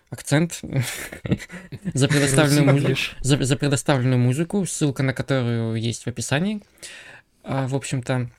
[0.09, 0.61] акцент.
[1.93, 6.63] за, предоставленную музыку, за, за предоставленную музыку, ссылка на которую есть в описании.
[7.43, 8.31] А, в общем-то,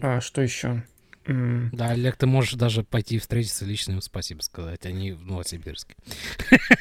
[0.00, 0.82] а, что еще?
[1.26, 5.94] Да, Олег, ты можешь даже пойти встретиться лично им спасибо сказать, они в Новосибирске.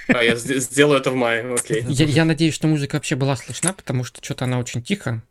[0.07, 1.84] А, я сделаю это в мае, окей.
[1.88, 5.23] Я, я надеюсь, что музыка вообще была слышна, потому что что-то она очень тихо.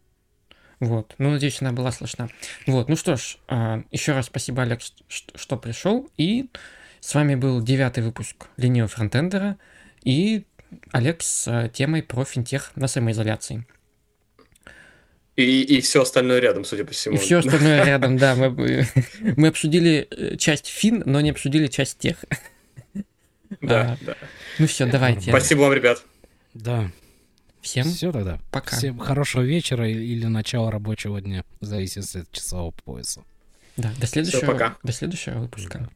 [0.80, 2.28] Вот, ну, надеюсь, она была слышна.
[2.66, 6.10] Вот, ну что ж, а, еще раз спасибо, Олег, что, что пришел.
[6.16, 6.50] И
[7.00, 9.56] с вами был девятый выпуск линии фронтендера
[10.02, 10.44] и
[10.90, 13.66] Олег с а, темой про финтех на самоизоляции.
[15.36, 17.16] И, и все остальное рядом, судя по всему.
[17.16, 18.36] И все остальное рядом, да.
[18.36, 18.86] Мы,
[19.36, 22.24] мы обсудили э, часть фин, но не обсудили часть тех.
[23.60, 24.16] Да, да.
[24.58, 25.30] Ну все, давайте.
[25.30, 26.02] Спасибо вам, ребят.
[26.54, 26.90] Да.
[27.60, 28.40] Всем все тогда.
[28.50, 28.76] Пока.
[28.76, 33.22] Всем хорошего вечера или начала рабочего дня, в зависимости от часового пояса.
[33.76, 35.88] Да, до следующего, до следующего выпуска.